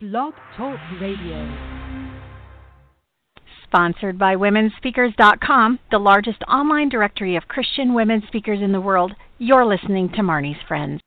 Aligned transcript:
Blog 0.00 0.32
Talk 0.56 0.78
Radio. 0.98 1.46
Sponsored 3.64 4.18
by 4.18 4.34
WomenSpeakers.com, 4.34 5.78
the 5.90 5.98
largest 5.98 6.42
online 6.48 6.88
directory 6.88 7.36
of 7.36 7.48
Christian 7.48 7.92
women 7.92 8.22
speakers 8.26 8.60
in 8.62 8.72
the 8.72 8.80
world. 8.80 9.12
You're 9.36 9.66
listening 9.66 10.08
to 10.14 10.22
Marnie's 10.22 10.56
Friends. 10.66 11.02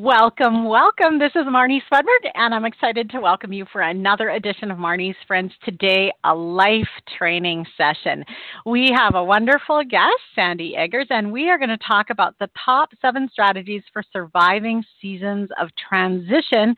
Welcome, 0.00 0.64
welcome. 0.64 1.18
This 1.18 1.32
is 1.34 1.44
Marnie 1.44 1.82
Swedberg, 1.92 2.30
and 2.34 2.54
I'm 2.54 2.64
excited 2.64 3.10
to 3.10 3.20
welcome 3.20 3.52
you 3.52 3.66
for 3.70 3.82
another 3.82 4.30
edition 4.30 4.70
of 4.70 4.78
Marnie's 4.78 5.18
Friends. 5.26 5.52
Today, 5.66 6.10
a 6.24 6.34
life 6.34 6.88
training 7.18 7.66
session. 7.76 8.24
We 8.64 8.90
have 8.96 9.16
a 9.16 9.22
wonderful 9.22 9.84
guest, 9.84 10.16
Sandie 10.34 10.76
Eggers, 10.78 11.08
and 11.10 11.30
we 11.30 11.50
are 11.50 11.58
going 11.58 11.68
to 11.68 11.76
talk 11.76 12.08
about 12.08 12.38
the 12.38 12.48
top 12.64 12.88
seven 13.02 13.28
strategies 13.30 13.82
for 13.92 14.02
surviving 14.14 14.82
seasons 15.02 15.50
of 15.60 15.68
transition. 15.76 16.74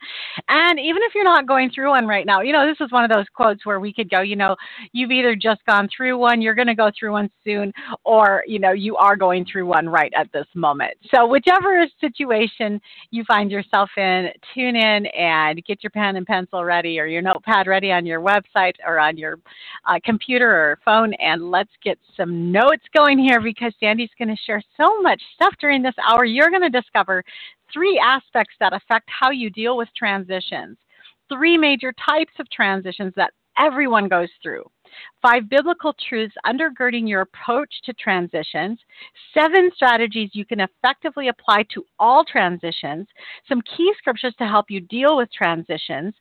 And 0.49 0.77
even 0.77 1.01
if 1.03 1.15
you're 1.15 1.23
not 1.23 1.47
going 1.47 1.69
through 1.69 1.91
one 1.91 2.07
right 2.07 2.25
now, 2.25 2.41
you 2.41 2.51
know, 2.51 2.67
this 2.67 2.85
is 2.85 2.91
one 2.91 3.05
of 3.05 3.09
those 3.09 3.27
quotes 3.33 3.65
where 3.65 3.79
we 3.79 3.93
could 3.93 4.09
go, 4.09 4.19
you 4.19 4.35
know, 4.35 4.57
you've 4.91 5.11
either 5.11 5.37
just 5.37 5.63
gone 5.65 5.87
through 5.95 6.17
one, 6.17 6.41
you're 6.41 6.53
going 6.53 6.67
to 6.67 6.75
go 6.75 6.91
through 6.99 7.13
one 7.13 7.29
soon, 7.45 7.71
or, 8.03 8.43
you 8.45 8.59
know, 8.59 8.73
you 8.73 8.97
are 8.97 9.15
going 9.15 9.45
through 9.49 9.67
one 9.67 9.87
right 9.87 10.11
at 10.17 10.29
this 10.33 10.47
moment. 10.53 10.95
So, 11.13 11.25
whichever 11.25 11.87
situation 12.01 12.81
you 13.11 13.23
find 13.25 13.51
yourself 13.51 13.89
in, 13.97 14.29
tune 14.53 14.75
in 14.75 15.05
and 15.07 15.63
get 15.65 15.83
your 15.83 15.91
pen 15.91 16.15
and 16.15 16.25
pencil 16.25 16.63
ready 16.63 16.99
or 16.99 17.05
your 17.05 17.21
notepad 17.21 17.67
ready 17.67 17.91
on 17.91 18.05
your 18.05 18.21
website 18.21 18.75
or 18.85 18.99
on 18.99 19.17
your 19.17 19.39
uh, 19.87 19.99
computer 20.03 20.49
or 20.49 20.79
phone, 20.83 21.13
and 21.15 21.51
let's 21.51 21.71
get 21.83 21.97
some 22.17 22.51
notes 22.51 22.83
going 22.95 23.17
here 23.17 23.41
because 23.41 23.73
Sandie's 23.79 24.09
going 24.17 24.29
to 24.29 24.41
share 24.45 24.61
so 24.77 25.01
much 25.01 25.21
stuff 25.35 25.53
during 25.59 25.81
this 25.81 25.95
hour. 26.07 26.25
You're 26.25 26.49
going 26.49 26.61
to 26.61 26.69
discover 26.69 27.23
three 27.73 28.01
aspects 28.03 28.55
that 28.59 28.73
affect 28.73 29.09
how 29.09 29.31
you 29.31 29.49
deal 29.49 29.77
with 29.77 29.89
transitions, 29.97 30.77
three 31.29 31.57
major 31.57 31.93
types 31.93 32.33
of 32.39 32.49
transitions 32.49 33.13
that 33.15 33.33
everyone 33.57 34.07
goes 34.07 34.29
through 34.41 34.65
five 35.21 35.49
biblical 35.49 35.95
truths 36.07 36.35
undergirding 36.45 37.07
your 37.07 37.21
approach 37.21 37.73
to 37.83 37.93
transitions, 37.93 38.79
seven 39.33 39.71
strategies 39.75 40.29
you 40.33 40.45
can 40.45 40.59
effectively 40.59 41.29
apply 41.29 41.63
to 41.73 41.85
all 41.99 42.23
transitions, 42.23 43.07
some 43.47 43.61
key 43.75 43.91
scriptures 43.97 44.35
to 44.37 44.45
help 44.45 44.69
you 44.69 44.79
deal 44.81 45.17
with 45.17 45.31
transitions, 45.31 46.13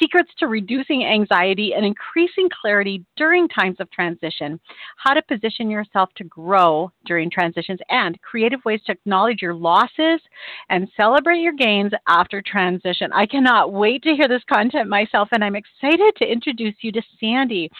secrets 0.00 0.30
to 0.38 0.46
reducing 0.46 1.04
anxiety 1.04 1.74
and 1.74 1.84
increasing 1.84 2.48
clarity 2.60 3.04
during 3.16 3.48
times 3.48 3.76
of 3.80 3.90
transition, 3.90 4.60
how 4.96 5.12
to 5.12 5.22
position 5.22 5.70
yourself 5.70 6.08
to 6.16 6.24
grow 6.24 6.90
during 7.06 7.30
transitions, 7.30 7.80
and 7.88 8.20
creative 8.22 8.64
ways 8.64 8.80
to 8.86 8.92
acknowledge 8.92 9.42
your 9.42 9.54
losses 9.54 10.20
and 10.68 10.88
celebrate 10.96 11.40
your 11.40 11.52
gains 11.52 11.92
after 12.08 12.42
transition. 12.42 13.12
I 13.12 13.26
cannot 13.26 13.72
wait 13.72 14.02
to 14.04 14.14
hear 14.14 14.28
this 14.28 14.44
content 14.52 14.88
myself, 14.88 15.28
and 15.32 15.42
I'm 15.42 15.56
excited 15.56 16.14
to 16.16 16.30
introduce 16.30 16.74
you 16.80 16.92
to 16.92 17.02
Sandie. 17.18 17.70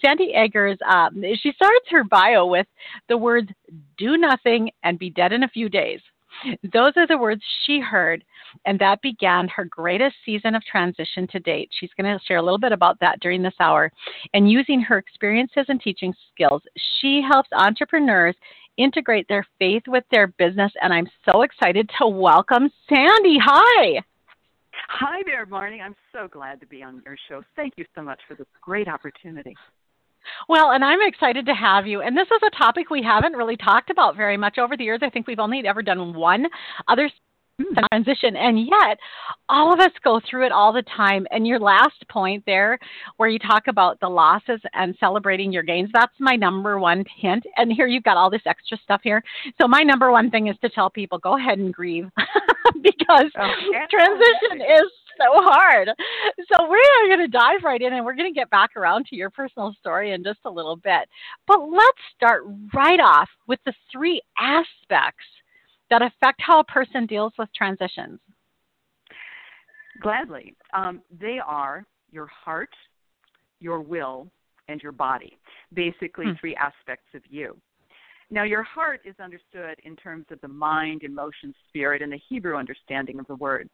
Sandie 0.00 0.34
Eggers, 0.34 0.78
um, 0.88 1.22
she 1.40 1.52
starts 1.52 1.86
her 1.90 2.04
bio 2.04 2.46
with 2.46 2.66
the 3.08 3.16
words 3.16 3.48
do 3.98 4.16
nothing 4.16 4.70
and 4.82 4.98
be 4.98 5.10
dead 5.10 5.32
in 5.32 5.44
a 5.44 5.48
few 5.48 5.68
days. 5.68 6.00
Those 6.72 6.92
are 6.96 7.06
the 7.06 7.18
words 7.18 7.42
she 7.64 7.78
heard, 7.78 8.24
and 8.64 8.78
that 8.78 9.02
began 9.02 9.48
her 9.48 9.64
greatest 9.64 10.16
season 10.24 10.54
of 10.54 10.64
transition 10.64 11.26
to 11.28 11.38
date. 11.38 11.70
She's 11.78 11.90
going 11.98 12.12
to 12.12 12.24
share 12.24 12.38
a 12.38 12.42
little 12.42 12.58
bit 12.58 12.72
about 12.72 12.98
that 13.00 13.20
during 13.20 13.42
this 13.42 13.54
hour. 13.60 13.92
And 14.34 14.50
using 14.50 14.80
her 14.80 14.98
experiences 14.98 15.66
and 15.68 15.80
teaching 15.80 16.14
skills, 16.32 16.62
she 17.00 17.22
helps 17.22 17.50
entrepreneurs 17.52 18.34
integrate 18.78 19.28
their 19.28 19.46
faith 19.58 19.82
with 19.86 20.04
their 20.10 20.28
business. 20.28 20.72
And 20.80 20.92
I'm 20.92 21.08
so 21.30 21.42
excited 21.42 21.90
to 21.98 22.08
welcome 22.08 22.70
Sandie. 22.88 23.38
Hi. 23.42 24.02
Hi 24.88 25.22
there, 25.26 25.46
Marnie. 25.46 25.82
I'm 25.82 25.96
so 26.12 26.28
glad 26.28 26.60
to 26.60 26.66
be 26.66 26.82
on 26.82 27.02
your 27.04 27.16
show. 27.28 27.42
Thank 27.56 27.74
you 27.76 27.84
so 27.94 28.02
much 28.02 28.20
for 28.26 28.34
this 28.34 28.46
great 28.60 28.88
opportunity. 28.88 29.54
Well, 30.48 30.72
and 30.72 30.84
I'm 30.84 31.00
excited 31.02 31.46
to 31.46 31.54
have 31.54 31.86
you. 31.86 32.00
And 32.00 32.16
this 32.16 32.28
is 32.28 32.40
a 32.46 32.56
topic 32.56 32.90
we 32.90 33.02
haven't 33.02 33.34
really 33.34 33.56
talked 33.56 33.90
about 33.90 34.16
very 34.16 34.36
much 34.36 34.58
over 34.58 34.76
the 34.76 34.84
years. 34.84 35.00
I 35.02 35.10
think 35.10 35.26
we've 35.26 35.38
only 35.38 35.62
ever 35.66 35.82
done 35.82 36.14
one 36.14 36.46
other 36.88 37.10
hmm. 37.60 37.74
transition 37.90 38.36
and 38.36 38.66
yet 38.66 38.98
all 39.48 39.72
of 39.72 39.80
us 39.80 39.92
go 40.02 40.20
through 40.28 40.46
it 40.46 40.52
all 40.52 40.72
the 40.72 40.82
time 40.96 41.26
and 41.30 41.46
your 41.46 41.58
last 41.58 42.06
point 42.08 42.42
there 42.46 42.78
where 43.18 43.28
you 43.28 43.38
talk 43.38 43.66
about 43.68 44.00
the 44.00 44.08
losses 44.08 44.60
and 44.72 44.96
celebrating 44.98 45.52
your 45.52 45.62
gains 45.62 45.90
that's 45.92 46.14
my 46.18 46.34
number 46.34 46.78
one 46.78 47.04
hint 47.16 47.44
and 47.56 47.70
here 47.72 47.86
you've 47.86 48.02
got 48.04 48.16
all 48.16 48.30
this 48.30 48.42
extra 48.46 48.78
stuff 48.82 49.00
here 49.04 49.22
so 49.60 49.68
my 49.68 49.82
number 49.82 50.10
one 50.10 50.30
thing 50.30 50.46
is 50.46 50.56
to 50.62 50.68
tell 50.70 50.88
people 50.88 51.18
go 51.18 51.36
ahead 51.36 51.58
and 51.58 51.74
grieve 51.74 52.08
because 52.82 53.30
okay. 53.36 53.86
transition 53.90 54.60
is 54.62 54.90
so 55.22 55.42
hard. 55.42 55.88
So 56.52 56.68
we 56.68 56.78
are 56.78 57.08
going 57.08 57.20
to 57.20 57.28
dive 57.28 57.62
right 57.64 57.80
in 57.80 57.92
and 57.92 58.04
we're 58.04 58.14
going 58.14 58.32
to 58.32 58.38
get 58.38 58.50
back 58.50 58.76
around 58.76 59.06
to 59.06 59.16
your 59.16 59.30
personal 59.30 59.74
story 59.78 60.12
in 60.12 60.24
just 60.24 60.40
a 60.44 60.50
little 60.50 60.76
bit. 60.76 61.08
But 61.46 61.60
let's 61.68 61.98
start 62.16 62.44
right 62.74 63.00
off 63.00 63.28
with 63.46 63.60
the 63.64 63.74
three 63.90 64.20
aspects 64.38 65.24
that 65.90 66.02
affect 66.02 66.40
how 66.40 66.60
a 66.60 66.64
person 66.64 67.06
deals 67.06 67.32
with 67.38 67.48
transitions. 67.54 68.18
Gladly. 70.00 70.54
Um, 70.72 71.02
they 71.20 71.38
are 71.44 71.84
your 72.10 72.26
heart, 72.26 72.74
your 73.60 73.80
will, 73.80 74.28
and 74.68 74.82
your 74.82 74.92
body. 74.92 75.38
Basically, 75.74 76.26
hmm. 76.26 76.32
three 76.40 76.56
aspects 76.56 77.08
of 77.14 77.22
you. 77.28 77.56
Now, 78.30 78.44
your 78.44 78.62
heart 78.62 79.02
is 79.04 79.14
understood 79.22 79.76
in 79.84 79.94
terms 79.94 80.24
of 80.30 80.40
the 80.40 80.48
mind, 80.48 81.02
emotion, 81.02 81.54
spirit, 81.68 82.00
and 82.00 82.10
the 82.10 82.20
Hebrew 82.30 82.56
understanding 82.56 83.20
of 83.20 83.26
the 83.26 83.34
word. 83.34 83.68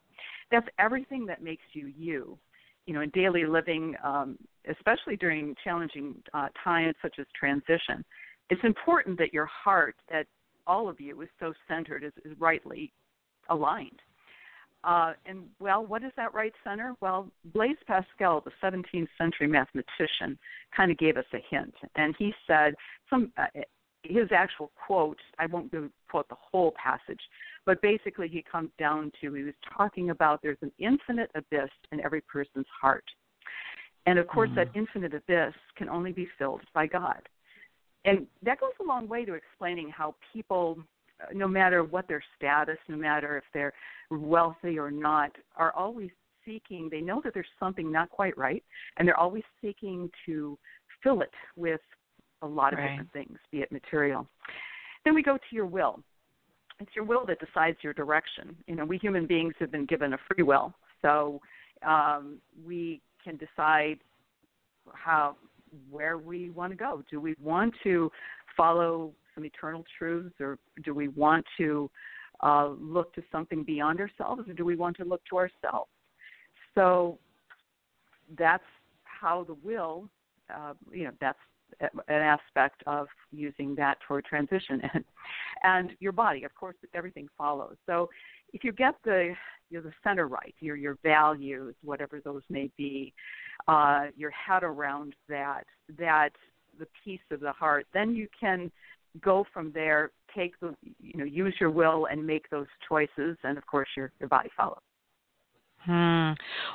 That's 0.51 0.67
everything 0.77 1.25
that 1.27 1.43
makes 1.43 1.63
you 1.73 1.91
you. 1.97 2.37
You 2.85 2.95
know, 2.95 3.01
in 3.01 3.09
daily 3.11 3.45
living, 3.45 3.95
um, 4.03 4.37
especially 4.67 5.15
during 5.15 5.55
challenging 5.63 6.15
uh, 6.33 6.47
times 6.63 6.95
such 7.01 7.19
as 7.19 7.27
transition, 7.39 8.03
it's 8.49 8.63
important 8.63 9.17
that 9.19 9.31
your 9.31 9.45
heart, 9.45 9.95
that 10.09 10.25
all 10.65 10.89
of 10.89 10.99
you 10.99 11.21
is 11.21 11.29
so 11.39 11.53
centered, 11.67 12.03
is, 12.03 12.13
is 12.25 12.35
rightly 12.39 12.91
aligned. 13.49 14.01
Uh, 14.83 15.13
and 15.25 15.43
well, 15.59 15.85
what 15.85 16.03
is 16.03 16.11
that 16.15 16.33
right 16.33 16.53
center? 16.63 16.95
Well, 17.01 17.29
Blaise 17.53 17.75
Pascal, 17.85 18.41
the 18.41 18.51
17th 18.63 19.09
century 19.17 19.47
mathematician, 19.47 20.39
kind 20.75 20.89
of 20.89 20.97
gave 20.97 21.17
us 21.17 21.25
a 21.33 21.39
hint, 21.49 21.73
and 21.95 22.15
he 22.17 22.33
said 22.47 22.75
some. 23.09 23.31
Uh, 23.37 23.61
his 24.03 24.29
actual 24.31 24.71
quote, 24.87 25.17
I 25.39 25.45
won't 25.45 25.73
quote 26.09 26.29
the 26.29 26.35
whole 26.39 26.73
passage, 26.81 27.19
but 27.65 27.81
basically 27.81 28.27
he 28.27 28.43
comes 28.49 28.69
down 28.79 29.11
to 29.21 29.33
he 29.33 29.43
was 29.43 29.53
talking 29.75 30.09
about 30.09 30.41
there's 30.41 30.57
an 30.61 30.71
infinite 30.79 31.29
abyss 31.35 31.69
in 31.91 31.99
every 32.01 32.21
person's 32.21 32.65
heart. 32.81 33.05
And 34.05 34.17
of 34.17 34.27
course, 34.27 34.49
mm 34.49 34.55
that 34.55 34.69
infinite 34.73 35.13
abyss 35.13 35.53
can 35.75 35.89
only 35.89 36.11
be 36.11 36.27
filled 36.37 36.61
by 36.73 36.87
God. 36.87 37.21
And 38.05 38.25
that 38.43 38.59
goes 38.59 38.71
a 38.79 38.83
long 38.83 39.07
way 39.07 39.25
to 39.25 39.33
explaining 39.33 39.89
how 39.89 40.15
people, 40.33 40.77
no 41.33 41.47
matter 41.47 41.83
what 41.83 42.07
their 42.07 42.23
status, 42.35 42.77
no 42.87 42.95
matter 42.95 43.37
if 43.37 43.43
they're 43.53 43.73
wealthy 44.09 44.79
or 44.79 44.89
not, 44.89 45.31
are 45.57 45.73
always 45.73 46.09
seeking, 46.45 46.89
they 46.89 47.01
know 47.01 47.21
that 47.23 47.33
there's 47.33 47.45
something 47.59 47.91
not 47.91 48.09
quite 48.09 48.37
right, 48.37 48.63
and 48.97 49.07
they're 49.07 49.19
always 49.19 49.43
seeking 49.61 50.09
to 50.25 50.57
fill 51.03 51.21
it 51.21 51.33
with 51.55 51.81
a 52.41 52.47
lot 52.47 52.73
of 52.73 52.79
right. 52.79 52.89
different 52.89 53.11
things, 53.11 53.37
be 53.51 53.59
it 53.59 53.71
material. 53.71 54.27
Then 55.05 55.13
we 55.13 55.21
go 55.21 55.37
to 55.37 55.55
your 55.55 55.65
will. 55.65 56.01
It's 56.79 56.91
your 56.95 57.05
will 57.05 57.25
that 57.25 57.39
decides 57.39 57.77
your 57.81 57.93
direction. 57.93 58.55
You 58.67 58.75
know, 58.75 58.85
we 58.85 58.97
human 58.97 59.25
beings 59.25 59.53
have 59.59 59.71
been 59.71 59.85
given 59.85 60.13
a 60.13 60.17
free 60.29 60.43
will, 60.43 60.73
so 61.01 61.41
um, 61.85 62.37
we 62.65 63.01
can 63.23 63.37
decide 63.37 63.99
how 64.93 65.35
where 65.89 66.17
we 66.17 66.49
want 66.49 66.71
to 66.71 66.77
go. 66.77 67.03
Do 67.09 67.19
we 67.19 67.35
want 67.41 67.73
to 67.83 68.11
follow 68.55 69.11
some 69.35 69.45
eternal 69.45 69.85
truths, 69.97 70.35
or 70.39 70.57
do 70.83 70.93
we 70.93 71.09
want 71.09 71.45
to 71.57 71.89
uh, 72.41 72.69
look 72.79 73.13
to 73.15 73.23
something 73.31 73.63
beyond 73.63 73.99
ourselves, 73.99 74.47
or 74.47 74.53
do 74.53 74.65
we 74.65 74.75
want 74.75 74.97
to 74.97 75.03
look 75.03 75.21
to 75.29 75.37
ourselves? 75.37 75.89
So 76.75 77.19
that's 78.37 78.63
how 79.03 79.43
the 79.43 79.55
will, 79.63 80.09
uh, 80.53 80.73
you 80.91 81.05
know, 81.05 81.11
that's 81.19 81.39
an 81.81 81.89
aspect 82.09 82.83
of 82.87 83.07
using 83.31 83.75
that 83.75 83.97
toward 84.07 84.25
transition 84.25 84.81
and 84.93 85.03
and 85.63 85.91
your 85.99 86.11
body. 86.11 86.43
Of 86.43 86.53
course 86.55 86.75
everything 86.93 87.27
follows. 87.37 87.75
So 87.85 88.09
if 88.53 88.63
you 88.63 88.71
get 88.71 88.95
the 89.03 89.33
you 89.69 89.77
know, 89.77 89.83
the 89.83 89.93
center 90.03 90.27
right 90.27 90.55
your 90.59 90.75
your 90.75 90.97
values 91.03 91.75
whatever 91.83 92.19
those 92.23 92.41
may 92.49 92.69
be 92.77 93.13
uh, 93.67 94.07
your 94.15 94.31
head 94.31 94.63
around 94.63 95.15
that 95.27 95.63
that 95.97 96.29
the 96.79 96.87
piece 97.03 97.19
of 97.31 97.39
the 97.39 97.51
heart 97.51 97.85
then 97.93 98.15
you 98.15 98.27
can 98.39 98.71
go 99.21 99.45
from 99.53 99.71
there 99.73 100.11
take 100.35 100.59
the 100.59 100.75
you 100.99 101.17
know 101.17 101.25
use 101.25 101.53
your 101.59 101.71
will 101.71 102.07
and 102.11 102.25
make 102.25 102.49
those 102.49 102.67
choices 102.87 103.37
and 103.43 103.57
of 103.57 103.65
course 103.65 103.87
your 103.95 104.11
your 104.19 104.29
body 104.29 104.49
follows. 104.55 104.79
Hmm. 105.85 106.31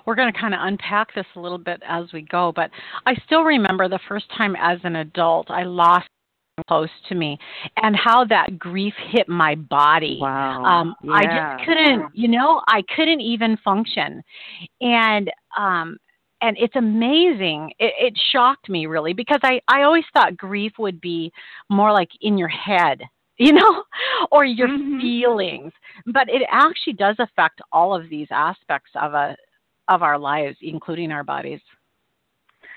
We're 0.06 0.14
going 0.14 0.32
to 0.32 0.40
kind 0.40 0.54
of 0.54 0.60
unpack 0.62 1.14
this 1.14 1.26
a 1.36 1.40
little 1.40 1.58
bit 1.58 1.82
as 1.86 2.06
we 2.14 2.22
go, 2.22 2.52
but 2.56 2.70
I 3.04 3.14
still 3.26 3.42
remember 3.42 3.86
the 3.86 4.00
first 4.08 4.24
time 4.34 4.56
as 4.58 4.78
an 4.82 4.96
adult 4.96 5.50
I 5.50 5.64
lost 5.64 6.08
close 6.68 6.90
to 7.08 7.14
me 7.14 7.38
and 7.82 7.96
how 7.96 8.24
that 8.24 8.58
grief 8.58 8.94
hit 9.10 9.28
my 9.28 9.54
body. 9.54 10.18
Wow. 10.20 10.64
Um, 10.64 10.94
yeah. 11.02 11.12
I 11.12 11.24
just 11.24 11.66
couldn't, 11.66 12.04
you 12.14 12.28
know, 12.28 12.62
I 12.68 12.82
couldn't 12.94 13.20
even 13.20 13.56
function. 13.64 14.22
And 14.80 15.30
um 15.58 15.96
and 16.40 16.56
it's 16.58 16.76
amazing. 16.76 17.72
It, 17.78 17.94
it 17.98 18.20
shocked 18.32 18.68
me 18.68 18.86
really 18.86 19.14
because 19.14 19.40
I, 19.42 19.60
I 19.66 19.82
always 19.82 20.04
thought 20.12 20.36
grief 20.36 20.72
would 20.78 21.00
be 21.00 21.32
more 21.70 21.90
like 21.90 22.10
in 22.20 22.36
your 22.36 22.48
head, 22.48 23.00
you 23.38 23.52
know, 23.52 23.82
or 24.30 24.44
your 24.44 24.68
Mhm. 24.68 25.00
feelings. 25.00 25.72
But 26.06 26.28
it 26.28 26.42
actually 26.50 26.92
does 26.94 27.16
affect 27.18 27.60
all 27.72 27.94
of 27.94 28.08
these 28.08 28.28
aspects 28.30 28.90
of 28.94 29.14
a 29.14 29.36
of 29.88 30.02
our 30.02 30.18
lives, 30.18 30.56
including 30.62 31.10
our 31.12 31.24
bodies. 31.24 31.60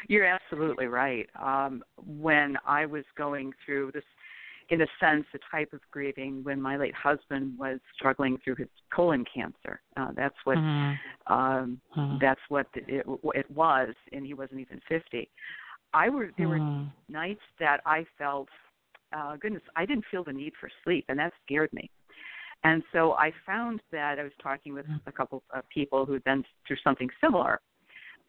You're 0.07 0.25
absolutely 0.25 0.87
right. 0.87 1.29
Um, 1.41 1.83
when 2.05 2.57
I 2.65 2.85
was 2.85 3.03
going 3.17 3.51
through 3.65 3.91
this, 3.93 4.03
in 4.69 4.81
a 4.81 4.87
sense, 4.99 5.25
the 5.31 5.39
type 5.49 5.71
of 5.73 5.79
grieving 5.91 6.43
when 6.43 6.61
my 6.61 6.77
late 6.77 6.93
husband 6.95 7.57
was 7.57 7.79
struggling 7.95 8.37
through 8.43 8.55
his 8.55 8.67
colon 8.93 9.23
cancer. 9.33 9.81
Uh, 9.95 10.11
that's 10.15 10.35
what 10.43 10.57
Mhm. 10.57 10.99
um, 11.27 11.81
Mhm. 11.95 12.19
that's 12.19 12.41
what 12.49 12.67
it, 12.73 13.05
it 13.35 13.51
was, 13.51 13.93
and 14.13 14.25
he 14.25 14.33
wasn't 14.33 14.59
even 14.59 14.79
50. 14.87 15.29
I 15.93 16.09
were 16.09 16.31
there 16.37 16.47
were 16.49 16.59
Mhm. 16.59 16.91
nights 17.09 17.43
that 17.59 17.81
I 17.85 18.05
felt, 18.17 18.49
uh, 19.11 19.35
goodness, 19.37 19.63
I 19.75 19.85
didn't 19.85 20.05
feel 20.05 20.23
the 20.23 20.33
need 20.33 20.55
for 20.55 20.69
sleep, 20.83 21.05
and 21.09 21.19
that 21.19 21.33
scared 21.43 21.71
me. 21.73 21.89
And 22.63 22.83
so 22.91 23.13
I 23.13 23.31
found 23.45 23.81
that 23.91 24.19
I 24.19 24.23
was 24.23 24.35
talking 24.41 24.73
with 24.73 24.85
a 25.05 25.11
couple 25.11 25.43
of 25.51 25.67
people 25.69 26.05
who'd 26.05 26.23
been 26.23 26.43
through 26.65 26.77
something 26.77 27.09
similar, 27.21 27.61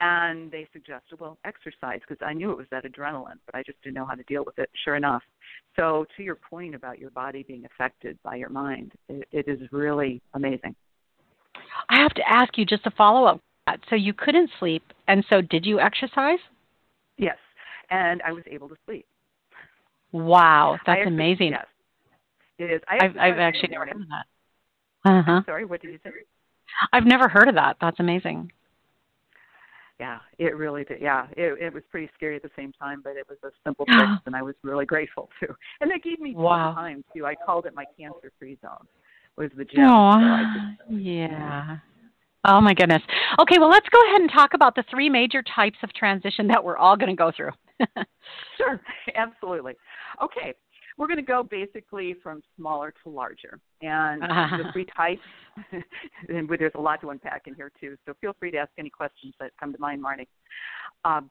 and 0.01 0.51
they 0.51 0.69
suggested, 0.73 1.19
well, 1.21 1.39
exercise, 1.45 2.01
because 2.07 2.25
I 2.25 2.33
knew 2.33 2.51
it 2.53 2.57
was 2.57 2.67
that 2.71 2.85
adrenaline, 2.85 3.39
but 3.47 3.55
I 3.55 3.63
just 3.65 3.81
didn't 3.83 3.95
know 3.95 4.05
how 4.07 4.15
to 4.15 4.23
deal 4.25 4.45
with 4.45 4.59
it. 4.59 4.71
Sure 4.85 4.97
enough. 4.97 5.23
So 5.77 6.07
to 6.17 6.23
your 6.23 6.37
point 6.37 6.75
about 6.75 6.99
your 6.99 7.11
body 7.11 7.43
being 7.43 7.65
affected 7.65 8.19
by 8.23 8.37
your 8.37 8.49
mind, 8.49 8.93
it, 9.09 9.27
it 9.33 9.49
is 9.49 9.61
really 9.73 10.21
amazing. 10.35 10.75
I 11.91 12.01
have 12.01 12.15
to 12.15 12.23
ask 12.29 12.57
you 12.57 12.65
just 12.65 12.87
a 12.87 12.91
follow 12.93 13.27
up. 13.27 13.41
So 13.91 13.97
you 13.97 14.15
couldn't 14.15 14.49
sleep, 14.59 14.83
and 15.09 15.23
so 15.29 15.43
did 15.43 15.67
you 15.67 15.79
exercise? 15.79 16.39
Yes, 17.19 17.37
and 17.91 18.23
I 18.23 18.33
was 18.33 18.43
able 18.51 18.67
to 18.71 18.77
sleep. 18.87 19.05
Wow, 20.13 20.79
that's 20.87 21.01
actually- 21.01 21.15
amazing. 21.15 21.51
Yes, 21.51 21.67
it 22.59 22.71
is. 22.73 22.81
I 22.89 23.05
I've 23.05 23.17
I've 23.19 23.39
actually 23.39 23.69
never 23.73 23.85
heard 23.85 23.97
of 23.97 24.09
that. 24.09 25.11
Uh 25.11 25.23
huh. 25.23 25.43
Sorry, 25.45 25.67
what 25.67 25.83
did 25.83 25.93
you 25.93 25.99
say? 26.03 26.11
I've 26.95 27.05
never 27.05 27.29
heard 27.29 27.49
of 27.49 27.57
that. 27.57 27.77
That's 27.81 28.01
amazing. 28.01 28.53
Yeah, 30.01 30.19
it 30.39 30.57
really 30.57 30.85
did. 30.85 31.01
Yeah, 31.01 31.27
it 31.37 31.61
it 31.61 31.75
was 31.75 31.83
pretty 31.91 32.09
scary 32.15 32.37
at 32.37 32.43
the 32.43 32.51
same 32.57 32.73
time, 32.73 33.01
but 33.03 33.17
it 33.17 33.27
was 33.29 33.39
a 33.45 33.49
simple 33.65 33.85
fix, 33.99 34.11
and 34.27 34.37
I 34.37 34.43
was 34.43 34.55
really 34.63 34.87
grateful 34.87 35.29
too. 35.41 35.53
And 35.81 35.91
they 35.91 35.99
gave 35.99 36.21
me 36.21 36.35
Wow. 36.37 36.73
time 36.75 37.05
too. 37.15 37.27
I 37.27 37.35
called 37.35 37.67
it 37.67 37.75
my 37.75 37.85
cancer-free 37.99 38.59
zone. 38.63 38.87
Was 39.37 39.51
the 39.57 39.65
gym? 39.65 39.85
Oh, 39.89 40.13
So 40.21 40.87
just- 40.87 41.03
yeah. 41.03 41.79
Oh 42.45 42.61
my 42.61 42.73
goodness. 42.73 43.03
Okay, 43.41 43.59
well 43.59 43.69
let's 43.69 43.89
go 43.89 43.99
ahead 44.07 44.21
and 44.21 44.31
talk 44.31 44.55
about 44.55 44.75
the 44.77 44.85
three 44.89 45.09
major 45.11 45.43
types 45.43 45.79
of 45.83 45.93
transition 45.93 46.47
that 46.47 46.63
we're 46.63 46.77
all 46.79 46.97
going 46.97 47.11
to 47.11 47.17
go 47.17 47.33
through. 47.35 47.51
Sure, 48.57 48.81
absolutely. 49.15 49.75
Okay, 50.23 50.53
we're 50.99 51.07
going 51.07 51.17
to 51.17 51.23
go 51.23 51.43
basically 51.43 52.15
from 52.23 52.43
smaller 52.57 52.93
to 53.05 53.09
larger, 53.09 53.61
and 53.81 54.21
the 54.23 54.65
three 54.73 54.87
types. 54.97 55.23
and 56.29 56.49
there's 56.49 56.73
a 56.75 56.81
lot 56.81 57.01
to 57.01 57.11
unpack 57.11 57.43
in 57.47 57.55
here 57.55 57.71
too. 57.81 57.97
So 58.05 58.15
feel 58.21 58.35
free 58.39 58.51
to 58.51 58.59
ask 58.59 58.71
any 58.79 58.91
questions 58.91 59.33
that 59.41 59.53
come 59.59 59.73
to 59.73 59.79
mind, 59.79 60.03
Marnie. 60.05 60.27
Um, 61.05 61.31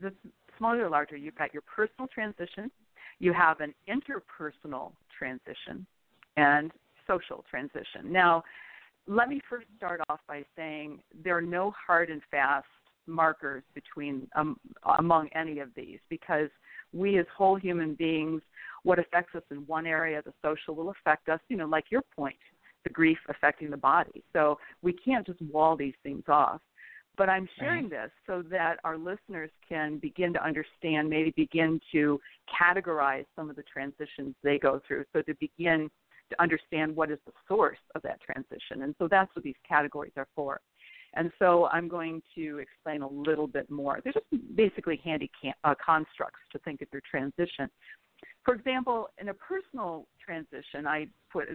the 0.00 0.12
smaller 0.56 0.84
to 0.84 0.88
larger, 0.88 1.16
you've 1.16 1.34
got 1.34 1.52
your 1.52 1.62
personal 1.62 2.08
transition, 2.08 2.70
you 3.18 3.32
have 3.32 3.60
an 3.60 3.74
interpersonal 3.88 4.92
transition, 5.18 5.84
and 6.36 6.70
social 7.06 7.44
transition. 7.50 8.10
Now, 8.12 8.44
let 9.06 9.28
me 9.28 9.40
first 9.50 9.66
start 9.76 10.00
off 10.08 10.20
by 10.28 10.44
saying 10.56 11.00
there 11.24 11.36
are 11.36 11.42
no 11.42 11.74
hard 11.86 12.10
and 12.10 12.22
fast 12.30 12.66
markers 13.06 13.64
between 13.74 14.28
um, 14.36 14.58
among 14.98 15.28
any 15.34 15.58
of 15.58 15.68
these 15.74 15.98
because 16.08 16.48
we 16.92 17.18
as 17.18 17.26
whole 17.36 17.56
human 17.56 17.94
beings 17.94 18.42
what 18.82 18.98
affects 18.98 19.34
us 19.34 19.42
in 19.50 19.58
one 19.66 19.86
area 19.86 20.22
the 20.24 20.32
social 20.42 20.74
will 20.74 20.90
affect 20.90 21.28
us 21.28 21.40
you 21.48 21.56
know 21.56 21.66
like 21.66 21.84
your 21.90 22.02
point 22.14 22.36
the 22.84 22.90
grief 22.90 23.18
affecting 23.28 23.70
the 23.70 23.76
body. 23.76 24.22
So 24.32 24.58
we 24.82 24.92
can't 24.92 25.26
just 25.26 25.40
wall 25.42 25.76
these 25.76 25.94
things 26.02 26.24
off. 26.28 26.60
But 27.16 27.28
i'm 27.28 27.46
sharing 27.58 27.90
this 27.90 28.10
so 28.26 28.42
that 28.50 28.76
our 28.82 28.96
listeners 28.96 29.50
can 29.68 29.98
begin 29.98 30.32
to 30.32 30.42
understand 30.42 31.10
maybe 31.10 31.34
begin 31.36 31.78
to 31.92 32.18
categorize 32.48 33.26
some 33.36 33.50
of 33.50 33.56
the 33.56 33.64
transitions 33.64 34.34
they 34.42 34.58
go 34.58 34.80
through 34.86 35.04
so 35.12 35.20
to 35.22 35.34
begin 35.34 35.90
to 36.30 36.40
understand 36.40 36.96
what 36.96 37.10
is 37.10 37.18
the 37.26 37.32
source 37.46 37.78
of 37.94 38.02
that 38.02 38.20
transition. 38.22 38.84
And 38.84 38.94
so 38.98 39.06
that's 39.08 39.34
what 39.34 39.42
these 39.44 39.56
categories 39.68 40.12
are 40.16 40.28
for. 40.34 40.60
And 41.14 41.30
so 41.38 41.68
I'm 41.72 41.88
going 41.88 42.22
to 42.36 42.58
explain 42.58 43.02
a 43.02 43.08
little 43.08 43.48
bit 43.48 43.68
more. 43.70 44.00
They're 44.02 44.12
just 44.12 44.56
basically 44.56 45.00
handy 45.02 45.30
can- 45.40 45.54
uh, 45.64 45.74
constructs 45.84 46.40
to 46.52 46.58
think 46.60 46.82
of 46.82 46.88
your 46.92 47.02
transition. 47.10 47.68
For 48.44 48.54
example, 48.54 49.08
in 49.20 49.28
a 49.28 49.34
personal 49.34 50.06
transition, 50.24 50.86
I 50.86 51.08
put 51.32 51.48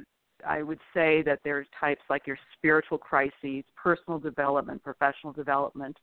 I 0.46 0.62
would 0.62 0.80
say 0.94 1.22
that 1.24 1.40
there's 1.44 1.68
types 1.80 2.02
like 2.10 2.28
your 2.28 2.38
spiritual 2.58 2.98
crises, 2.98 3.64
personal 3.76 4.20
development, 4.20 4.84
professional 4.84 5.32
development. 5.32 5.98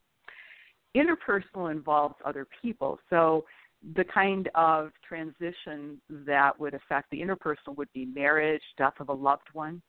Interpersonal 0.97 1.71
involves 1.71 2.15
other 2.25 2.47
people. 2.63 2.99
So 3.11 3.45
the 3.95 4.05
kind 4.05 4.49
of 4.55 4.91
transition 5.07 6.01
that 6.09 6.59
would 6.59 6.75
affect 6.75 7.11
the 7.11 7.21
interpersonal 7.21 7.77
would 7.77 7.93
be 7.93 8.07
marriage, 8.07 8.63
death 8.79 8.95
of 9.01 9.09
a 9.09 9.13
loved 9.13 9.49
one, 9.53 9.83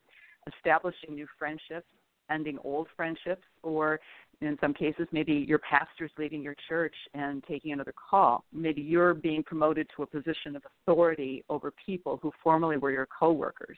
establishing 0.55 1.15
new 1.15 1.27
friendships, 1.37 1.87
ending 2.33 2.57
old 2.63 2.87
friendships, 2.95 3.43
or 3.61 3.99
in 4.41 4.57
some 4.59 4.73
cases, 4.73 5.07
maybe 5.11 5.33
your 5.33 5.59
pastor's 5.59 6.11
leaving 6.17 6.41
your 6.41 6.55
church 6.67 6.95
and 7.13 7.43
taking 7.47 7.71
another 7.71 7.93
call. 8.09 8.43
Maybe 8.51 8.81
you're 8.81 9.13
being 9.13 9.43
promoted 9.43 9.87
to 9.95 10.03
a 10.03 10.07
position 10.07 10.55
of 10.55 10.63
authority 10.81 11.43
over 11.49 11.71
people 11.85 12.19
who 12.21 12.31
formerly 12.43 12.77
were 12.77 12.91
your 12.91 13.07
coworkers. 13.07 13.77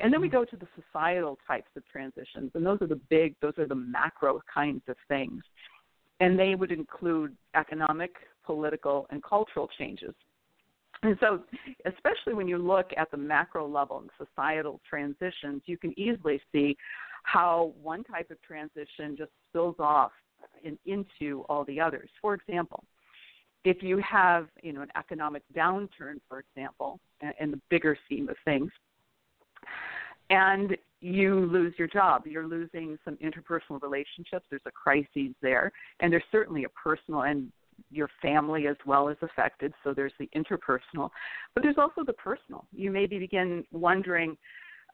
And 0.00 0.12
then 0.12 0.20
we 0.20 0.28
mm-hmm. 0.28 0.36
go 0.36 0.44
to 0.44 0.56
the 0.56 0.68
societal 0.80 1.38
types 1.46 1.70
of 1.76 1.82
transitions, 1.90 2.52
and 2.54 2.64
those 2.64 2.80
are 2.80 2.86
the 2.86 3.00
big, 3.10 3.34
those 3.42 3.58
are 3.58 3.66
the 3.66 3.74
macro 3.74 4.40
kinds 4.52 4.82
of 4.88 4.96
things. 5.08 5.42
And 6.20 6.38
they 6.38 6.54
would 6.54 6.72
include 6.72 7.36
economic, 7.54 8.12
political, 8.44 9.06
and 9.10 9.22
cultural 9.22 9.68
changes. 9.78 10.14
And 11.02 11.16
so, 11.20 11.42
especially 11.86 12.34
when 12.34 12.48
you 12.48 12.58
look 12.58 12.90
at 12.96 13.10
the 13.10 13.16
macro 13.16 13.68
level 13.68 13.98
and 14.00 14.10
societal 14.18 14.80
transitions, 14.88 15.62
you 15.66 15.78
can 15.78 15.98
easily 15.98 16.40
see 16.52 16.76
how 17.22 17.72
one 17.80 18.02
type 18.04 18.30
of 18.30 18.40
transition 18.42 19.16
just 19.16 19.30
spills 19.48 19.76
off 19.78 20.12
in, 20.64 20.78
into 20.86 21.42
all 21.48 21.64
the 21.64 21.80
others. 21.80 22.08
For 22.20 22.34
example, 22.34 22.84
if 23.64 23.82
you 23.82 23.98
have 23.98 24.48
you 24.62 24.72
know 24.72 24.82
an 24.82 24.90
economic 24.96 25.42
downturn, 25.54 26.20
for 26.28 26.40
example, 26.40 27.00
in 27.40 27.50
the 27.50 27.60
bigger 27.70 27.96
scheme 28.06 28.28
of 28.28 28.36
things, 28.44 28.70
and 30.30 30.76
you 31.00 31.46
lose 31.46 31.74
your 31.78 31.88
job, 31.88 32.26
you're 32.26 32.46
losing 32.46 32.98
some 33.04 33.16
interpersonal 33.16 33.80
relationships. 33.80 34.46
There's 34.50 34.62
a 34.66 34.70
crisis 34.70 35.34
there, 35.42 35.70
and 36.00 36.12
there's 36.12 36.24
certainly 36.32 36.64
a 36.64 36.68
personal 36.70 37.22
and 37.22 37.52
your 37.90 38.08
family 38.20 38.66
as 38.66 38.76
well 38.86 39.08
is 39.08 39.16
affected. 39.22 39.72
So 39.84 39.94
there's 39.94 40.12
the 40.18 40.28
interpersonal, 40.34 41.10
but 41.54 41.62
there's 41.62 41.78
also 41.78 42.04
the 42.04 42.12
personal. 42.12 42.66
You 42.72 42.90
maybe 42.90 43.18
begin 43.18 43.64
wondering, 43.72 44.36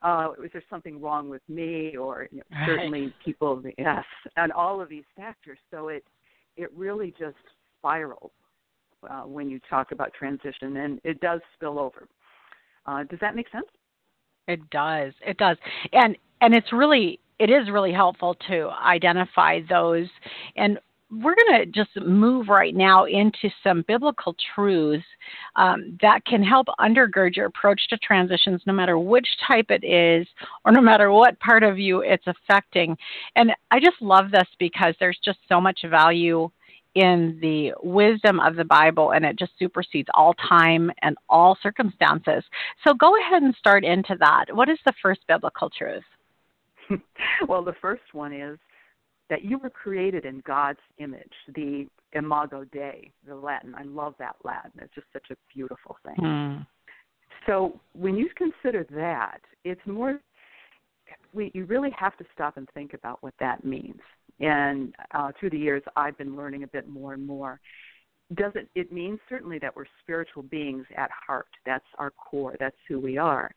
uh, 0.02 0.28
is 0.44 0.50
there 0.52 0.62
something 0.68 1.00
wrong 1.00 1.28
with 1.28 1.42
me? 1.48 1.96
Or 1.96 2.28
you 2.30 2.38
know, 2.38 2.44
Right. 2.50 2.66
certainly 2.66 3.12
people, 3.24 3.62
yes, 3.78 4.04
and 4.36 4.52
all 4.52 4.80
of 4.80 4.88
these 4.88 5.04
factors. 5.16 5.58
So 5.70 5.88
it 5.88 6.04
it 6.56 6.70
really 6.74 7.12
just 7.18 7.36
spirals 7.78 8.30
uh, 9.08 9.22
when 9.22 9.48
you 9.48 9.60
talk 9.68 9.92
about 9.92 10.12
transition, 10.12 10.76
and 10.78 11.00
it 11.04 11.20
does 11.20 11.40
spill 11.54 11.78
over. 11.78 12.08
Uh, 12.86 13.04
does 13.04 13.18
that 13.20 13.34
make 13.34 13.48
sense? 13.50 13.66
It 14.46 14.68
does. 14.70 15.12
It 15.26 15.38
does. 15.38 15.56
And 15.92 16.16
and 16.40 16.54
it's 16.54 16.72
really 16.72 17.18
it 17.38 17.50
is 17.50 17.70
really 17.70 17.92
helpful 17.92 18.36
to 18.48 18.70
identify 18.70 19.60
those 19.68 20.06
and 20.56 20.78
we're 21.22 21.34
going 21.34 21.60
to 21.60 21.66
just 21.66 21.90
move 22.06 22.48
right 22.48 22.74
now 22.74 23.04
into 23.04 23.50
some 23.62 23.84
biblical 23.86 24.34
truths 24.54 25.04
um, 25.56 25.96
that 26.02 26.24
can 26.24 26.42
help 26.42 26.66
undergird 26.80 27.36
your 27.36 27.46
approach 27.46 27.80
to 27.88 27.98
transitions, 27.98 28.62
no 28.66 28.72
matter 28.72 28.98
which 28.98 29.28
type 29.46 29.66
it 29.70 29.84
is 29.84 30.26
or 30.64 30.72
no 30.72 30.80
matter 30.80 31.10
what 31.12 31.38
part 31.40 31.62
of 31.62 31.78
you 31.78 32.00
it's 32.00 32.26
affecting. 32.26 32.96
And 33.36 33.52
I 33.70 33.80
just 33.80 34.00
love 34.00 34.30
this 34.30 34.48
because 34.58 34.94
there's 34.98 35.18
just 35.24 35.38
so 35.48 35.60
much 35.60 35.80
value 35.88 36.50
in 36.94 37.38
the 37.40 37.72
wisdom 37.82 38.38
of 38.38 38.54
the 38.54 38.64
Bible, 38.64 39.12
and 39.12 39.24
it 39.24 39.36
just 39.36 39.52
supersedes 39.58 40.08
all 40.14 40.34
time 40.34 40.92
and 41.02 41.16
all 41.28 41.58
circumstances. 41.60 42.44
So 42.86 42.94
go 42.94 43.18
ahead 43.20 43.42
and 43.42 43.54
start 43.56 43.84
into 43.84 44.16
that. 44.20 44.46
What 44.52 44.68
is 44.68 44.78
the 44.86 44.92
first 45.02 45.20
biblical 45.26 45.70
truth? 45.70 46.04
well, 47.48 47.64
the 47.64 47.74
first 47.80 48.02
one 48.12 48.32
is 48.32 48.58
that 49.30 49.44
you 49.44 49.58
were 49.58 49.70
created 49.70 50.24
in 50.24 50.42
God's 50.46 50.78
image, 50.98 51.32
the 51.54 51.86
imago 52.12 52.64
Dei, 52.64 53.10
the 53.26 53.34
Latin. 53.34 53.74
I 53.74 53.82
love 53.84 54.14
that 54.18 54.36
Latin. 54.44 54.72
It's 54.80 54.94
just 54.94 55.06
such 55.12 55.26
a 55.30 55.36
beautiful 55.54 55.96
thing. 56.04 56.16
Mm. 56.20 56.66
So 57.46 57.80
when 57.94 58.16
you 58.16 58.28
consider 58.36 58.86
that, 58.90 59.40
it's 59.64 59.80
more. 59.86 60.20
We, 61.32 61.50
you 61.54 61.64
really 61.64 61.90
have 61.98 62.16
to 62.18 62.24
stop 62.32 62.56
and 62.56 62.68
think 62.74 62.94
about 62.94 63.22
what 63.22 63.34
that 63.40 63.64
means. 63.64 64.00
And 64.40 64.94
uh, 65.12 65.32
through 65.38 65.50
the 65.50 65.58
years, 65.58 65.82
I've 65.96 66.16
been 66.16 66.36
learning 66.36 66.62
a 66.62 66.66
bit 66.68 66.88
more 66.88 67.12
and 67.14 67.26
more. 67.26 67.60
Doesn't 68.34 68.68
it 68.74 68.90
means 68.92 69.18
certainly 69.28 69.58
that 69.58 69.74
we're 69.76 69.84
spiritual 70.02 70.42
beings 70.42 70.86
at 70.96 71.10
heart? 71.26 71.46
That's 71.66 71.84
our 71.98 72.10
core. 72.10 72.56
That's 72.58 72.76
who 72.88 72.98
we 72.98 73.18
are. 73.18 73.50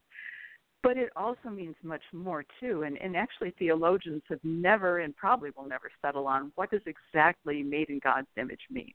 But 0.84 0.98
it 0.98 1.10
also 1.16 1.50
means 1.50 1.76
much 1.84 2.04
more 2.14 2.46
too. 2.60 2.84
And, 2.84 2.98
and 3.02 3.16
actually, 3.16 3.54
theologians 3.58 4.22
have 4.30 4.40
never 4.44 5.00
and 5.00 5.16
probably 5.16 5.50
will 5.56 5.68
never 5.68 5.90
settle 6.02 6.28
on 6.28 6.52
what 6.56 6.72
does 6.72 6.82
exactly 6.86 7.64
made 7.64 7.90
in 7.90 8.00
God's 8.04 8.28
image 8.38 8.62
mean. 8.70 8.94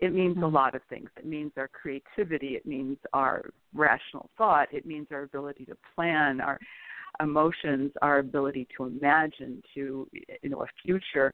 It 0.00 0.12
means 0.12 0.34
mm-hmm. 0.34 0.44
a 0.44 0.48
lot 0.48 0.74
of 0.74 0.82
things. 0.88 1.08
It 1.16 1.24
means 1.24 1.52
our 1.56 1.68
creativity. 1.68 2.56
It 2.56 2.66
means 2.66 2.98
our 3.12 3.50
rational 3.72 4.30
thought. 4.36 4.66
It 4.72 4.84
means 4.84 5.06
our 5.12 5.22
ability 5.22 5.64
to 5.66 5.76
plan, 5.94 6.40
our 6.40 6.58
emotions, 7.20 7.92
our 8.02 8.18
ability 8.18 8.66
to 8.76 8.84
imagine, 8.84 9.62
to 9.74 10.08
you 10.12 10.50
know 10.50 10.62
a 10.62 10.66
future. 10.84 11.32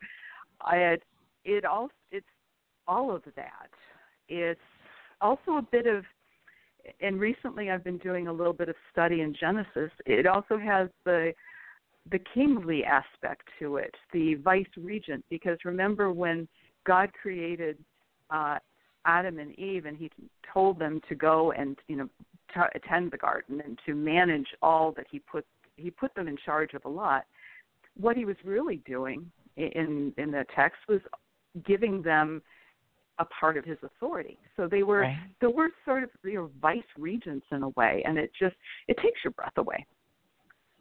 I 0.61 0.77
had, 0.77 1.01
it 1.45 1.65
all 1.65 1.89
it's 2.13 2.27
all 2.87 3.15
of 3.15 3.23
that. 3.37 3.71
It's 4.29 4.61
also 5.21 5.53
a 5.53 5.63
bit 5.63 5.87
of 5.87 6.05
and 7.01 7.21
recently 7.21 7.71
I've 7.71 7.85
been 7.85 7.99
doing 7.99 8.29
a 8.29 8.33
little 8.33 8.53
bit 8.53 8.69
of 8.69 8.77
study 8.93 9.21
in 9.21 9.35
Genesis. 9.39 9.91
It 10.07 10.27
also 10.27 10.59
has 10.59 10.89
the 11.05 11.33
the 12.11 12.21
kingly 12.33 12.85
aspect 12.85 13.43
to 13.59 13.77
it, 13.77 13.95
the 14.15 14.37
vice 14.37 14.67
regent, 14.79 15.23
because 15.29 15.59
remember 15.65 16.11
when 16.11 16.49
God 16.87 17.11
created 17.21 17.77
uh, 18.31 18.59
Adam 19.05 19.39
and 19.39 19.59
Eve, 19.59 19.85
and 19.85 19.97
He 19.97 20.11
told 20.53 20.79
them 20.79 21.01
to 21.09 21.15
go 21.15 21.53
and 21.53 21.79
you 21.89 21.97
know 21.97 22.09
to 22.55 22.67
attend 22.75 23.11
the 23.11 23.19
garden 23.19 23.61
and 23.65 23.79
to 23.85 23.95
manage 23.95 24.49
all 24.63 24.93
that 24.93 25.07
He 25.11 25.19
put 25.19 25.45
He 25.77 25.91
put 25.91 26.15
them 26.15 26.29
in 26.29 26.37
charge 26.45 26.75
of 26.75 26.85
a 26.85 26.89
lot. 26.89 27.25
What 27.99 28.17
He 28.17 28.25
was 28.25 28.37
really 28.45 28.77
doing 28.87 29.31
in 29.57 30.13
in 30.17 30.31
the 30.31 30.47
text 30.55 30.79
was 30.89 31.01
giving 31.67 32.03
them 32.03 32.43
a 33.19 33.25
part 33.25 33.57
of 33.57 33.65
his 33.65 33.79
authority. 33.83 34.39
So 34.57 34.69
they 34.69 34.83
were 34.83 35.01
right. 35.01 35.17
they 35.41 35.47
were 35.47 35.69
sort 35.85 36.05
of 36.05 36.11
you 36.25 36.35
know 36.35 36.51
vice 36.61 36.83
regents 36.97 37.47
in 37.53 37.63
a 37.63 37.69
way, 37.71 38.03
and 38.07 38.19
it 38.19 38.31
just 38.39 38.57
it 38.87 38.97
takes 39.03 39.21
your 39.25 39.33
breath 39.33 39.57
away. 39.57 39.87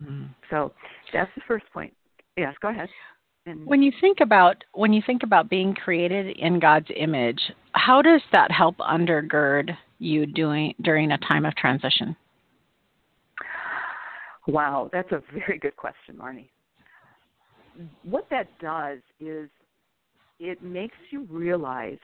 Mm. 0.04 0.30
So 0.50 0.74
that's 1.14 1.32
the 1.36 1.42
first 1.48 1.66
point. 1.74 1.94
Yes, 2.38 2.54
go 2.62 2.70
ahead. 2.70 2.90
And 3.46 3.66
when 3.66 3.82
you 3.82 3.92
think 4.02 4.20
about 4.22 4.64
when 4.74 4.94
you 4.94 5.02
think 5.06 5.24
about 5.24 5.50
being 5.50 5.74
created 5.74 6.38
in 6.38 6.60
God's 6.60 6.88
image, 6.96 7.40
how 7.72 8.02
does 8.02 8.22
that 8.32 8.52
help 8.52 8.78
undergird 8.78 9.76
you 10.00 10.26
doing 10.26 10.74
during 10.82 11.12
a 11.12 11.18
time 11.20 11.46
of 11.46 11.56
transition? 11.56 12.16
Wow, 14.48 14.90
that's 14.94 15.12
a 15.12 15.22
very 15.34 15.58
good 15.60 15.76
question, 15.76 16.16
Marnie. 16.16 16.50
What 18.04 18.28
that 18.30 18.48
does 18.60 19.00
is 19.20 19.50
it 20.40 20.62
makes 20.64 20.96
you 21.10 21.28
realize 21.30 21.98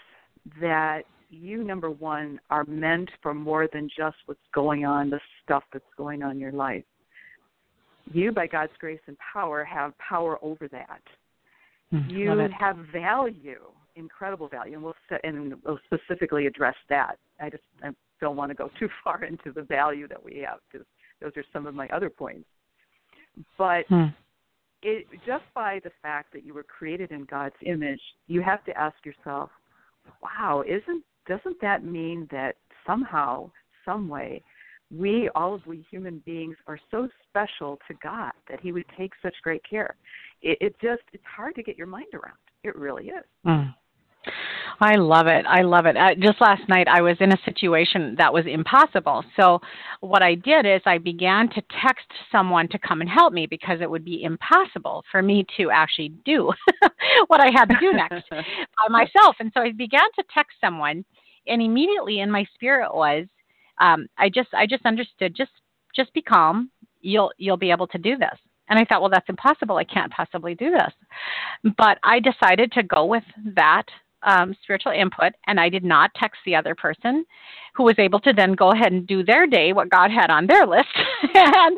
that 0.60 1.04
you 1.30 1.64
number 1.64 1.90
one 1.90 2.40
are 2.50 2.64
meant 2.66 3.10
for 3.22 3.34
more 3.34 3.68
than 3.72 3.90
just 3.96 4.18
what's 4.26 4.40
going 4.54 4.86
on 4.86 5.10
the 5.10 5.20
stuff 5.44 5.64
that's 5.72 5.84
going 5.98 6.24
on 6.24 6.32
in 6.32 6.40
your 6.40 6.52
life. 6.52 6.84
You 8.12 8.32
by 8.32 8.48
god's 8.48 8.74
grace 8.80 9.00
and 9.08 9.18
power 9.34 9.64
have 9.64 9.94
power 9.98 10.38
over 10.42 10.68
that. 10.68 11.02
Mm, 11.94 12.12
you 12.12 12.50
have 12.60 12.78
value 12.92 13.60
incredible 13.96 14.48
value 14.48 14.74
and 14.74 14.84
we'll 14.84 14.96
and 15.24 15.54
we'll 15.64 15.80
specifically 15.86 16.48
address 16.48 16.76
that. 16.90 17.16
I 17.40 17.50
just 17.50 17.64
i 17.84 17.90
don't 18.22 18.36
want 18.36 18.52
to 18.52 18.56
go 18.56 18.70
too 18.80 18.90
far 19.04 19.24
into 19.24 19.52
the 19.52 19.64
value 19.64 20.08
that 20.08 20.24
we 20.24 20.44
have 20.48 20.60
because 20.72 20.86
those 21.22 21.32
are 21.36 21.44
some 21.54 21.66
of 21.66 21.74
my 21.74 21.88
other 21.90 22.10
points. 22.10 22.46
But 23.58 23.86
hmm. 23.88 24.06
it 24.82 25.08
just 25.26 25.46
by 25.56 25.80
the 25.84 25.92
fact 26.02 26.34
that 26.34 26.46
you 26.46 26.54
were 26.54 26.64
created 26.64 27.12
in 27.12 27.26
god's 27.26 27.56
image 27.66 28.02
you 28.28 28.42
have 28.42 28.64
to 28.66 28.78
ask 28.78 28.96
yourself 29.06 29.50
wow, 30.22 30.64
isn't 30.68 31.04
doesn't 31.28 31.60
that 31.62 31.84
mean 31.86 32.28
that 32.32 32.56
somehow, 32.86 33.50
some 33.86 34.10
way, 34.10 34.44
we 34.92 35.30
all 35.36 35.56
of 35.56 35.66
we 35.66 35.86
human 35.90 36.22
beings 36.26 36.56
are 36.68 36.80
so 36.92 37.08
special 37.30 37.80
to 37.88 37.94
God 38.04 38.34
that 38.50 38.60
He 38.60 38.72
would 38.72 38.86
take 38.98 39.12
such 39.22 39.36
great 39.42 39.62
care? 39.68 39.96
It, 40.42 40.58
it 40.60 40.76
just 40.82 41.04
it's 41.14 41.24
hard 41.26 41.56
to 41.56 41.64
get 41.64 41.78
your 41.78 41.88
mind 41.88 42.14
around. 42.14 42.38
It 42.64 42.76
really 42.76 43.06
is. 43.06 43.24
Mm. 43.46 43.74
I 44.80 44.96
love 44.96 45.28
it. 45.28 45.46
I 45.48 45.62
love 45.62 45.86
it. 45.86 45.96
Uh, 45.96 46.16
just 46.16 46.42
last 46.42 46.68
night, 46.68 46.88
I 46.88 47.02
was 47.02 47.18
in 47.20 47.32
a 47.32 47.38
situation 47.46 48.16
that 48.18 48.34
was 48.34 48.46
impossible. 48.48 49.24
So, 49.36 49.60
what 50.02 50.22
I 50.22 50.36
did 50.36 50.66
is 50.66 50.82
I 50.86 50.98
began 50.98 51.50
to 51.50 51.62
text 51.82 52.06
someone 52.32 52.68
to 52.70 52.80
come 52.80 53.02
and 53.02 53.10
help 53.10 53.34
me 53.34 53.46
because 53.46 53.82
it 53.82 53.90
would 53.90 54.04
be 54.04 54.24
impossible 54.24 55.04
for 55.12 55.22
me 55.22 55.46
to 55.58 55.70
actually 55.72 56.10
do 56.26 56.52
what 57.28 57.40
I 57.40 57.52
had 57.54 57.66
to 57.70 57.78
do 57.80 57.94
next 57.94 58.30
by 58.30 58.88
myself. 58.90 59.36
And 59.40 59.52
so 59.54 59.62
I 59.62 59.72
began 59.72 60.08
to 60.16 60.24
text 60.34 60.58
someone, 60.60 61.06
and 61.48 61.62
immediately 61.62 62.20
in 62.20 62.32
my 62.32 62.46
spirit 62.54 62.94
was, 62.94 63.26
um, 63.80 64.08
I 64.18 64.30
just, 64.30 64.50
I 64.54 64.66
just 64.66 64.86
understood. 64.86 65.36
Just, 65.36 65.52
just 65.96 66.14
be 66.14 66.22
calm. 66.22 66.70
You'll, 67.02 67.32
you'll 67.38 67.58
be 67.58 67.72
able 67.72 67.88
to 67.88 67.98
do 67.98 68.18
this. 68.18 68.38
And 68.70 68.80
I 68.80 68.86
thought, 68.86 69.02
well, 69.02 69.10
that's 69.10 69.30
impossible. 69.30 69.76
I 69.76 69.84
can't 69.84 70.12
possibly 70.12 70.56
do 70.56 70.72
this. 70.72 71.74
But 71.78 72.00
I 72.04 72.20
decided 72.20 72.72
to 72.74 72.84
go 72.84 73.06
with 73.06 73.24
that 73.56 73.86
um, 74.26 74.56
spiritual 74.64 74.92
input, 74.92 75.34
and 75.48 75.60
I 75.60 75.70
did 75.70 75.84
not 75.84 76.12
text 76.16 76.40
the 76.46 76.56
other 76.56 76.76
person 76.76 77.26
who 77.74 77.84
was 77.84 77.96
able 77.98 78.20
to 78.22 78.34
then 78.34 78.54
go 78.54 78.72
ahead 78.72 78.92
and 78.92 79.08
do 79.08 79.24
their 79.24 79.48
day 79.48 79.74
what 79.74 79.90
God 79.90 80.12
had 80.12 80.30
on 80.30 80.48
their 80.48 80.66
list. 80.66 80.88
and 81.34 81.78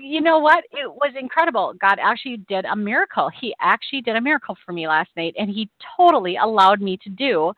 you 0.00 0.20
know 0.20 0.38
what? 0.38 0.64
It 0.72 0.90
was 0.90 1.14
incredible. 1.18 1.74
God 1.80 1.98
actually 2.00 2.38
did 2.48 2.64
a 2.66 2.76
miracle. 2.76 3.30
He 3.40 3.54
actually 3.60 4.02
did 4.02 4.16
a 4.16 4.20
miracle 4.20 4.56
for 4.64 4.72
me 4.72 4.86
last 4.86 5.10
night, 5.16 5.34
and 5.38 5.48
He 5.50 5.68
totally 5.96 6.36
allowed 6.36 6.80
me 6.80 6.98
to 6.98 7.10
do 7.10 7.52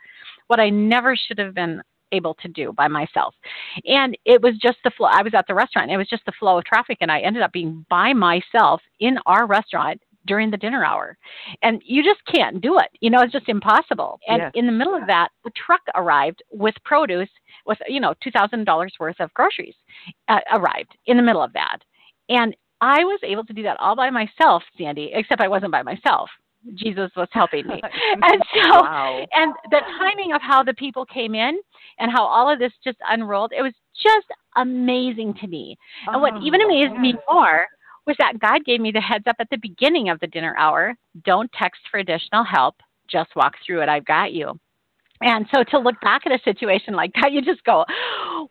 what 0.46 0.61
I 0.61 0.70
never 0.70 1.16
should 1.16 1.38
have 1.38 1.54
been 1.54 1.82
able 2.12 2.35
to 2.35 2.49
do 2.49 2.73
by 2.73 2.88
myself. 2.88 3.35
And 3.85 4.16
it 4.25 4.40
was 4.40 4.56
just 4.58 4.78
the 4.85 4.90
flow. 4.96 5.08
I 5.11 5.23
was 5.23 5.35
at 5.35 5.46
the 5.46 5.54
restaurant. 5.54 5.90
It 5.90 5.96
was 5.96 6.08
just 6.08 6.25
the 6.25 6.32
flow 6.38 6.58
of 6.58 6.64
traffic, 6.64 6.99
and 7.00 7.11
I 7.11 7.20
ended 7.20 7.42
up 7.42 7.52
being 7.52 7.85
by 7.90 8.12
myself 8.12 8.80
in 9.00 9.18
our 9.26 9.46
restaurant 9.46 10.00
during 10.26 10.50
the 10.50 10.56
dinner 10.56 10.85
hour. 10.85 11.16
And 11.62 11.83
you 11.85 12.02
just 12.02 12.21
can't 12.33 12.61
do 12.61 12.78
it. 12.78 12.88
You 13.00 13.11
know, 13.11 13.23
it's 13.23 13.33
just 13.33 13.49
impossible. 13.49 14.18
And 14.28 14.42
yes. 14.42 14.52
in 14.54 14.66
the 14.66 14.73
middle 14.73 14.95
of 14.95 15.06
that, 15.06 15.28
the 15.45 15.50
truck 15.50 15.80
arrived 15.95 16.42
with 16.50 16.75
produce 16.85 17.28
with, 17.66 17.78
you 17.88 18.00
know, 18.00 18.14
$2,000 18.25 18.88
worth 19.00 19.21
of 19.21 19.33
groceries 19.35 19.75
uh, 20.28 20.40
arrived 20.52 20.97
in 21.06 21.16
the 21.16 21.23
middle 21.23 21.42
of 21.42 21.52
that. 21.52 21.78
And 22.28 22.56
I 22.80 23.04
was 23.04 23.21
able 23.23 23.45
to 23.45 23.52
do 23.52 23.62
that 23.62 23.78
all 23.80 23.97
by 23.97 24.11
myself, 24.11 24.62
Sandie, 24.76 25.11
except 25.14 25.40
I 25.40 25.49
wasn't 25.49 25.73
by 25.73 25.83
myself. 25.83 26.28
Jesus 26.75 27.11
was 27.16 27.28
helping 27.30 27.66
me. 27.66 27.80
and 28.23 28.42
so, 28.54 28.80
wow. 28.80 29.25
and 29.33 29.54
the 29.71 29.80
timing 29.99 30.33
of 30.33 30.42
how 30.42 30.62
the 30.62 30.75
people 30.75 31.06
came 31.06 31.35
in 31.35 31.61
and 31.99 32.11
how 32.11 32.25
all 32.25 32.52
of 32.52 32.59
this 32.59 32.73
just 32.83 32.99
unrolled, 33.09 33.52
it 33.56 33.62
was 33.62 33.73
just 34.02 34.26
amazing 34.56 35.35
to 35.40 35.47
me. 35.47 35.76
Oh, 36.09 36.12
and 36.12 36.23
what 36.23 36.35
oh, 36.35 36.42
even 36.42 36.61
amazed 36.62 36.92
yeah. 36.95 37.00
me 37.00 37.14
more 37.30 37.66
was 38.06 38.16
that 38.18 38.38
God 38.38 38.64
gave 38.64 38.80
me 38.80 38.92
the 38.92 39.00
heads 39.00 39.25
up 39.26 39.36
at 39.38 39.50
the 39.50 39.58
beginning 39.58 40.08
of 40.08 40.20
the 40.20 40.26
dinner 40.26 40.54
hour 40.56 40.94
don't 41.25 41.50
text 41.52 41.80
for 41.90 41.98
additional 41.98 42.44
help, 42.44 42.76
just 43.08 43.34
walk 43.36 43.54
through 43.64 43.82
it. 43.82 43.88
I've 43.88 44.04
got 44.04 44.32
you. 44.32 44.58
And 45.20 45.46
so 45.54 45.64
to 45.70 45.78
look 45.78 45.98
back 46.02 46.22
at 46.26 46.32
a 46.32 46.42
situation 46.44 46.94
like 46.94 47.10
that, 47.20 47.32
you 47.32 47.40
just 47.40 47.64
go, 47.64 47.84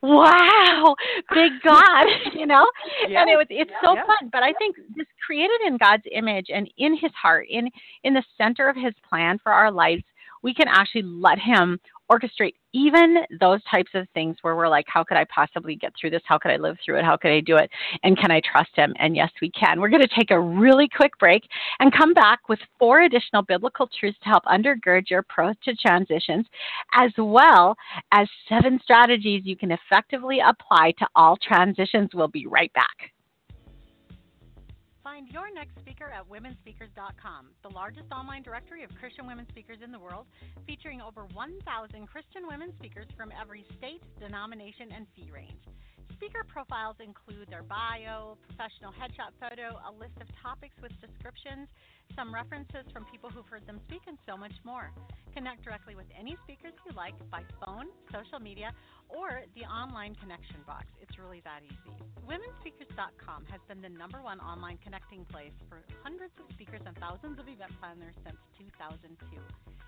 "Wow, 0.01 0.95
big 1.31 1.51
God!" 1.63 2.05
you 2.33 2.47
know. 2.47 2.67
Yeah. 3.07 3.21
And 3.21 3.29
it 3.29 3.35
was 3.35 3.45
it's 3.49 3.71
so 3.83 3.93
yeah. 3.93 4.05
fun. 4.05 4.29
But 4.31 4.41
I 4.41 4.51
think 4.53 4.75
this 4.95 5.05
created 5.25 5.61
in 5.67 5.77
God's 5.77 6.03
image 6.11 6.47
and 6.53 6.69
in 6.77 6.97
His 6.97 7.11
heart, 7.11 7.45
in 7.49 7.69
in 8.03 8.13
the 8.13 8.23
center 8.37 8.67
of 8.67 8.75
His 8.75 8.93
plan 9.07 9.37
for 9.43 9.51
our 9.51 9.71
lives, 9.71 10.03
we 10.41 10.53
can 10.53 10.67
actually 10.67 11.03
let 11.03 11.37
Him 11.37 11.79
orchestrate 12.11 12.53
even 12.73 13.17
those 13.39 13.61
types 13.71 13.91
of 13.93 14.07
things 14.13 14.35
where 14.41 14.55
we're 14.55 14.67
like, 14.67 14.85
how 14.87 15.03
could 15.03 15.17
I 15.17 15.25
possibly 15.33 15.75
get 15.75 15.93
through 15.99 16.09
this? 16.09 16.21
How 16.25 16.37
could 16.37 16.51
I 16.51 16.57
live 16.57 16.77
through 16.83 16.99
it? 16.99 17.05
How 17.05 17.15
could 17.15 17.31
I 17.31 17.39
do 17.39 17.55
it? 17.55 17.69
And 18.03 18.17
can 18.17 18.31
I 18.31 18.41
trust 18.41 18.71
him? 18.75 18.93
And 18.99 19.15
yes, 19.15 19.31
we 19.41 19.49
can. 19.51 19.79
We're 19.79 19.89
going 19.89 20.01
to 20.01 20.15
take 20.15 20.31
a 20.31 20.39
really 20.39 20.89
quick 20.89 21.17
break 21.17 21.43
and 21.79 21.95
come 21.95 22.13
back 22.13 22.49
with 22.49 22.59
four 22.77 23.03
additional 23.03 23.43
biblical 23.43 23.89
truths 23.99 24.17
to 24.23 24.29
help 24.29 24.43
undergird 24.45 25.09
your 25.09 25.19
approach 25.19 25.57
to 25.63 25.75
transitions, 25.75 26.45
as 26.93 27.11
well 27.17 27.75
as 28.11 28.27
seven 28.49 28.79
strategies 28.83 29.43
you 29.45 29.55
can 29.55 29.71
effectively 29.71 30.39
apply 30.45 30.91
to 30.99 31.07
all 31.15 31.37
transitions. 31.37 32.09
We'll 32.13 32.27
be 32.27 32.45
right 32.45 32.73
back. 32.73 33.14
Find 35.15 35.31
your 35.31 35.47
next 35.47 35.79
speaker 35.79 36.11
at 36.11 36.27
womenspeakers.com, 36.27 37.47
the 37.63 37.71
largest 37.71 38.11
online 38.11 38.43
directory 38.43 38.83
of 38.83 38.91
Christian 38.99 39.25
women 39.25 39.47
speakers 39.47 39.77
in 39.81 39.89
the 39.89 39.97
world, 39.97 40.27
featuring 40.67 40.99
over 40.99 41.23
1,000 41.31 41.63
Christian 42.11 42.43
women 42.51 42.75
speakers 42.75 43.07
from 43.15 43.31
every 43.31 43.63
state, 43.77 44.03
denomination, 44.19 44.91
and 44.91 45.07
fee 45.15 45.31
range. 45.31 45.63
Speaker 46.19 46.43
profiles 46.43 46.99
include 46.99 47.47
their 47.47 47.63
bio, 47.63 48.35
professional 48.43 48.91
headshot 48.91 49.31
photo, 49.39 49.79
a 49.87 49.91
list 49.95 50.19
of 50.19 50.27
topics 50.43 50.75
with 50.83 50.91
descriptions, 50.99 51.71
some 52.11 52.35
references 52.35 52.83
from 52.91 53.07
people 53.07 53.31
who've 53.31 53.47
heard 53.47 53.63
them 53.63 53.79
speak, 53.87 54.03
and 54.11 54.19
so 54.27 54.35
much 54.35 54.59
more. 54.67 54.91
Connect 55.31 55.63
directly 55.63 55.95
with 55.95 56.11
any 56.11 56.35
speakers 56.43 56.75
you 56.83 56.91
like 56.91 57.15
by 57.31 57.39
phone, 57.63 57.87
social 58.11 58.43
media, 58.43 58.75
or 59.09 59.43
the 59.55 59.63
online 59.65 60.15
connection 60.15 60.57
box. 60.65 60.85
It's 61.01 61.17
really 61.19 61.41
that 61.45 61.61
easy. 61.63 61.93
WomenSpeakers.com 62.25 63.45
has 63.51 63.61
been 63.67 63.81
the 63.81 63.89
number 63.89 64.21
one 64.21 64.39
online 64.39 64.77
connecting 64.83 65.25
place 65.25 65.53
for 65.69 65.83
hundreds 66.03 66.33
of 66.39 66.45
speakers 66.53 66.81
and 66.85 66.97
thousands 66.97 67.37
of 67.39 67.47
event 67.47 67.71
planners 67.79 68.15
since 68.25 68.37
2002. 68.57 69.37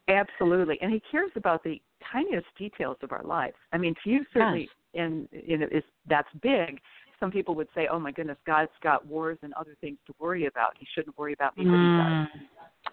Absolutely, 0.07 0.79
and 0.81 0.93
he 0.93 1.03
cares 1.11 1.33
about 1.35 1.65
the 1.65 1.81
tiniest 2.13 2.47
details 2.57 2.97
of 3.03 3.11
our 3.11 3.25
lives. 3.25 3.57
I 3.73 3.79
mean, 3.79 3.97
to 4.05 4.11
you 4.11 4.25
certainly, 4.33 4.69
yes. 4.93 5.03
and 5.05 5.29
you 5.33 5.59
know, 5.59 5.67
is 5.73 5.83
that's 6.09 6.29
big 6.43 6.79
some 7.21 7.31
people 7.31 7.55
would 7.55 7.69
say, 7.75 7.89
"Oh 7.91 7.99
my 7.99 8.13
goodness, 8.13 8.39
God's 8.47 8.71
got 8.83 9.07
wars 9.07 9.39
and 9.43 9.53
other 9.55 9.77
things 9.81 9.99
to 10.07 10.15
worry 10.19 10.47
about. 10.47 10.73
He 10.79 10.87
shouldn't 10.95 11.17
worry 11.19 11.33
about 11.33 11.57
me." 11.57 11.65
But 11.65 11.71
mm, 11.71 12.27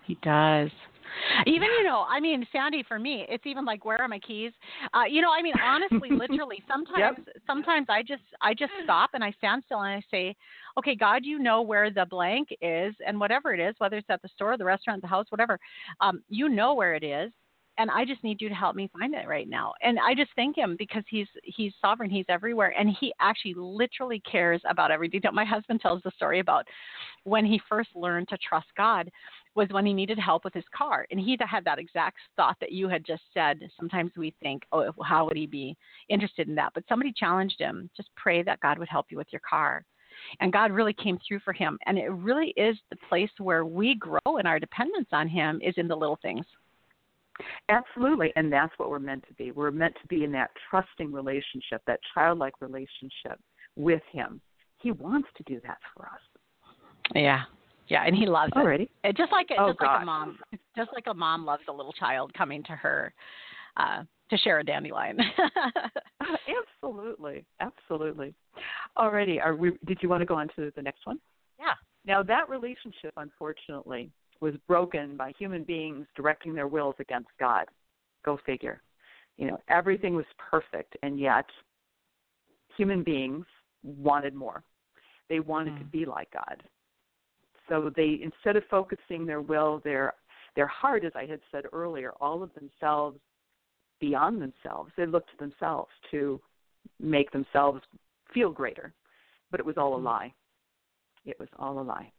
he 0.05 0.15
does. 0.15 0.63
He 0.63 0.69
does. 0.69 0.71
Even 1.45 1.67
you 1.77 1.83
know, 1.83 2.05
I 2.09 2.19
mean, 2.19 2.45
Sandie, 2.51 2.83
for 2.87 2.99
me, 2.99 3.25
it's 3.29 3.45
even 3.45 3.65
like, 3.65 3.85
where 3.85 3.99
are 3.99 4.07
my 4.07 4.19
keys? 4.19 4.51
Uh, 4.93 5.03
you 5.09 5.21
know, 5.21 5.31
I 5.31 5.41
mean, 5.41 5.53
honestly, 5.63 6.09
literally, 6.11 6.63
sometimes, 6.67 7.17
yep. 7.25 7.35
sometimes 7.45 7.87
I 7.89 8.01
just, 8.01 8.23
I 8.41 8.53
just 8.53 8.71
stop 8.83 9.11
and 9.13 9.23
I 9.23 9.31
stand 9.37 9.63
still 9.65 9.81
and 9.81 9.93
I 9.93 10.03
say, 10.09 10.35
okay, 10.77 10.95
God, 10.95 11.23
you 11.23 11.39
know 11.39 11.61
where 11.61 11.91
the 11.91 12.05
blank 12.05 12.49
is, 12.61 12.95
and 13.05 13.19
whatever 13.19 13.53
it 13.53 13.59
is, 13.59 13.75
whether 13.77 13.97
it's 13.97 14.09
at 14.09 14.21
the 14.21 14.29
store, 14.29 14.57
the 14.57 14.65
restaurant, 14.65 15.01
the 15.01 15.07
house, 15.07 15.27
whatever, 15.29 15.59
um, 16.01 16.23
you 16.29 16.49
know 16.49 16.73
where 16.73 16.95
it 16.95 17.03
is, 17.03 17.31
and 17.77 17.89
I 17.89 18.05
just 18.05 18.23
need 18.23 18.41
you 18.41 18.49
to 18.49 18.55
help 18.55 18.75
me 18.75 18.89
find 18.97 19.13
it 19.13 19.27
right 19.27 19.49
now. 19.49 19.73
And 19.81 19.97
I 19.99 20.13
just 20.13 20.31
thank 20.35 20.55
him 20.55 20.75
because 20.77 21.03
he's 21.09 21.27
he's 21.43 21.73
sovereign, 21.81 22.09
he's 22.09 22.25
everywhere, 22.29 22.73
and 22.77 22.89
he 22.99 23.13
actually 23.19 23.55
literally 23.57 24.21
cares 24.29 24.61
about 24.69 24.91
every 24.91 25.07
detail. 25.07 25.31
My 25.31 25.45
husband 25.53 25.81
tells 25.81 26.01
the 26.03 26.11
story 26.15 26.39
about 26.39 26.67
when 27.23 27.45
he 27.45 27.59
first 27.69 27.89
learned 27.95 28.29
to 28.29 28.37
trust 28.37 28.67
God 28.77 29.09
was 29.55 29.67
when 29.69 29.85
he 29.85 29.93
needed 29.93 30.17
help 30.17 30.43
with 30.43 30.53
his 30.53 30.63
car, 30.75 31.05
and 31.11 31.19
he 31.19 31.37
had 31.47 31.65
that 31.65 31.79
exact 31.79 32.17
thought 32.35 32.57
that 32.59 32.71
you 32.71 32.89
had 32.89 33.05
just 33.05 33.23
said. 33.33 33.59
Sometimes 33.77 34.11
we 34.17 34.33
think, 34.41 34.63
oh, 34.71 34.91
how 35.03 35.25
would 35.25 35.37
he 35.37 35.45
be 35.45 35.75
interested 36.09 36.47
in 36.47 36.55
that? 36.55 36.71
But 36.73 36.83
somebody 36.89 37.13
challenged 37.15 37.59
him, 37.59 37.89
just 37.95 38.09
pray 38.15 38.43
that 38.43 38.59
God 38.61 38.79
would 38.79 38.89
help 38.89 39.07
you 39.09 39.17
with 39.17 39.27
your 39.31 39.41
car. 39.47 39.85
And 40.39 40.53
God 40.53 40.71
really 40.71 40.93
came 40.93 41.17
through 41.27 41.39
for 41.39 41.53
him. 41.53 41.77
And 41.85 41.97
it 41.97 42.09
really 42.09 42.53
is 42.55 42.77
the 42.89 42.97
place 43.09 43.29
where 43.39 43.65
we 43.65 43.95
grow 43.95 44.37
in 44.39 44.45
our 44.45 44.59
dependence 44.59 45.07
on 45.11 45.27
Him 45.27 45.59
is 45.63 45.73
in 45.77 45.87
the 45.87 45.95
little 45.95 46.19
things. 46.21 46.45
Absolutely, 47.69 48.31
and 48.35 48.51
that's 48.51 48.73
what 48.77 48.89
we're 48.89 48.99
meant 48.99 49.25
to 49.27 49.33
be. 49.33 49.51
We're 49.51 49.71
meant 49.71 49.95
to 50.01 50.07
be 50.07 50.23
in 50.23 50.31
that 50.33 50.51
trusting 50.69 51.11
relationship, 51.11 51.81
that 51.87 51.99
childlike 52.13 52.61
relationship 52.61 53.39
with 53.75 54.01
Him. 54.11 54.41
He 54.77 54.91
wants 54.91 55.27
to 55.37 55.43
do 55.43 55.59
that 55.65 55.77
for 55.95 56.05
us. 56.05 57.13
Yeah, 57.15 57.43
yeah, 57.87 58.03
and 58.05 58.15
He 58.15 58.25
loves 58.25 58.53
Already. 58.53 58.83
it. 59.03 59.09
it 59.09 59.17
just 59.17 59.31
like 59.31 59.47
oh, 59.57 59.69
just 59.69 59.81
like 59.81 60.01
a 60.01 60.05
mom, 60.05 60.37
just 60.75 60.89
like 60.93 61.05
a 61.07 61.13
mom 61.13 61.45
loves 61.45 61.63
a 61.69 61.71
little 61.71 61.93
child 61.93 62.33
coming 62.33 62.63
to 62.63 62.73
her 62.73 63.13
uh, 63.77 64.03
to 64.29 64.37
share 64.37 64.59
a 64.59 64.63
dandelion. 64.63 65.17
absolutely, 66.83 67.45
absolutely. 67.59 68.33
Alrighty, 68.97 69.43
are 69.43 69.55
we? 69.55 69.71
Did 69.85 69.99
you 70.01 70.09
want 70.09 70.21
to 70.21 70.25
go 70.25 70.35
on 70.35 70.49
to 70.55 70.71
the 70.75 70.81
next 70.81 71.05
one? 71.05 71.19
Yeah. 71.59 71.73
Now 72.05 72.21
that 72.23 72.49
relationship, 72.49 73.13
unfortunately, 73.17 74.11
was 74.41 74.53
broken 74.67 75.15
by 75.17 75.31
human 75.37 75.63
beings 75.63 76.05
directing 76.15 76.53
their 76.53 76.67
wills 76.67 76.95
against 76.99 77.29
God. 77.39 77.65
Go 78.25 78.39
figure. 78.45 78.81
You 79.37 79.47
know, 79.47 79.59
everything 79.67 80.15
was 80.15 80.25
perfect, 80.37 80.95
and 81.01 81.19
yet 81.19 81.45
human 82.77 83.03
beings 83.03 83.45
wanted 83.83 84.33
more. 84.33 84.63
They 85.29 85.39
wanted 85.39 85.73
mm. 85.73 85.79
to 85.79 85.85
be 85.85 86.05
like 86.05 86.29
God. 86.31 86.61
So 87.69 87.91
they, 87.95 88.19
instead 88.21 88.55
of 88.55 88.63
focusing 88.69 89.25
their 89.25 89.41
will, 89.41 89.81
their 89.83 90.13
their 90.55 90.67
heart, 90.67 91.03
as 91.03 91.13
I 91.15 91.25
had 91.25 91.39
said 91.51 91.63
earlier, 91.73 92.11
all 92.21 92.43
of 92.43 92.51
themselves 92.53 93.17
beyond 93.99 94.39
themselves, 94.39 94.91
they 94.95 95.07
looked 95.07 95.31
to 95.31 95.37
themselves 95.37 95.89
to 96.11 96.39
make 96.99 97.31
themselves 97.31 97.81
feel 98.33 98.51
greater. 98.51 98.93
But 99.49 99.59
it 99.59 99.65
was 99.65 99.77
all 99.77 99.95
a 99.95 99.99
mm. 99.99 100.03
lie. 100.03 100.33
It 101.25 101.39
was 101.39 101.49
all 101.57 101.79
a 101.79 101.81
lie. 101.81 102.11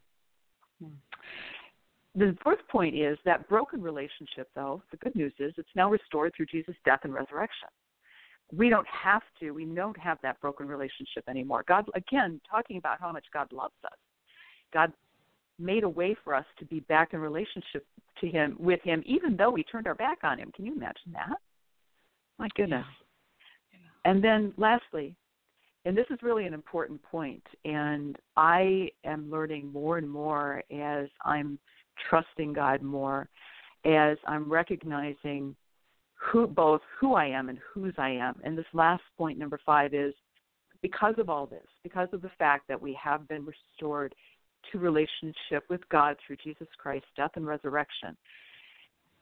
Mm 0.82 0.96
the 2.14 2.36
fourth 2.42 2.60
point 2.70 2.94
is 2.94 3.18
that 3.24 3.48
broken 3.48 3.82
relationship, 3.82 4.48
though, 4.54 4.82
the 4.90 4.96
good 4.98 5.14
news 5.14 5.32
is 5.38 5.52
it's 5.56 5.68
now 5.74 5.90
restored 5.90 6.32
through 6.36 6.46
Jesus' 6.46 6.76
death 6.84 7.00
and 7.02 7.12
resurrection. 7.12 7.68
We 8.52 8.68
don't 8.68 8.86
have 8.86 9.22
to, 9.40 9.50
we 9.50 9.64
don't 9.64 9.98
have 9.98 10.18
that 10.22 10.40
broken 10.40 10.68
relationship 10.68 11.24
anymore. 11.28 11.64
God, 11.66 11.86
again, 11.94 12.40
talking 12.48 12.76
about 12.76 13.00
how 13.00 13.10
much 13.10 13.24
God 13.32 13.52
loves 13.52 13.74
us. 13.84 13.98
God 14.72 14.92
made 15.58 15.82
a 15.82 15.88
way 15.88 16.16
for 16.22 16.34
us 16.34 16.44
to 16.58 16.64
be 16.66 16.80
back 16.80 17.14
in 17.14 17.20
relationship 17.20 17.84
to 18.20 18.28
Him, 18.28 18.56
with 18.58 18.80
Him, 18.82 19.02
even 19.06 19.36
though 19.36 19.50
we 19.50 19.64
turned 19.64 19.86
our 19.86 19.94
back 19.94 20.18
on 20.22 20.38
Him. 20.38 20.52
Can 20.54 20.66
you 20.66 20.72
imagine 20.74 21.12
that? 21.12 21.36
My 22.38 22.48
goodness. 22.54 22.84
Yeah. 23.72 23.78
Yeah. 23.80 24.10
And 24.10 24.22
then 24.22 24.52
lastly, 24.56 25.16
and 25.84 25.96
this 25.96 26.06
is 26.10 26.18
really 26.22 26.46
an 26.46 26.54
important 26.54 27.02
point, 27.02 27.42
and 27.64 28.16
I 28.36 28.88
am 29.04 29.30
learning 29.30 29.70
more 29.72 29.98
and 29.98 30.08
more 30.08 30.62
as 30.72 31.08
I'm 31.24 31.58
trusting 32.08 32.52
God 32.52 32.82
more 32.82 33.28
as 33.84 34.16
I'm 34.26 34.50
recognizing 34.50 35.54
who 36.14 36.46
both 36.46 36.80
who 36.98 37.14
I 37.14 37.26
am 37.26 37.48
and 37.48 37.58
whose 37.72 37.94
I 37.98 38.10
am. 38.10 38.40
And 38.44 38.56
this 38.56 38.64
last 38.72 39.02
point, 39.18 39.38
number 39.38 39.60
five, 39.64 39.94
is 39.94 40.14
because 40.80 41.14
of 41.18 41.28
all 41.28 41.46
this, 41.46 41.66
because 41.82 42.08
of 42.12 42.22
the 42.22 42.30
fact 42.38 42.68
that 42.68 42.80
we 42.80 42.98
have 43.02 43.28
been 43.28 43.46
restored 43.46 44.14
to 44.72 44.78
relationship 44.78 45.64
with 45.68 45.86
God 45.90 46.16
through 46.26 46.36
Jesus 46.42 46.68
Christ's 46.78 47.08
death 47.16 47.32
and 47.36 47.46
resurrection, 47.46 48.16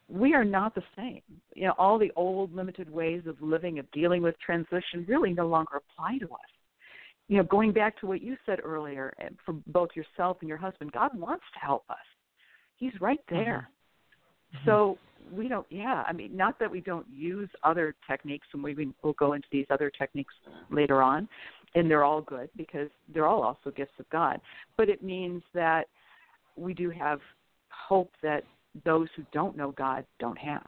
we 0.08 0.34
are 0.34 0.44
not 0.44 0.74
the 0.74 0.82
same. 0.96 1.22
You 1.54 1.68
know, 1.68 1.74
all 1.78 1.98
the 1.98 2.12
old 2.16 2.54
limited 2.54 2.90
ways 2.90 3.22
of 3.26 3.40
living, 3.40 3.78
of 3.78 3.90
dealing 3.92 4.22
with 4.22 4.38
transition 4.44 5.04
really 5.08 5.32
no 5.32 5.46
longer 5.46 5.76
apply 5.76 6.18
to 6.18 6.26
us. 6.26 6.50
You 7.28 7.38
know, 7.38 7.44
going 7.44 7.72
back 7.72 7.98
to 8.00 8.06
what 8.06 8.20
you 8.20 8.36
said 8.44 8.58
earlier, 8.62 9.14
eh, 9.20 9.28
for 9.44 9.54
both 9.68 9.90
yourself 9.94 10.38
and 10.40 10.48
your 10.48 10.58
husband, 10.58 10.92
God 10.92 11.18
wants 11.18 11.44
to 11.54 11.60
help 11.60 11.84
us. 11.88 11.96
He's 12.82 13.00
right 13.00 13.20
there. 13.30 13.68
Mm-hmm. 14.56 14.68
So 14.68 14.98
we 15.32 15.46
don't 15.46 15.66
yeah 15.70 16.02
i 16.08 16.12
mean 16.12 16.36
not 16.36 16.58
that 16.58 16.68
we 16.68 16.80
don't 16.80 17.06
use 17.08 17.48
other 17.62 17.94
techniques 18.10 18.46
and 18.52 18.62
we 18.62 18.92
will 19.04 19.12
go 19.12 19.34
into 19.34 19.46
these 19.52 19.64
other 19.70 19.88
techniques 19.88 20.34
later 20.68 21.00
on 21.00 21.28
and 21.76 21.88
they're 21.88 22.02
all 22.02 22.20
good 22.22 22.50
because 22.56 22.88
they're 23.14 23.28
all 23.28 23.40
also 23.40 23.70
gifts 23.70 23.92
of 24.00 24.10
god 24.10 24.40
but 24.76 24.88
it 24.88 25.00
means 25.00 25.40
that 25.54 25.84
we 26.56 26.74
do 26.74 26.90
have 26.90 27.20
hope 27.70 28.10
that 28.20 28.42
those 28.84 29.06
who 29.14 29.22
don't 29.32 29.56
know 29.56 29.70
god 29.70 30.04
don't 30.18 30.38
have 30.38 30.66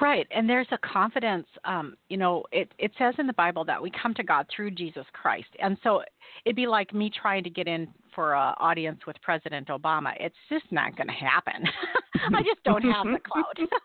Right, 0.00 0.26
and 0.34 0.50
there's 0.50 0.66
a 0.72 0.78
confidence. 0.78 1.46
Um, 1.64 1.96
you 2.08 2.16
know, 2.16 2.42
it 2.50 2.72
it 2.78 2.90
says 2.98 3.14
in 3.18 3.28
the 3.28 3.32
Bible 3.34 3.64
that 3.66 3.80
we 3.80 3.92
come 4.02 4.14
to 4.14 4.24
God 4.24 4.46
through 4.54 4.72
Jesus 4.72 5.04
Christ, 5.12 5.46
and 5.60 5.76
so 5.84 6.02
it'd 6.44 6.56
be 6.56 6.66
like 6.66 6.92
me 6.92 7.08
trying 7.08 7.44
to 7.44 7.50
get 7.50 7.68
in 7.68 7.86
for 8.14 8.34
an 8.34 8.54
audience 8.58 9.00
with 9.06 9.16
President 9.22 9.68
Obama. 9.68 10.12
It's 10.18 10.36
just 10.48 10.64
not 10.70 10.96
going 10.96 11.08
to 11.08 11.12
happen. 11.12 11.64
I 12.34 12.42
just 12.42 12.62
don't 12.64 12.82
have 12.82 13.06
the 13.06 13.20
clout. 13.20 13.58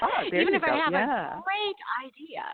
Ah, 0.00 0.06
so, 0.22 0.30
oh, 0.32 0.40
even 0.40 0.54
if 0.54 0.62
go. 0.62 0.68
I 0.68 0.76
have 0.76 0.92
yeah. 0.92 1.38
a 1.38 1.42
great 1.42 2.06
idea, 2.06 2.44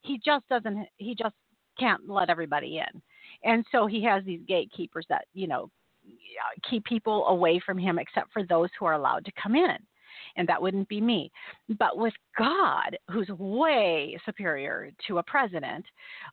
he 0.00 0.18
just 0.24 0.48
doesn't. 0.48 0.86
He 0.96 1.14
just 1.14 1.34
can't 1.78 2.08
let 2.08 2.30
everybody 2.30 2.78
in. 2.78 3.02
And 3.44 3.64
so 3.70 3.86
he 3.86 4.02
has 4.04 4.24
these 4.24 4.40
gatekeepers 4.48 5.06
that, 5.08 5.26
you 5.34 5.46
know, 5.46 5.70
keep 6.68 6.84
people 6.84 7.26
away 7.26 7.60
from 7.64 7.78
him 7.78 7.98
except 7.98 8.32
for 8.32 8.42
those 8.44 8.70
who 8.78 8.86
are 8.86 8.94
allowed 8.94 9.24
to 9.26 9.32
come 9.40 9.54
in. 9.54 9.76
And 10.36 10.48
that 10.48 10.60
wouldn't 10.60 10.88
be 10.88 11.00
me. 11.00 11.30
But 11.78 11.96
with 11.98 12.14
God, 12.36 12.96
who's 13.10 13.28
way 13.28 14.18
superior 14.24 14.90
to 15.06 15.18
a 15.18 15.22
president, 15.22 15.84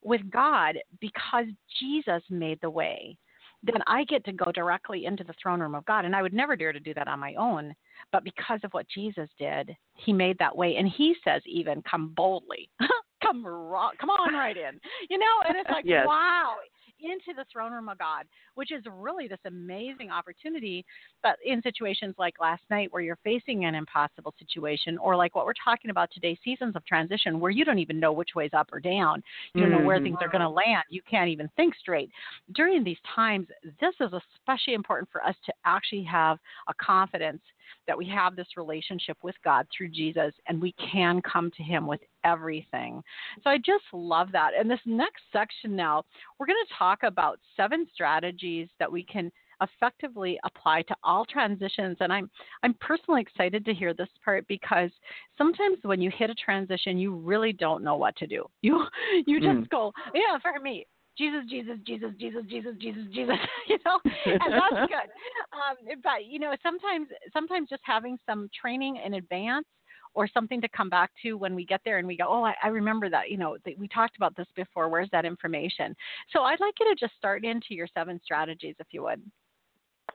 with 0.04 0.22
God, 0.32 0.76
because 1.00 1.46
Jesus 1.80 2.22
made 2.30 2.60
the 2.62 2.70
way, 2.70 3.18
then 3.66 3.82
I 3.88 4.04
get 4.06 4.24
to 4.26 4.32
go 4.32 4.52
directly 4.52 5.06
into 5.06 5.24
the 5.24 5.34
throne 5.42 5.60
room 5.60 5.76
of 5.76 5.86
God. 5.86 6.06
And 6.06 6.16
I 6.16 6.22
would 6.22 6.34
never 6.34 6.56
dare 6.56 6.74
to 6.74 6.80
do 6.80 6.94
that 6.94 7.08
on 7.08 7.20
my 7.20 7.34
own. 7.36 7.74
But 8.12 8.24
because 8.24 8.60
of 8.64 8.72
what 8.72 8.88
Jesus 8.88 9.30
did, 9.40 9.76
he 9.94 10.14
made 10.14 10.38
that 10.40 10.56
way. 10.56 10.76
And 10.78 10.88
he 10.88 11.16
says, 11.24 11.42
even 11.46 11.82
come 11.90 12.14
boldly. 12.16 12.70
come, 13.24 13.44
come 13.44 14.10
on 14.10 14.34
right 14.34 14.58
in. 14.58 14.80
You 15.10 15.18
know, 15.18 15.26
and 15.48 15.58
it's 15.58 15.70
like, 15.70 15.86
yes. 15.88 16.06
wow 16.08 16.56
into 17.00 17.36
the 17.36 17.46
throne 17.52 17.72
room 17.72 17.90
of 17.90 17.98
God, 17.98 18.26
which 18.56 18.72
is 18.72 18.84
really 18.92 19.28
this 19.28 19.40
amazing 19.46 20.10
opportunity. 20.12 20.86
But 21.22 21.38
in 21.46 21.62
situations 21.62 22.16
like 22.18 22.36
last 22.40 22.64
night, 22.70 22.92
where 22.92 23.02
you're 23.02 23.20
facing 23.24 23.66
an 23.66 23.76
impossible 23.76 24.34
situation, 24.40 24.98
or 24.98 25.16
like 25.16 25.36
what 25.36 25.46
we're 25.46 25.54
talking 25.64 25.92
about 25.92 26.10
today, 26.12 26.38
seasons 26.44 26.76
of 26.76 26.86
transition, 26.86 27.40
where 27.40 27.52
you 27.52 27.66
don't 27.66 27.80
even 27.80 28.00
know 28.00 28.12
which 28.12 28.30
way's 28.36 28.54
up 28.54 28.70
or 28.72 28.80
down, 28.80 29.24
you 29.54 29.62
don't 29.62 29.72
know 29.72 29.86
where 29.86 30.00
things 30.00 30.18
are 30.22 30.30
going 30.30 30.42
to 30.42 30.48
mm-hmm. 30.48 30.72
land, 30.72 30.84
you 30.90 31.02
can't 31.10 31.30
even 31.30 31.50
think 31.56 31.76
straight. 31.76 32.10
During 32.54 32.84
these 32.84 32.98
times, 33.16 33.48
this 33.80 33.96
is 34.00 34.12
especially 34.14 34.74
important 34.74 35.10
for 35.12 35.24
us 35.24 35.36
to 35.46 35.54
actually 35.66 36.04
have 36.04 36.38
a 36.68 36.74
confidence 36.76 37.42
that 37.88 37.98
we 37.98 38.08
have 38.08 38.36
this 38.36 38.48
relationship 38.58 39.18
with 39.24 39.36
God 39.44 39.68
through 39.76 39.90
Jesus 39.90 40.34
and 40.48 40.62
we 40.62 40.74
can 40.92 41.22
come 41.22 41.52
to 41.58 41.64
Him 41.64 41.88
with 41.88 42.02
everything. 42.24 43.02
So 43.44 43.50
I 43.50 43.58
just 43.58 43.86
love 43.94 44.30
that. 44.32 44.52
And 44.58 44.70
this 44.70 44.80
next 44.86 45.24
section 45.32 45.76
now, 45.76 46.04
we're 46.40 46.48
going 46.48 46.64
to 46.68 46.74
talk 46.78 47.04
about 47.04 47.40
seven 47.56 47.88
strategies 47.94 48.70
that 48.80 48.92
we 48.92 49.04
can 49.04 49.32
effectively 49.62 50.38
apply 50.44 50.82
to 50.84 50.96
all 51.04 51.26
transitions 51.26 51.96
and 52.02 52.12
I'm 52.12 52.30
I'm 52.64 52.74
personally 52.82 53.22
excited 53.22 53.64
to 53.66 53.74
hear 53.74 53.94
this 53.94 54.10
part 54.24 54.46
because 54.48 54.90
sometimes 55.38 55.78
when 55.84 56.02
you 56.02 56.12
hit 56.12 56.30
a 56.30 56.36
transition 56.36 56.98
you 56.98 57.16
really 57.16 57.54
don't 57.54 57.84
know 57.84 57.96
what 57.96 58.16
to 58.18 58.28
do. 58.28 58.46
You 58.62 58.86
you 59.26 59.40
just 59.40 59.60
mm. 59.60 59.70
go, 59.70 59.94
yeah, 60.14 60.38
for 60.42 60.60
me, 60.62 60.86
Jesus, 61.18 61.44
Jesus, 61.50 61.78
Jesus, 61.86 62.12
Jesus, 62.20 62.44
Jesus, 62.50 62.74
Jesus, 62.80 63.04
Jesus, 63.14 63.36
you 63.68 63.78
know, 63.86 64.00
and 64.26 64.54
that's 64.54 64.92
good. 64.92 65.10
Um, 65.54 66.00
but 66.04 66.26
you 66.26 66.40
know, 66.40 66.54
sometimes, 66.62 67.08
sometimes 67.32 67.70
just 67.70 67.82
having 67.86 68.18
some 68.26 68.50
training 68.60 69.00
in 69.06 69.16
advance 69.16 69.66
or 70.14 70.28
something 70.28 70.62
to 70.62 70.70
come 70.70 70.90
back 70.90 71.12
to 71.22 71.34
when 71.34 71.56
we 71.56 71.66
get 71.66 71.82
there 71.86 72.00
and 72.00 72.08
we 72.08 72.18
go, 72.18 72.26
oh, 72.28 72.44
I, 72.44 72.54
I 72.64 72.68
remember 72.68 73.10
that, 73.10 73.30
you 73.30 73.38
know, 73.38 73.58
we 73.78 73.88
talked 73.90 74.16
about 74.16 74.36
this 74.36 74.48
before. 74.56 74.90
Where's 74.90 75.10
that 75.12 75.26
information? 75.26 75.96
So 76.32 76.42
I'd 76.44 76.60
like 76.62 76.74
you 76.80 76.90
to 76.90 76.96
just 77.00 77.16
start 77.18 77.44
into 77.44 77.76
your 77.76 77.88
seven 77.94 78.20
strategies, 78.24 78.76
if 78.80 78.88
you 78.92 79.04
would. 79.04 79.22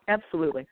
Absolutely. 0.08 0.66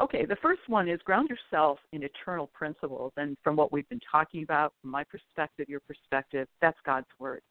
Okay, 0.00 0.24
the 0.24 0.36
first 0.42 0.62
one 0.66 0.88
is 0.88 1.00
ground 1.04 1.30
yourself 1.30 1.78
in 1.92 2.02
eternal 2.02 2.48
principles. 2.52 3.12
And 3.16 3.36
from 3.44 3.54
what 3.54 3.72
we've 3.72 3.88
been 3.88 4.00
talking 4.10 4.42
about, 4.42 4.72
from 4.82 4.90
my 4.90 5.04
perspective, 5.04 5.68
your 5.68 5.80
perspective, 5.80 6.48
that's 6.60 6.78
God's 6.84 7.06
Word 7.20 7.42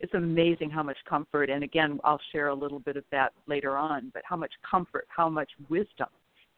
it's 0.00 0.14
amazing 0.14 0.70
how 0.70 0.82
much 0.82 0.96
comfort, 1.08 1.50
and 1.50 1.62
again, 1.62 2.00
I'll 2.04 2.20
share 2.32 2.48
a 2.48 2.54
little 2.54 2.80
bit 2.80 2.96
of 2.96 3.04
that 3.12 3.32
later 3.46 3.76
on, 3.76 4.10
but 4.14 4.22
how 4.24 4.36
much 4.36 4.52
comfort, 4.68 5.06
how 5.08 5.28
much 5.28 5.50
wisdom 5.68 6.08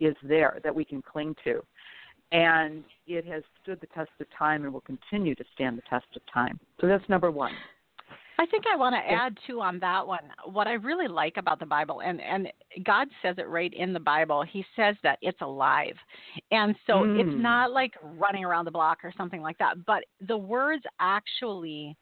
is 0.01 0.15
there 0.23 0.59
that 0.65 0.75
we 0.75 0.85
can 0.85 1.03
cling 1.03 1.35
to. 1.45 1.63
And 2.31 2.85
it 3.07 3.27
has 3.27 3.43
stood 3.63 3.81
the 3.81 3.89
test 3.89 4.11
of 4.21 4.27
time 4.37 4.65
and 4.65 4.73
will 4.73 4.81
continue 4.81 5.35
to 5.35 5.45
stand 5.55 5.77
the 5.77 5.83
test 5.91 6.07
of 6.17 6.23
time. 6.33 6.59
So 6.81 6.87
that's 6.87 7.07
number 7.09 7.31
one. 7.31 7.53
I 8.39 8.47
think 8.47 8.65
I 8.73 8.77
want 8.77 8.95
to 8.95 9.13
add 9.13 9.37
too 9.47 9.61
on 9.61 9.79
that 9.81 10.07
one. 10.07 10.23
What 10.47 10.67
I 10.67 10.73
really 10.73 11.07
like 11.07 11.37
about 11.37 11.61
the 11.61 11.67
Bible, 11.67 12.01
and 12.01 12.21
and 12.21 12.49
God 12.83 13.09
says 13.21 13.37
it 13.39 13.47
right 13.49 13.73
in 13.73 13.93
the 13.93 14.01
Bible. 14.01 14.43
He 14.43 14.65
says 14.75 14.97
that 15.03 15.19
it's 15.21 15.41
alive, 15.43 15.95
and 16.51 16.75
so 16.87 16.95
mm. 16.95 17.21
it's 17.21 17.43
not 17.43 17.71
like 17.71 17.93
running 18.03 18.45
around 18.45 18.65
the 18.65 18.71
block 18.71 18.99
or 19.05 19.13
something 19.17 19.43
like 19.43 19.59
that. 19.59 19.85
But 19.87 20.05
the 20.27 20.37
words 20.37 20.83
actually 20.99 21.95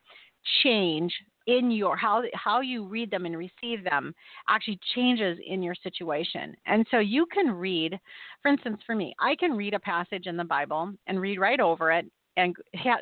change 0.63 1.13
in 1.47 1.71
your 1.71 1.97
how 1.97 2.23
how 2.35 2.61
you 2.61 2.87
read 2.87 3.11
them 3.11 3.27
and 3.27 3.37
receive 3.37 3.83
them 3.85 4.15
actually 4.49 4.79
changes 4.95 5.39
in 5.47 5.63
your 5.63 5.75
situation. 5.75 6.55
And 6.67 6.87
so 6.91 6.99
you 6.99 7.27
can 7.27 7.51
read, 7.51 7.99
for 8.43 8.51
instance, 8.51 8.81
for 8.87 8.95
me, 8.95 9.15
I 9.21 9.35
can 9.37 9.57
read 9.57 9.75
a 9.75 9.81
passage 9.81 10.27
in 10.27 10.37
the 10.37 10.45
Bible 10.45 10.93
and 11.07 11.21
read 11.21 11.41
right 11.41 11.61
over 11.61 11.91
it 11.93 12.07
and 12.37 12.55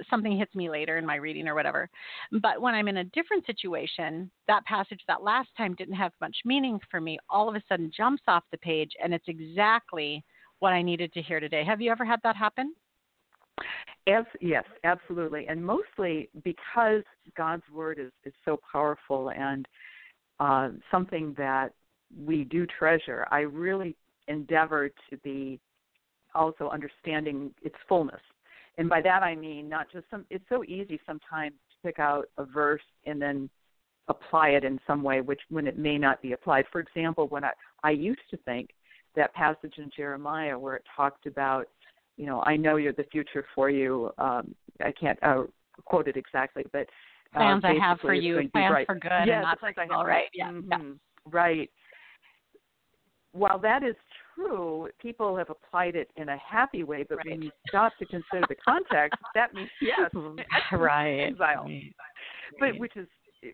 something 0.09 0.37
hits 0.37 0.55
me 0.55 0.71
later 0.71 0.97
in 0.97 1.07
my 1.07 1.17
reading 1.17 1.47
or 1.47 1.55
whatever. 1.55 1.89
But 2.41 2.61
when 2.61 2.75
I'm 2.75 2.89
in 2.89 2.97
a 2.97 3.05
different 3.05 3.45
situation, 3.47 4.31
that 4.49 4.65
passage 4.65 5.01
that 5.07 5.23
last 5.23 5.51
time 5.57 5.75
didn't 5.75 5.95
have 5.95 6.13
much 6.21 6.37
meaning 6.45 6.81
for 6.91 7.01
me, 7.01 7.19
all 7.29 7.49
of 7.49 7.55
a 7.55 7.63
sudden 7.69 7.93
jumps 7.95 8.23
off 8.27 8.43
the 8.51 8.59
page 8.59 8.93
and 9.03 9.13
it's 9.13 9.29
exactly 9.29 10.25
what 10.61 10.73
I 10.73 10.83
needed 10.83 11.13
to 11.13 11.23
hear 11.23 11.41
today. 11.41 11.63
Have 11.65 11.81
you 11.81 11.91
ever 11.91 12.05
had 12.05 12.21
that 12.25 12.37
happen? 12.37 12.75
As, 14.09 14.25
yes, 14.41 14.65
absolutely, 14.85 15.47
and 15.49 15.65
mostly 15.65 16.31
because 16.43 17.03
God's 17.37 17.63
word 17.73 17.99
is 17.99 18.11
is 18.25 18.33
so 18.45 18.59
powerful 18.73 19.31
and 19.31 19.69
uh, 20.41 20.71
something 20.91 21.35
that 21.37 21.73
we 22.25 22.45
do 22.45 22.67
treasure. 22.67 23.27
I 23.31 23.41
really 23.41 23.97
endeavor 24.29 24.89
to 25.11 25.17
be 25.19 25.61
also 26.35 26.71
understanding 26.71 27.53
its 27.63 27.75
fullness, 27.87 28.21
and 28.79 28.89
by 28.89 29.03
that 29.03 29.23
I 29.23 29.35
mean 29.35 29.69
not 29.69 29.87
just 29.93 30.07
some. 30.11 30.25
It's 30.31 30.45
so 30.49 30.65
easy 30.65 30.99
sometimes 31.07 31.55
to 31.71 31.89
pick 31.89 31.99
out 31.99 32.29
a 32.39 32.45
verse 32.45 32.83
and 33.05 33.21
then 33.21 33.51
apply 34.09 34.51
it 34.51 34.65
in 34.65 34.81
some 34.87 35.03
way, 35.03 35.21
which 35.21 35.41
when 35.51 35.67
it 35.67 35.77
may 35.77 35.99
not 35.99 36.23
be 36.23 36.33
applied. 36.33 36.65
For 36.73 36.81
example, 36.81 37.29
when 37.29 37.45
I 37.45 37.53
I 37.83 37.91
used 37.91 38.31
to 38.31 38.39
think 38.39 38.71
that 39.17 39.35
passage 39.35 39.75
in 39.77 39.91
Jeremiah 39.95 40.59
where 40.59 40.77
it 40.77 40.85
talked 40.97 41.27
about 41.27 41.69
you 42.19 42.27
know, 42.27 42.43
I 42.45 42.57
know 42.57 42.77
you're 42.77 42.93
the 42.93 43.07
future 43.11 43.47
for 43.55 43.71
you. 43.71 44.11
Um, 44.19 44.55
I 44.85 44.93
can't 44.93 45.19
uh, 45.23 45.45
quote 45.85 46.09
it 46.09 46.17
exactly, 46.17 46.65
but 46.73 46.87
uh, 47.35 47.39
plans 47.39 47.65
I 47.65 47.75
have 47.81 48.01
for 48.01 48.13
you, 48.13 48.49
plans 48.51 48.73
right. 48.73 48.87
for 48.87 48.97
good, 48.97 49.11
yes, 49.25 49.29
and 49.29 49.43
not 49.43 49.59
for 49.61 49.95
all 49.95 50.05
right. 50.05 50.25
Yeah, 50.35 50.51
mm-hmm. 50.51 50.69
yeah, 50.71 50.79
right. 51.31 51.71
While 53.33 53.59
that 53.61 53.85
is 53.85 53.95
true, 54.35 54.89
people 55.01 55.37
have 55.37 55.49
applied 55.49 55.95
it 55.95 56.11
in 56.17 56.31
a 56.31 56.37
happy 56.39 56.83
way, 56.83 57.05
but 57.09 57.19
right. 57.19 57.31
when 57.31 57.43
you 57.43 57.51
stop 57.69 57.93
to 57.99 58.07
consider 58.07 58.45
the 58.49 58.57
context, 58.67 59.21
that 59.35 59.55
means 59.55 59.71
yes, 59.81 60.11
right. 60.73 61.21
Exile. 61.21 61.65
right. 61.65 61.95
But 62.59 62.79
which 62.79 62.97
is 62.97 63.07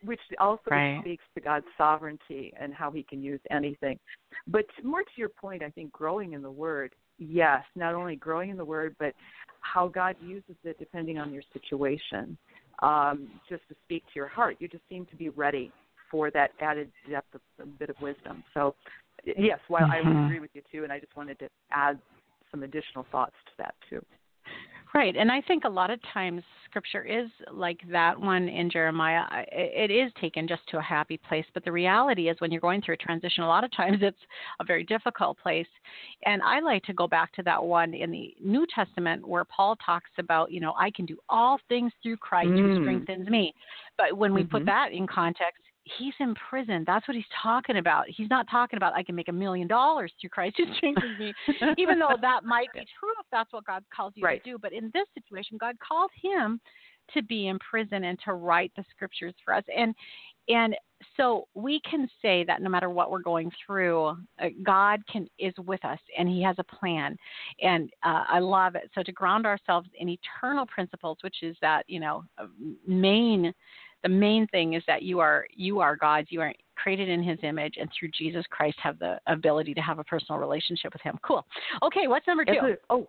which 0.02 0.20
also 0.40 0.62
right. 0.70 1.00
speaks 1.02 1.24
to 1.34 1.42
God's 1.42 1.66
sovereignty 1.76 2.54
and 2.58 2.72
how 2.72 2.90
He 2.90 3.02
can 3.02 3.22
use 3.22 3.40
anything. 3.50 3.98
But 4.46 4.64
more 4.82 5.02
to 5.02 5.10
your 5.16 5.28
point, 5.28 5.62
I 5.62 5.68
think 5.68 5.92
growing 5.92 6.32
in 6.32 6.40
the 6.40 6.50
Word 6.50 6.94
yes, 7.18 7.62
not 7.76 7.94
only 7.94 8.16
growing 8.16 8.50
in 8.50 8.56
the 8.56 8.64
Word, 8.64 8.96
but 8.98 9.14
how 9.60 9.88
God 9.88 10.16
uses 10.22 10.56
it 10.64 10.78
depending 10.78 11.18
on 11.18 11.32
your 11.32 11.42
situation. 11.52 12.36
Um, 12.82 13.28
just 13.48 13.62
to 13.68 13.74
speak 13.84 14.02
to 14.04 14.10
your 14.16 14.28
heart, 14.28 14.56
you 14.58 14.68
just 14.68 14.82
seem 14.88 15.06
to 15.06 15.16
be 15.16 15.28
ready 15.28 15.72
for 16.10 16.30
that 16.32 16.50
added 16.60 16.90
depth 17.08 17.34
of 17.34 17.40
a 17.60 17.66
bit 17.66 17.88
of 17.88 17.96
wisdom. 18.00 18.44
So, 18.52 18.74
yes, 19.24 19.58
while 19.68 19.82
mm-hmm. 19.82 20.08
I 20.08 20.24
agree 20.26 20.40
with 20.40 20.50
you 20.54 20.62
too, 20.70 20.84
and 20.84 20.92
I 20.92 20.98
just 20.98 21.16
wanted 21.16 21.38
to 21.38 21.48
add 21.72 21.98
some 22.50 22.62
additional 22.62 23.06
thoughts 23.10 23.34
to 23.46 23.52
that 23.58 23.74
too. 23.88 24.04
Right, 24.94 25.16
and 25.16 25.32
I 25.32 25.40
think 25.40 25.64
a 25.64 25.68
lot 25.68 25.90
of 25.90 25.98
times 26.12 26.44
scripture 26.66 27.02
is 27.02 27.28
like 27.52 27.80
that 27.90 28.18
one 28.18 28.48
in 28.48 28.70
Jeremiah. 28.70 29.24
It 29.50 29.90
is 29.90 30.12
taken 30.20 30.46
just 30.46 30.62
to 30.68 30.78
a 30.78 30.82
happy 30.82 31.16
place, 31.28 31.44
but 31.52 31.64
the 31.64 31.72
reality 31.72 32.28
is 32.28 32.36
when 32.40 32.52
you're 32.52 32.60
going 32.60 32.80
through 32.80 32.94
a 32.94 32.98
transition, 32.98 33.42
a 33.42 33.48
lot 33.48 33.64
of 33.64 33.72
times 33.72 33.98
it's 34.02 34.18
a 34.60 34.64
very 34.64 34.84
difficult 34.84 35.36
place. 35.38 35.66
And 36.26 36.42
I 36.42 36.60
like 36.60 36.84
to 36.84 36.92
go 36.92 37.08
back 37.08 37.32
to 37.32 37.42
that 37.42 37.62
one 37.62 37.92
in 37.92 38.12
the 38.12 38.34
New 38.40 38.66
Testament 38.72 39.26
where 39.26 39.44
Paul 39.44 39.74
talks 39.84 40.10
about, 40.16 40.52
you 40.52 40.60
know, 40.60 40.74
I 40.78 40.92
can 40.92 41.06
do 41.06 41.18
all 41.28 41.58
things 41.68 41.92
through 42.00 42.18
Christ 42.18 42.50
mm. 42.50 42.76
who 42.76 42.82
strengthens 42.84 43.28
me. 43.28 43.52
But 43.98 44.16
when 44.16 44.32
we 44.32 44.42
mm-hmm. 44.42 44.50
put 44.50 44.66
that 44.66 44.92
in 44.92 45.08
context, 45.08 45.62
he's 45.84 46.14
in 46.20 46.34
prison. 46.48 46.84
That's 46.86 47.06
what 47.06 47.14
he's 47.14 47.24
talking 47.42 47.76
about. 47.76 48.06
He's 48.08 48.30
not 48.30 48.46
talking 48.50 48.76
about 48.76 48.94
I 48.94 49.02
can 49.02 49.14
make 49.14 49.28
a 49.28 49.32
million 49.32 49.68
dollars 49.68 50.12
through 50.20 50.30
Christ 50.30 50.56
who 50.58 50.64
strengthens 50.76 51.18
me, 51.18 51.34
even 51.76 51.98
though 51.98 52.16
that 52.20 52.44
might 52.44 52.72
be 52.72 52.80
true 52.98 53.12
if 53.20 53.26
that's 53.30 53.52
what 53.52 53.64
God 53.64 53.84
calls 53.94 54.12
you 54.16 54.24
right. 54.24 54.42
to 54.42 54.50
do. 54.52 54.58
But 54.58 54.72
in 54.72 54.90
this 54.94 55.06
situation, 55.14 55.58
God 55.58 55.76
called 55.86 56.10
him 56.20 56.60
to 57.12 57.22
be 57.22 57.48
in 57.48 57.58
prison 57.58 58.04
and 58.04 58.18
to 58.24 58.32
write 58.32 58.72
the 58.76 58.84
scriptures 58.90 59.34
for 59.44 59.54
us. 59.54 59.64
And 59.76 59.94
and 60.48 60.74
so 61.16 61.48
we 61.54 61.80
can 61.88 62.08
say 62.22 62.44
that 62.44 62.62
no 62.62 62.70
matter 62.70 62.90
what 62.90 63.10
we're 63.10 63.22
going 63.22 63.50
through, 63.64 64.08
uh, 64.08 64.48
God 64.62 65.02
can 65.10 65.28
is 65.38 65.54
with 65.66 65.84
us 65.84 65.98
and 66.18 66.28
He 66.28 66.42
has 66.42 66.56
a 66.58 66.64
plan, 66.64 67.16
and 67.60 67.90
uh, 68.02 68.24
I 68.28 68.38
love 68.38 68.74
it. 68.74 68.90
So 68.94 69.02
to 69.02 69.12
ground 69.12 69.46
ourselves 69.46 69.88
in 69.98 70.08
eternal 70.08 70.66
principles, 70.66 71.18
which 71.22 71.42
is 71.42 71.56
that 71.60 71.84
you 71.88 72.00
know 72.00 72.24
main 72.86 73.52
the 74.04 74.08
main 74.08 74.46
thing 74.48 74.74
is 74.74 74.82
that 74.86 75.02
you 75.02 75.18
are 75.18 75.46
you 75.54 75.80
are 75.80 75.96
God's. 75.96 76.28
You 76.30 76.40
are 76.42 76.52
created 76.76 77.08
in 77.08 77.22
His 77.22 77.38
image, 77.42 77.74
and 77.80 77.90
through 77.98 78.10
Jesus 78.16 78.44
Christ 78.50 78.76
have 78.80 78.98
the 79.00 79.18
ability 79.26 79.74
to 79.74 79.80
have 79.80 79.98
a 79.98 80.04
personal 80.04 80.38
relationship 80.38 80.92
with 80.92 81.02
Him. 81.02 81.18
Cool. 81.22 81.44
Okay, 81.82 82.06
what's 82.06 82.26
number 82.26 82.44
two? 82.44 82.76
oh, 82.90 83.08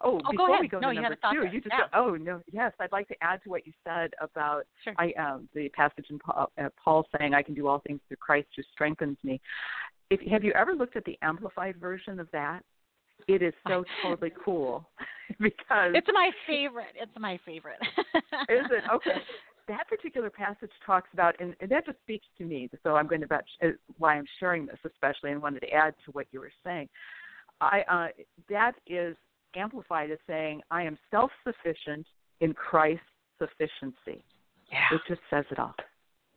Oh, 0.00 0.20
oh 0.24 0.30
before 0.30 0.46
go 0.46 0.52
ahead. 0.52 0.60
we 0.60 0.68
go 0.68 0.78
no, 0.78 0.88
to 0.90 0.94
number 0.94 1.16
had 1.20 1.32
two, 1.32 1.46
you 1.52 1.60
just 1.60 1.74
yeah. 1.76 1.86
oh 1.92 2.14
no, 2.14 2.40
yes, 2.52 2.72
I'd 2.78 2.92
like 2.92 3.08
to 3.08 3.16
add 3.20 3.42
to 3.42 3.50
what 3.50 3.66
you 3.66 3.72
said 3.84 4.12
about 4.20 4.64
Sure. 4.84 4.94
I 4.96 5.12
um, 5.18 5.48
the 5.54 5.68
passage 5.70 6.06
in 6.08 6.20
Paul, 6.20 6.52
uh, 6.56 6.68
Paul 6.82 7.04
saying, 7.18 7.34
"I 7.34 7.42
can 7.42 7.54
do 7.54 7.66
all 7.66 7.80
things 7.84 8.00
through 8.06 8.18
Christ 8.18 8.46
who 8.56 8.62
strengthens 8.72 9.18
me." 9.24 9.40
If 10.10 10.20
have 10.30 10.44
you 10.44 10.52
ever 10.52 10.74
looked 10.74 10.94
at 10.96 11.04
the 11.04 11.18
amplified 11.22 11.76
version 11.78 12.20
of 12.20 12.28
that? 12.32 12.62
It 13.26 13.42
is 13.42 13.52
so 13.66 13.84
totally 14.02 14.32
cool 14.44 14.88
because 15.40 15.92
It's 15.94 16.06
my 16.12 16.30
favorite. 16.46 16.94
It's 16.94 17.10
my 17.18 17.38
favorite. 17.44 17.78
is 18.48 18.66
it 18.70 18.84
okay? 18.94 19.10
That 19.68 19.86
particular 19.88 20.30
passage 20.30 20.70
talks 20.84 21.08
about, 21.12 21.34
and, 21.40 21.54
and 21.60 21.70
that 21.70 21.86
just 21.86 21.98
speaks 22.00 22.26
to 22.38 22.44
me. 22.44 22.70
So 22.82 22.96
I'm 22.96 23.06
going 23.06 23.20
to 23.20 23.26
about 23.26 23.44
uh, 23.62 23.68
why 23.98 24.16
I'm 24.16 24.24
sharing 24.40 24.66
this, 24.66 24.78
especially, 24.84 25.30
and 25.32 25.42
wanted 25.42 25.60
to 25.60 25.70
add 25.70 25.94
to 26.06 26.10
what 26.12 26.26
you 26.32 26.40
were 26.40 26.52
saying. 26.64 26.88
I 27.60 27.82
uh, 27.90 28.08
that 28.48 28.72
is 28.86 29.16
amplified 29.54 30.10
as 30.10 30.18
saying, 30.26 30.62
"I 30.70 30.82
am 30.82 30.98
self-sufficient 31.10 32.06
in 32.40 32.54
Christ's 32.54 33.02
sufficiency." 33.38 34.24
Yeah. 34.70 34.84
It 34.92 35.00
just 35.08 35.20
says 35.30 35.44
it 35.50 35.58
all. 35.58 35.74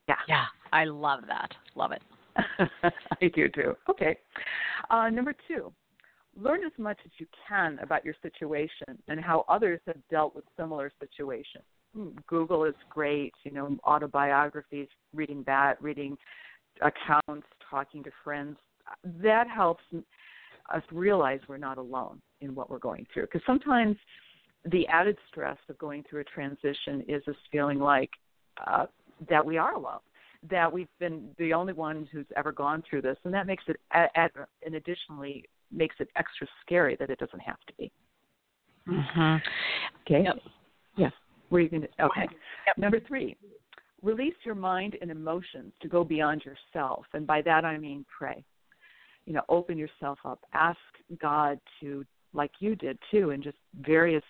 Yeah. 0.07 0.15
Yeah. 0.27 0.45
I 0.73 0.85
love 0.85 1.21
that. 1.27 1.51
Love 1.75 1.91
it. 1.91 2.01
I 2.91 3.27
do 3.33 3.49
too. 3.49 3.75
Okay. 3.89 4.17
Uh, 4.89 5.09
number 5.09 5.33
two, 5.47 5.71
learn 6.35 6.63
as 6.65 6.71
much 6.77 6.97
as 7.05 7.11
you 7.17 7.25
can 7.47 7.77
about 7.81 8.05
your 8.05 8.15
situation 8.21 8.97
and 9.07 9.19
how 9.19 9.45
others 9.49 9.79
have 9.85 9.97
dealt 10.09 10.35
with 10.35 10.45
similar 10.57 10.91
situations. 10.99 11.63
Google 12.27 12.63
is 12.65 12.75
great, 12.89 13.33
you 13.43 13.51
know, 13.51 13.77
autobiographies, 13.85 14.87
reading 15.13 15.43
that, 15.45 15.81
reading 15.81 16.17
accounts, 16.81 17.47
talking 17.69 18.03
to 18.03 18.11
friends. 18.23 18.57
That 19.21 19.47
helps 19.47 19.83
us 20.73 20.83
realize 20.91 21.39
we're 21.47 21.57
not 21.57 21.77
alone 21.77 22.21
in 22.41 22.55
what 22.55 22.69
we're 22.69 22.79
going 22.79 23.05
through. 23.13 23.23
Because 23.23 23.41
sometimes 23.45 23.97
the 24.65 24.87
added 24.87 25.17
stress 25.29 25.57
of 25.69 25.77
going 25.77 26.03
through 26.09 26.21
a 26.21 26.25
transition 26.25 27.03
is 27.07 27.21
this 27.25 27.35
feeling 27.51 27.79
like 27.79 28.09
uh, 28.65 28.85
that 29.29 29.45
we 29.45 29.57
are 29.57 29.73
alone 29.73 29.99
that 30.49 30.71
we've 30.71 30.87
been 30.99 31.29
the 31.37 31.53
only 31.53 31.73
one 31.73 32.07
who's 32.11 32.25
ever 32.35 32.51
gone 32.51 32.83
through 32.89 33.01
this, 33.01 33.17
and 33.25 33.33
that 33.33 33.45
makes 33.45 33.63
it, 33.67 33.77
at, 33.91 34.31
and 34.65 34.75
additionally 34.75 35.45
makes 35.71 35.95
it 35.99 36.09
extra 36.15 36.47
scary 36.65 36.95
that 36.99 37.09
it 37.09 37.19
doesn't 37.19 37.39
have 37.39 37.59
to 37.67 37.73
be. 37.77 37.91
Mm-hmm. 38.87 39.35
Okay. 40.05 40.23
Yep. 40.23 40.35
Yes. 40.97 41.11
Were 41.51 41.59
you 41.59 41.69
going 41.69 41.83
to? 41.83 41.87
Okay. 42.03 42.27
Yep. 42.67 42.77
Number 42.77 42.99
three, 42.99 43.37
release 44.01 44.33
your 44.43 44.55
mind 44.55 44.97
and 45.01 45.11
emotions 45.11 45.73
to 45.81 45.87
go 45.87 46.03
beyond 46.03 46.43
yourself, 46.43 47.05
and 47.13 47.27
by 47.27 47.41
that 47.43 47.63
I 47.63 47.77
mean 47.77 48.05
pray. 48.17 48.43
You 49.25 49.33
know, 49.33 49.43
open 49.49 49.77
yourself 49.77 50.17
up. 50.25 50.39
Ask 50.53 50.79
God 51.21 51.59
to, 51.79 52.03
like 52.33 52.51
you 52.59 52.75
did 52.75 52.97
too, 53.11 53.29
in 53.29 53.43
just 53.43 53.57
various, 53.81 54.23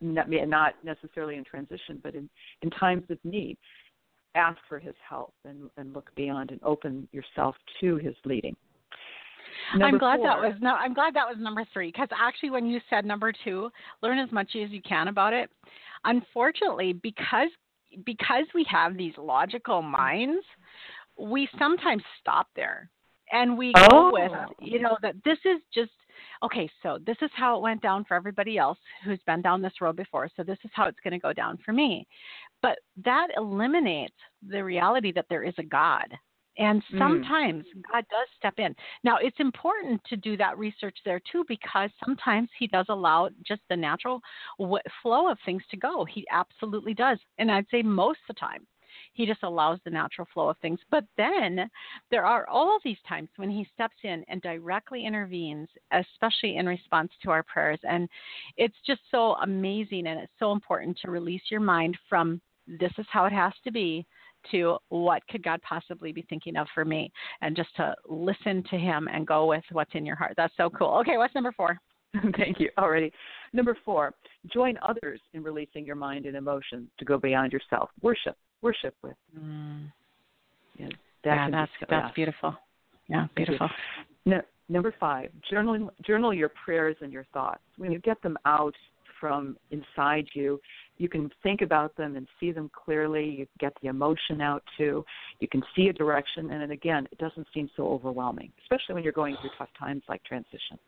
not 0.00 0.30
not 0.30 0.74
necessarily 0.84 1.36
in 1.36 1.44
transition, 1.44 1.98
but 2.02 2.14
in 2.14 2.30
in 2.62 2.70
times 2.70 3.02
of 3.10 3.18
need 3.24 3.58
ask 4.34 4.58
for 4.68 4.78
his 4.78 4.94
help 5.06 5.34
and, 5.44 5.68
and 5.76 5.92
look 5.92 6.14
beyond 6.14 6.50
and 6.50 6.60
open 6.62 7.08
yourself 7.12 7.56
to 7.80 7.96
his 7.96 8.14
leading. 8.24 8.56
Number 9.76 9.86
I'm 9.86 9.98
glad 9.98 10.16
four, 10.18 10.26
that 10.26 10.38
was 10.38 10.54
no. 10.60 10.74
I'm 10.74 10.94
glad 10.94 11.14
that 11.14 11.26
was 11.26 11.36
number 11.38 11.64
three 11.72 11.88
because 11.88 12.08
actually, 12.16 12.50
when 12.50 12.66
you 12.66 12.80
said 12.88 13.04
number 13.04 13.32
two, 13.44 13.70
learn 14.02 14.18
as 14.18 14.30
much 14.30 14.50
as 14.54 14.70
you 14.70 14.80
can 14.82 15.08
about 15.08 15.32
it. 15.32 15.50
Unfortunately, 16.04 16.92
because 16.92 17.48
because 18.04 18.44
we 18.54 18.66
have 18.68 18.96
these 18.96 19.14
logical 19.16 19.82
minds, 19.82 20.44
we 21.18 21.48
sometimes 21.58 22.02
stop 22.20 22.48
there 22.54 22.90
and 23.32 23.56
we 23.56 23.72
oh. 23.76 23.88
go 23.90 24.10
with 24.12 24.32
oh. 24.32 24.52
you 24.60 24.80
know 24.80 24.96
that 25.02 25.14
this 25.24 25.38
is 25.44 25.60
just 25.72 25.90
okay. 26.42 26.68
So 26.82 26.98
this 27.04 27.16
is 27.22 27.30
how 27.34 27.56
it 27.56 27.62
went 27.62 27.82
down 27.82 28.04
for 28.04 28.14
everybody 28.14 28.58
else 28.58 28.78
who's 29.04 29.20
been 29.26 29.42
down 29.42 29.62
this 29.62 29.80
road 29.80 29.96
before. 29.96 30.28
So 30.36 30.42
this 30.42 30.58
is 30.64 30.70
how 30.74 30.86
it's 30.86 31.00
going 31.02 31.12
to 31.12 31.18
go 31.18 31.32
down 31.32 31.58
for 31.64 31.72
me. 31.72 32.06
But 32.62 32.78
that 33.04 33.28
eliminates 33.36 34.16
the 34.46 34.62
reality 34.62 35.12
that 35.12 35.26
there 35.28 35.44
is 35.44 35.54
a 35.58 35.62
God. 35.62 36.06
And 36.58 36.82
sometimes 36.98 37.64
mm. 37.64 37.82
God 37.90 38.04
does 38.10 38.28
step 38.36 38.54
in. 38.58 38.74
Now, 39.04 39.18
it's 39.22 39.38
important 39.38 40.00
to 40.08 40.16
do 40.16 40.36
that 40.36 40.58
research 40.58 40.96
there 41.04 41.20
too, 41.30 41.44
because 41.46 41.90
sometimes 42.04 42.48
He 42.58 42.66
does 42.66 42.86
allow 42.88 43.30
just 43.46 43.62
the 43.70 43.76
natural 43.76 44.20
w- 44.58 44.82
flow 45.02 45.30
of 45.30 45.38
things 45.44 45.62
to 45.70 45.76
go. 45.76 46.04
He 46.04 46.26
absolutely 46.30 46.94
does. 46.94 47.18
And 47.38 47.50
I'd 47.50 47.66
say 47.70 47.82
most 47.82 48.18
of 48.28 48.34
the 48.34 48.40
time, 48.40 48.66
He 49.12 49.24
just 49.24 49.44
allows 49.44 49.78
the 49.84 49.90
natural 49.90 50.26
flow 50.34 50.48
of 50.48 50.58
things. 50.58 50.80
But 50.90 51.04
then 51.16 51.70
there 52.10 52.24
are 52.24 52.48
all 52.48 52.80
these 52.82 52.98
times 53.08 53.28
when 53.36 53.50
He 53.50 53.68
steps 53.72 53.96
in 54.02 54.24
and 54.28 54.42
directly 54.42 55.06
intervenes, 55.06 55.68
especially 55.92 56.56
in 56.56 56.66
response 56.66 57.12
to 57.22 57.30
our 57.30 57.44
prayers. 57.44 57.78
And 57.88 58.08
it's 58.56 58.76
just 58.84 59.02
so 59.12 59.34
amazing 59.42 60.08
and 60.08 60.18
it's 60.18 60.32
so 60.40 60.50
important 60.50 60.98
to 61.02 61.10
release 61.12 61.42
your 61.50 61.60
mind 61.60 61.96
from 62.08 62.40
this 62.66 62.92
is 62.98 63.06
how 63.10 63.24
it 63.24 63.32
has 63.32 63.52
to 63.64 63.70
be 63.70 64.04
to 64.50 64.78
what 64.88 65.26
could 65.28 65.42
God 65.42 65.60
possibly 65.62 66.12
be 66.12 66.22
thinking 66.28 66.56
of 66.56 66.66
for 66.74 66.84
me 66.84 67.10
and 67.40 67.56
just 67.56 67.74
to 67.76 67.94
listen 68.08 68.62
to 68.70 68.76
him 68.76 69.08
and 69.12 69.26
go 69.26 69.46
with 69.46 69.64
what's 69.72 69.90
in 69.94 70.06
your 70.06 70.16
heart. 70.16 70.34
That's 70.36 70.54
so 70.56 70.70
cool. 70.70 70.98
Okay, 71.00 71.16
what's 71.16 71.34
number 71.34 71.52
4? 71.52 71.78
Thank 72.36 72.58
you. 72.58 72.70
Already. 72.78 73.12
Number 73.52 73.76
4, 73.84 74.14
join 74.52 74.78
others 74.86 75.20
in 75.34 75.42
releasing 75.42 75.84
your 75.84 75.96
mind 75.96 76.26
and 76.26 76.36
emotions 76.36 76.88
to 76.98 77.04
go 77.04 77.18
beyond 77.18 77.52
yourself. 77.52 77.90
Worship. 78.02 78.36
Worship 78.62 78.94
with. 79.02 79.16
Mm. 79.38 79.92
Yeah, 80.76 80.86
that 81.24 81.34
yeah 81.34 81.50
that's 81.50 81.72
so, 81.80 81.86
that's 81.88 82.14
beautiful. 82.14 82.54
Yeah, 83.08 83.26
beautiful. 83.36 83.68
No, 84.26 84.40
number 84.68 84.94
5, 84.98 85.30
journal 85.50 85.90
journal 86.06 86.34
your 86.34 86.50
prayers 86.64 86.96
and 87.00 87.12
your 87.12 87.24
thoughts. 87.32 87.62
When 87.76 87.92
you 87.92 87.98
get 88.00 88.20
them 88.22 88.36
out 88.44 88.74
from 89.20 89.56
inside 89.70 90.26
you. 90.34 90.60
You 90.98 91.08
can 91.08 91.30
think 91.42 91.62
about 91.62 91.96
them 91.96 92.16
and 92.16 92.26
see 92.38 92.52
them 92.52 92.70
clearly. 92.74 93.24
You 93.24 93.46
get 93.58 93.72
the 93.82 93.88
emotion 93.88 94.40
out 94.40 94.62
too. 94.76 95.04
You 95.40 95.48
can 95.48 95.62
see 95.74 95.88
a 95.88 95.92
direction, 95.92 96.50
and 96.50 96.60
then 96.60 96.72
again, 96.72 97.08
it 97.10 97.18
doesn't 97.18 97.46
seem 97.54 97.70
so 97.76 97.88
overwhelming, 97.88 98.52
especially 98.62 98.94
when 98.94 99.04
you're 99.04 99.12
going 99.12 99.36
through 99.40 99.50
tough 99.56 99.68
times 99.78 100.02
like 100.08 100.22
transition. 100.24 100.78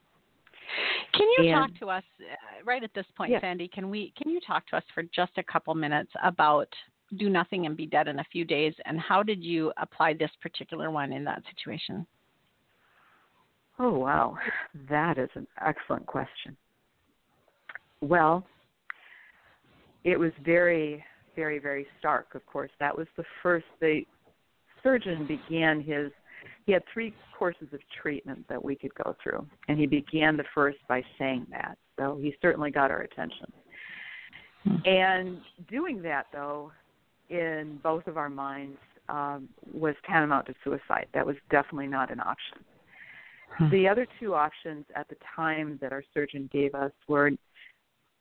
Can 1.14 1.26
you 1.38 1.50
and, 1.50 1.54
talk 1.54 1.80
to 1.80 1.90
us 1.90 2.04
uh, 2.20 2.64
right 2.64 2.82
at 2.82 2.90
this 2.94 3.06
point, 3.16 3.30
yes. 3.30 3.40
Sandie? 3.40 3.68
Can 3.68 3.90
we? 3.90 4.12
Can 4.20 4.30
you 4.30 4.40
talk 4.46 4.66
to 4.68 4.76
us 4.76 4.84
for 4.94 5.02
just 5.14 5.32
a 5.36 5.42
couple 5.42 5.74
minutes 5.74 6.10
about 6.22 6.68
do 7.18 7.28
nothing 7.28 7.66
and 7.66 7.76
be 7.76 7.86
dead 7.86 8.08
in 8.08 8.20
a 8.20 8.24
few 8.30 8.44
days, 8.44 8.74
and 8.84 8.98
how 9.00 9.22
did 9.22 9.42
you 9.42 9.72
apply 9.80 10.14
this 10.14 10.30
particular 10.40 10.90
one 10.90 11.12
in 11.12 11.24
that 11.24 11.42
situation? 11.54 12.06
Oh 13.78 13.98
wow, 13.98 14.36
that 14.88 15.18
is 15.18 15.30
an 15.34 15.46
excellent 15.64 16.06
question. 16.06 16.56
Well, 18.00 18.46
it 20.04 20.18
was 20.18 20.32
very, 20.44 21.04
very, 21.36 21.58
very 21.58 21.86
stark. 21.98 22.34
Of 22.34 22.44
course, 22.46 22.70
that 22.80 22.96
was 22.96 23.06
the 23.16 23.24
first. 23.42 23.66
The 23.80 24.02
surgeon 24.82 25.26
began 25.26 25.82
his. 25.82 26.10
He 26.66 26.72
had 26.72 26.82
three 26.92 27.14
courses 27.38 27.68
of 27.72 27.80
treatment 28.02 28.46
that 28.48 28.62
we 28.62 28.76
could 28.76 28.94
go 28.94 29.14
through, 29.22 29.46
and 29.68 29.78
he 29.78 29.86
began 29.86 30.36
the 30.36 30.44
first 30.54 30.78
by 30.88 31.02
saying 31.18 31.46
that. 31.50 31.76
So 31.98 32.18
he 32.20 32.34
certainly 32.40 32.70
got 32.70 32.90
our 32.90 33.02
attention. 33.02 33.52
And 34.84 35.40
doing 35.70 36.02
that, 36.02 36.26
though, 36.32 36.70
in 37.30 37.78
both 37.82 38.06
of 38.06 38.16
our 38.16 38.28
minds, 38.28 38.78
um, 39.08 39.48
was 39.72 39.94
tantamount 40.06 40.46
to 40.46 40.54
suicide. 40.62 41.06
That 41.14 41.26
was 41.26 41.36
definitely 41.50 41.88
not 41.88 42.10
an 42.10 42.20
option. 42.20 42.64
Hmm. 43.58 43.70
The 43.70 43.88
other 43.88 44.06
two 44.20 44.34
options 44.34 44.84
at 44.94 45.08
the 45.08 45.16
time 45.34 45.78
that 45.82 45.92
our 45.92 46.04
surgeon 46.14 46.48
gave 46.52 46.74
us 46.74 46.92
were 47.08 47.30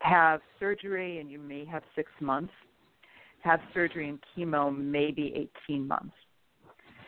have 0.01 0.41
surgery 0.59 1.19
and 1.19 1.29
you 1.29 1.39
may 1.39 1.65
have 1.65 1.83
six 1.95 2.11
months, 2.21 2.53
have 3.41 3.59
surgery 3.73 4.09
and 4.09 4.19
chemo 4.35 4.75
maybe 4.75 5.49
18 5.67 5.87
months. 5.87 6.13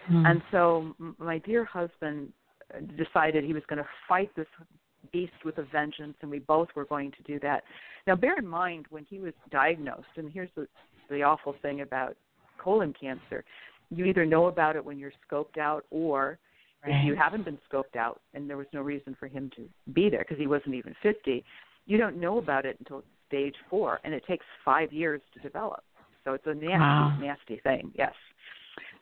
Hmm. 0.07 0.25
And 0.25 0.41
so 0.51 0.95
my 1.17 1.37
dear 1.39 1.63
husband 1.65 2.31
decided 2.97 3.43
he 3.43 3.53
was 3.53 3.63
going 3.67 3.79
to 3.81 3.89
fight 4.07 4.31
this 4.35 4.47
beast 5.11 5.33
with 5.43 5.57
a 5.57 5.63
vengeance, 5.63 6.15
and 6.21 6.31
we 6.31 6.39
both 6.39 6.69
were 6.75 6.85
going 6.85 7.11
to 7.11 7.23
do 7.23 7.39
that. 7.39 7.63
Now, 8.07 8.15
bear 8.15 8.37
in 8.37 8.47
mind 8.47 8.85
when 8.89 9.05
he 9.09 9.19
was 9.19 9.33
diagnosed, 9.51 10.07
and 10.15 10.31
here's 10.31 10.49
the, 10.55 10.67
the 11.09 11.23
awful 11.23 11.55
thing 11.61 11.81
about 11.81 12.15
colon 12.57 12.93
cancer 12.99 13.43
you 13.91 14.05
either 14.05 14.25
know 14.25 14.47
about 14.47 14.75
it 14.75 14.83
when 14.83 14.97
you're 14.97 15.11
scoped 15.29 15.57
out, 15.57 15.85
or 15.91 16.39
right. 16.85 16.95
if 16.95 17.05
you 17.05 17.15
haven't 17.15 17.45
been 17.45 17.59
scoped 17.71 17.97
out 17.97 18.21
and 18.33 18.49
there 18.49 18.57
was 18.57 18.67
no 18.73 18.81
reason 18.81 19.15
for 19.19 19.27
him 19.27 19.51
to 19.55 19.67
be 19.93 20.09
there 20.09 20.19
because 20.19 20.37
he 20.37 20.47
wasn't 20.47 20.73
even 20.73 20.95
50, 21.03 21.43
you 21.91 21.97
don't 21.97 22.17
know 22.17 22.37
about 22.37 22.65
it 22.65 22.77
until 22.79 23.03
stage 23.27 23.55
four, 23.69 23.99
and 24.05 24.13
it 24.13 24.23
takes 24.25 24.45
five 24.63 24.93
years 24.93 25.19
to 25.33 25.41
develop. 25.41 25.83
So 26.23 26.31
it's 26.31 26.45
a 26.47 26.53
nasty, 26.53 26.69
wow. 26.69 27.17
nasty 27.19 27.59
thing. 27.63 27.91
Yes. 27.97 28.13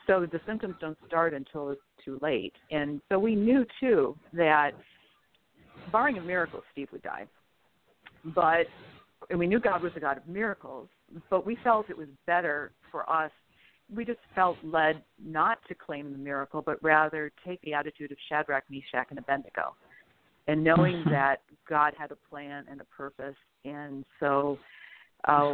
So 0.08 0.26
the 0.26 0.40
symptoms 0.48 0.74
don't 0.82 0.98
start 1.06 1.36
until 1.36 1.70
it's 1.70 1.82
too 2.04 2.18
late, 2.24 2.54
and 2.72 3.00
so 3.08 3.20
we 3.20 3.36
knew 3.36 3.64
too 3.80 4.18
that, 4.34 4.72
barring 5.92 6.18
a 6.18 6.22
miracle, 6.22 6.64
Steve 6.72 6.88
would 6.92 7.04
die. 7.04 7.28
But 8.26 8.66
and 9.30 9.38
we 9.38 9.46
knew 9.46 9.60
God 9.60 9.84
was 9.84 9.92
a 9.96 10.00
God 10.00 10.18
of 10.18 10.28
miracles, 10.28 10.88
but 11.30 11.46
we 11.46 11.60
felt 11.64 11.92
it 11.92 11.98
was 11.98 12.08
better 12.26 12.72
for 12.92 13.08
us. 13.08 13.32
We 13.96 14.04
just 14.04 14.20
felt 14.34 14.58
led 14.64 15.04
not 15.24 15.60
to 15.68 15.76
claim 15.76 16.12
the 16.12 16.18
miracle, 16.18 16.64
but 16.64 16.82
rather 16.82 17.32
take 17.46 17.62
the 17.62 17.76
attitude 17.76 18.12
of 18.12 18.18
Shadrach, 18.30 18.64
Meshach, 18.72 19.08
and 19.12 19.20
Abednego 19.20 19.76
and 20.50 20.64
knowing 20.64 20.96
mm-hmm. 20.96 21.12
that 21.12 21.42
God 21.70 21.94
had 21.96 22.12
a 22.12 22.16
plan 22.16 22.66
and 22.72 22.82
a 22.82 22.86
purpose, 22.86 23.36
and 23.66 24.04
so 24.20 24.58
uh, 25.28 25.54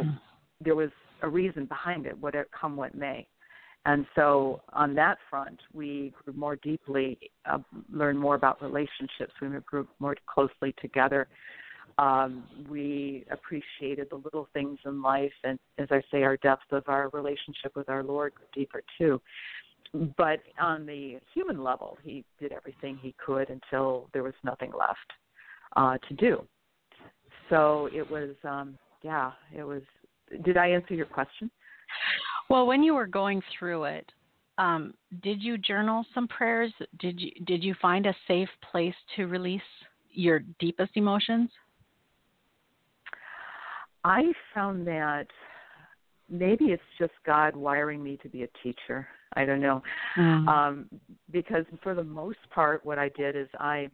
there 0.64 0.74
was 0.74 0.88
a 1.22 1.28
reason 1.28 1.66
behind 1.66 2.06
it, 2.06 2.18
whatever 2.18 2.48
come 2.58 2.76
what 2.76 2.94
may. 2.94 3.26
And 3.84 4.06
so 4.16 4.62
on 4.72 4.94
that 4.94 5.18
front, 5.28 5.60
we 5.74 6.14
grew 6.24 6.32
more 6.32 6.56
deeply, 6.56 7.18
uh, 7.44 7.58
learned 7.92 8.18
more 8.18 8.36
about 8.36 8.60
relationships. 8.62 9.32
We 9.40 9.48
grew 9.66 9.86
more 9.98 10.16
closely 10.26 10.74
together. 10.80 11.28
Um, 11.98 12.44
we 12.68 13.26
appreciated 13.30 14.08
the 14.10 14.16
little 14.16 14.48
things 14.54 14.78
in 14.86 15.02
life, 15.02 15.32
and 15.44 15.58
as 15.78 15.88
I 15.90 16.02
say, 16.10 16.22
our 16.22 16.38
depth 16.38 16.72
of 16.72 16.84
our 16.88 17.10
relationship 17.10 17.76
with 17.76 17.90
our 17.90 18.02
Lord 18.02 18.34
grew 18.34 18.46
deeper 18.54 18.82
too. 18.98 19.20
But 20.16 20.40
on 20.60 20.86
the 20.86 21.18
human 21.34 21.62
level, 21.62 21.98
he 22.02 22.24
did 22.40 22.52
everything 22.52 22.98
he 23.00 23.14
could 23.24 23.50
until 23.50 24.08
there 24.12 24.22
was 24.22 24.34
nothing 24.44 24.72
left 24.78 25.12
uh, 25.76 25.98
to 26.08 26.14
do. 26.14 26.46
So 27.50 27.88
it 27.92 28.08
was, 28.10 28.30
um, 28.44 28.76
yeah, 29.02 29.32
it 29.56 29.62
was. 29.62 29.82
Did 30.44 30.56
I 30.56 30.68
answer 30.68 30.94
your 30.94 31.06
question? 31.06 31.50
Well, 32.50 32.66
when 32.66 32.82
you 32.82 32.94
were 32.94 33.06
going 33.06 33.42
through 33.58 33.84
it, 33.84 34.10
um, 34.58 34.94
did 35.22 35.42
you 35.42 35.58
journal 35.58 36.04
some 36.14 36.26
prayers? 36.28 36.72
Did 36.98 37.20
you 37.20 37.30
did 37.44 37.62
you 37.62 37.74
find 37.80 38.06
a 38.06 38.14
safe 38.26 38.48
place 38.70 38.94
to 39.16 39.26
release 39.26 39.60
your 40.10 40.40
deepest 40.58 40.92
emotions? 40.96 41.50
I 44.04 44.32
found 44.54 44.86
that 44.86 45.26
maybe 46.30 46.66
it's 46.66 46.82
just 46.98 47.12
God 47.24 47.56
wiring 47.56 48.02
me 48.02 48.18
to 48.22 48.28
be 48.28 48.44
a 48.44 48.48
teacher. 48.62 49.06
I 49.36 49.44
don't 49.44 49.60
know. 49.60 49.82
Mm. 50.18 50.48
Um, 50.48 50.86
because 51.30 51.64
for 51.82 51.94
the 51.94 52.02
most 52.02 52.38
part, 52.52 52.84
what 52.84 52.98
I 52.98 53.10
did 53.10 53.36
is 53.36 53.48
I 53.60 53.88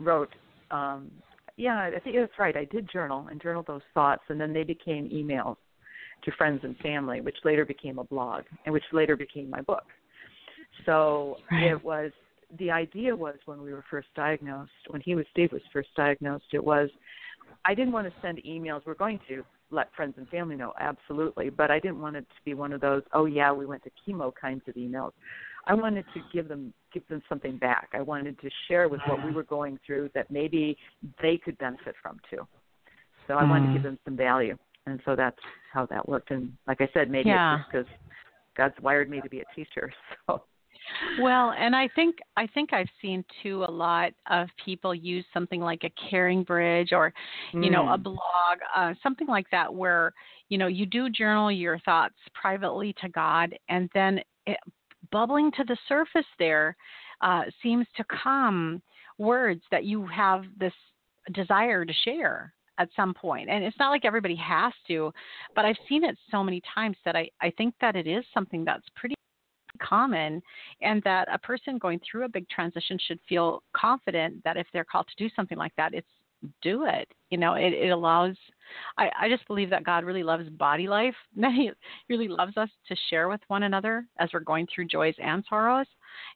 wrote, 0.00 0.30
um, 0.70 1.10
yeah, 1.56 1.90
I 1.94 2.00
think 2.00 2.16
that's 2.16 2.38
right. 2.38 2.56
I 2.56 2.64
did 2.64 2.88
journal 2.90 3.28
and 3.30 3.40
journal 3.40 3.64
those 3.66 3.82
thoughts, 3.92 4.22
and 4.28 4.40
then 4.40 4.52
they 4.52 4.64
became 4.64 5.08
emails 5.10 5.56
to 6.24 6.32
friends 6.32 6.60
and 6.62 6.76
family, 6.78 7.20
which 7.20 7.36
later 7.44 7.64
became 7.64 7.98
a 7.98 8.04
blog, 8.04 8.44
and 8.64 8.72
which 8.72 8.84
later 8.92 9.16
became 9.16 9.50
my 9.50 9.60
book. 9.60 9.84
So 10.86 11.36
right. 11.50 11.72
it 11.72 11.84
was 11.84 12.10
the 12.58 12.70
idea 12.70 13.14
was 13.14 13.34
when 13.44 13.60
we 13.60 13.72
were 13.72 13.84
first 13.90 14.08
diagnosed, 14.14 14.70
when 14.88 15.02
he 15.02 15.14
was 15.14 15.26
Steve 15.32 15.52
was 15.52 15.62
first 15.72 15.88
diagnosed, 15.96 16.46
it 16.52 16.64
was 16.64 16.88
I 17.64 17.74
didn't 17.74 17.92
want 17.92 18.06
to 18.06 18.12
send 18.22 18.38
emails. 18.48 18.82
We're 18.86 18.94
going 18.94 19.20
to 19.28 19.44
let 19.70 19.92
friends 19.94 20.14
and 20.16 20.28
family 20.28 20.56
know, 20.56 20.72
absolutely, 20.80 21.50
but 21.50 21.70
I 21.70 21.78
didn't 21.78 22.00
want 22.00 22.16
it 22.16 22.26
to 22.28 22.44
be 22.44 22.54
one 22.54 22.72
of 22.72 22.80
those, 22.80 23.02
oh 23.12 23.26
yeah, 23.26 23.52
we 23.52 23.66
went 23.66 23.82
to 23.84 23.90
chemo 24.06 24.32
kinds 24.40 24.62
of 24.66 24.74
emails. 24.74 25.12
I 25.66 25.74
wanted 25.74 26.06
to 26.14 26.20
give 26.32 26.48
them 26.48 26.72
give 26.94 27.06
them 27.08 27.22
something 27.28 27.58
back. 27.58 27.90
I 27.92 28.00
wanted 28.00 28.40
to 28.40 28.48
share 28.66 28.88
with 28.88 29.00
what 29.06 29.22
we 29.22 29.32
were 29.32 29.42
going 29.42 29.78
through 29.84 30.08
that 30.14 30.30
maybe 30.30 30.78
they 31.20 31.36
could 31.36 31.58
benefit 31.58 31.94
from 32.02 32.18
too. 32.30 32.46
So 33.26 33.34
I 33.34 33.42
mm. 33.42 33.50
wanted 33.50 33.66
to 33.66 33.72
give 33.74 33.82
mm. 33.82 33.84
them 33.84 33.98
some 34.06 34.16
value 34.16 34.56
and 34.88 35.00
so 35.04 35.14
that's 35.14 35.38
how 35.72 35.86
that 35.86 36.08
worked. 36.08 36.30
And 36.30 36.52
like 36.66 36.80
I 36.80 36.88
said, 36.94 37.10
maybe 37.10 37.28
yeah. 37.28 37.56
it's 37.56 37.62
just 37.62 37.72
because 37.72 37.86
God's 38.56 38.74
wired 38.82 39.10
me 39.10 39.20
to 39.20 39.28
be 39.28 39.40
a 39.40 39.44
teacher. 39.54 39.92
So. 40.26 40.42
Well, 41.20 41.54
and 41.58 41.74
I 41.74 41.88
think 41.94 42.16
I 42.36 42.46
think 42.46 42.72
I've 42.72 42.88
seen 43.00 43.24
too 43.42 43.64
a 43.64 43.70
lot 43.70 44.12
of 44.30 44.48
people 44.64 44.94
use 44.94 45.24
something 45.32 45.60
like 45.60 45.84
a 45.84 45.90
CaringBridge 46.10 46.92
or, 46.92 47.12
you 47.52 47.60
mm. 47.60 47.72
know, 47.72 47.88
a 47.88 47.98
mm. 47.98 48.02
blog, 48.02 48.58
uh, 48.74 48.94
something 49.02 49.26
like 49.26 49.46
that, 49.50 49.72
where 49.72 50.12
you 50.48 50.58
know 50.58 50.66
you 50.66 50.86
do 50.86 51.10
journal 51.10 51.50
your 51.50 51.78
thoughts 51.80 52.14
privately 52.34 52.94
to 53.00 53.08
God, 53.08 53.54
and 53.68 53.88
then 53.94 54.20
it, 54.46 54.58
bubbling 55.10 55.50
to 55.52 55.64
the 55.64 55.76
surface 55.88 56.26
there 56.38 56.76
uh, 57.20 57.42
seems 57.62 57.86
to 57.96 58.04
come 58.22 58.82
words 59.18 59.62
that 59.70 59.84
you 59.84 60.06
have 60.06 60.44
this 60.58 60.72
desire 61.32 61.84
to 61.84 61.92
share 62.04 62.52
at 62.78 62.88
some 62.94 63.12
point. 63.12 63.48
And 63.50 63.64
it's 63.64 63.78
not 63.78 63.90
like 63.90 64.04
everybody 64.04 64.36
has 64.36 64.72
to, 64.86 65.12
but 65.54 65.64
I've 65.64 65.76
seen 65.88 66.04
it 66.04 66.16
so 66.30 66.44
many 66.44 66.62
times 66.74 66.96
that 67.04 67.16
I, 67.16 67.28
I 67.40 67.50
think 67.50 67.74
that 67.80 67.96
it 67.96 68.06
is 68.06 68.24
something 68.32 68.64
that's 68.64 68.86
pretty 68.94 69.16
common 69.78 70.42
and 70.82 71.02
that 71.02 71.28
a 71.32 71.38
person 71.38 71.78
going 71.78 72.00
through 72.00 72.24
a 72.24 72.28
big 72.28 72.48
transition 72.48 72.98
should 73.06 73.20
feel 73.28 73.62
confident 73.74 74.42
that 74.44 74.56
if 74.56 74.66
they're 74.72 74.84
called 74.84 75.06
to 75.08 75.24
do 75.24 75.32
something 75.34 75.58
like 75.58 75.72
that, 75.76 75.94
it's 75.94 76.08
do 76.62 76.84
it. 76.84 77.08
You 77.30 77.38
know, 77.38 77.54
it, 77.54 77.72
it 77.72 77.88
allows 77.88 78.36
I, 78.96 79.10
I 79.20 79.28
just 79.28 79.46
believe 79.46 79.70
that 79.70 79.84
God 79.84 80.04
really 80.04 80.22
loves 80.22 80.48
body 80.50 80.86
life. 80.88 81.14
He 81.36 81.70
really 82.08 82.28
loves 82.28 82.56
us 82.56 82.68
to 82.88 82.96
share 83.10 83.28
with 83.28 83.40
one 83.48 83.64
another 83.64 84.06
as 84.18 84.30
we're 84.32 84.40
going 84.40 84.66
through 84.72 84.86
joys 84.86 85.14
and 85.18 85.44
sorrows. 85.48 85.86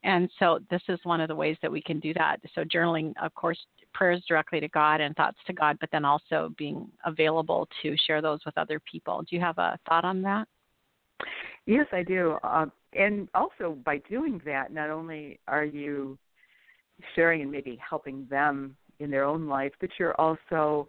And 0.02 0.30
so 0.38 0.58
this 0.70 0.82
is 0.88 0.98
one 1.02 1.20
of 1.20 1.28
the 1.28 1.34
ways 1.34 1.56
that 1.62 1.70
we 1.70 1.82
can 1.82 2.00
do 2.00 2.14
that. 2.14 2.38
So 2.54 2.64
journaling, 2.64 3.12
of 3.22 3.34
course, 3.34 3.58
prayers 3.94 4.22
directly 4.26 4.60
to 4.60 4.68
God 4.68 5.00
and 5.00 5.14
thoughts 5.16 5.38
to 5.46 5.52
God, 5.52 5.76
but 5.80 5.90
then 5.92 6.04
also 6.04 6.52
being 6.56 6.88
available 7.04 7.68
to 7.82 7.96
share 8.06 8.22
those 8.22 8.40
with 8.44 8.56
other 8.56 8.80
people. 8.90 9.22
Do 9.28 9.36
you 9.36 9.42
have 9.42 9.58
a 9.58 9.78
thought 9.88 10.04
on 10.04 10.22
that? 10.22 10.48
Yes, 11.66 11.86
I 11.92 12.02
do. 12.02 12.38
Uh, 12.42 12.66
and 12.92 13.28
also 13.34 13.76
by 13.84 13.98
doing 14.08 14.40
that, 14.44 14.72
not 14.72 14.90
only 14.90 15.38
are 15.48 15.64
you 15.64 16.18
sharing 17.14 17.42
and 17.42 17.50
maybe 17.50 17.78
helping 17.88 18.26
them 18.30 18.76
in 19.00 19.10
their 19.10 19.24
own 19.24 19.46
life, 19.46 19.72
but 19.80 19.90
you're 19.98 20.18
also 20.20 20.88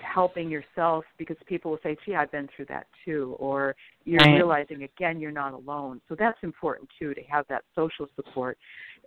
helping 0.00 0.50
yourself 0.50 1.04
because 1.18 1.36
people 1.46 1.70
will 1.70 1.78
say, 1.82 1.96
gee, 2.04 2.14
I've 2.14 2.32
been 2.32 2.48
through 2.54 2.66
that 2.66 2.86
too. 3.04 3.36
Or 3.38 3.76
you're 4.04 4.18
right. 4.18 4.34
realizing, 4.34 4.82
again, 4.82 5.20
you're 5.20 5.30
not 5.30 5.52
alone. 5.52 6.00
So 6.08 6.16
that's 6.18 6.38
important 6.42 6.88
too 6.98 7.14
to 7.14 7.22
have 7.24 7.46
that 7.48 7.64
social 7.74 8.06
support, 8.16 8.58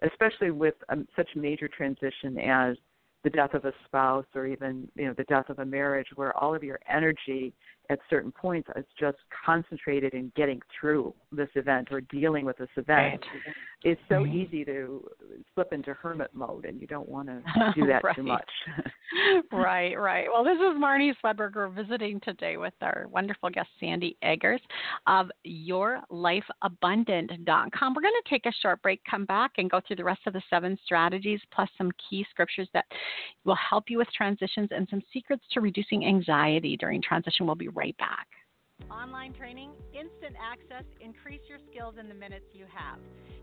especially 0.01 0.51
with 0.51 0.75
um, 0.89 1.07
such 1.15 1.29
major 1.35 1.67
transition 1.67 2.37
as 2.39 2.77
the 3.23 3.29
death 3.29 3.53
of 3.53 3.65
a 3.65 3.73
spouse 3.85 4.25
or 4.35 4.45
even 4.45 4.87
you 4.95 5.05
know 5.05 5.13
the 5.17 5.23
death 5.25 5.49
of 5.49 5.59
a 5.59 5.65
marriage 5.65 6.07
where 6.15 6.35
all 6.37 6.53
of 6.53 6.63
your 6.63 6.79
energy 6.89 7.53
at 7.93 7.99
certain 8.09 8.31
points 8.31 8.67
is 8.75 8.85
just 8.99 9.17
concentrated 9.45 10.13
in 10.13 10.31
getting 10.35 10.59
through 10.79 11.13
this 11.31 11.49
event 11.55 11.89
or 11.91 12.01
dealing 12.01 12.45
with 12.45 12.57
this 12.57 12.69
event. 12.75 13.21
Right. 13.21 13.55
It's 13.83 14.01
so 14.07 14.23
right. 14.23 14.33
easy 14.33 14.63
to 14.65 15.07
slip 15.53 15.73
into 15.73 15.93
hermit 15.93 16.31
mode, 16.33 16.65
and 16.65 16.81
you 16.81 16.87
don't 16.87 17.07
want 17.07 17.27
to 17.27 17.41
do 17.75 17.85
that 17.87 18.03
right. 18.03 18.15
too 18.15 18.23
much. 18.23 18.49
right, 19.51 19.95
right. 19.95 20.27
Well, 20.31 20.43
this 20.43 20.57
is 20.57 20.77
Marnie 20.81 21.13
Swedberger 21.23 21.71
visiting 21.73 22.19
today 22.21 22.57
with 22.57 22.73
our 22.81 23.07
wonderful 23.11 23.49
guest, 23.49 23.69
Sandie 23.79 24.17
Eggers 24.23 24.61
of 25.05 25.29
YourLifeAbundant.com. 25.45 27.93
We're 27.93 28.01
going 28.01 28.13
to 28.23 28.29
take 28.29 28.45
a 28.45 28.53
short 28.61 28.81
break, 28.81 29.01
come 29.09 29.25
back, 29.25 29.51
and 29.57 29.69
go 29.69 29.81
through 29.85 29.97
the 29.97 30.03
rest 30.03 30.21
of 30.25 30.33
the 30.33 30.41
seven 30.49 30.77
strategies, 30.83 31.39
plus 31.53 31.69
some 31.77 31.91
key 32.09 32.25
scriptures 32.29 32.67
that 32.73 32.85
will 33.43 33.57
help 33.57 33.89
you 33.89 33.97
with 33.97 34.07
transitions 34.15 34.69
and 34.71 34.87
some 34.89 35.01
secrets 35.11 35.43
to 35.51 35.59
reducing 35.61 36.05
anxiety 36.05 36.77
during 36.77 37.01
transition. 37.01 37.45
We'll 37.45 37.55
be 37.55 37.67
right 37.67 37.82
back. 37.97 38.27
Online 38.89 39.33
training, 39.33 39.71
instant 39.93 40.35
access, 40.39 40.83
increase 40.99 41.41
your 41.47 41.59
skills 41.69 41.95
in 41.99 42.07
the 42.07 42.15
minutes 42.15 42.45
you 42.53 42.65
have. 42.71 42.99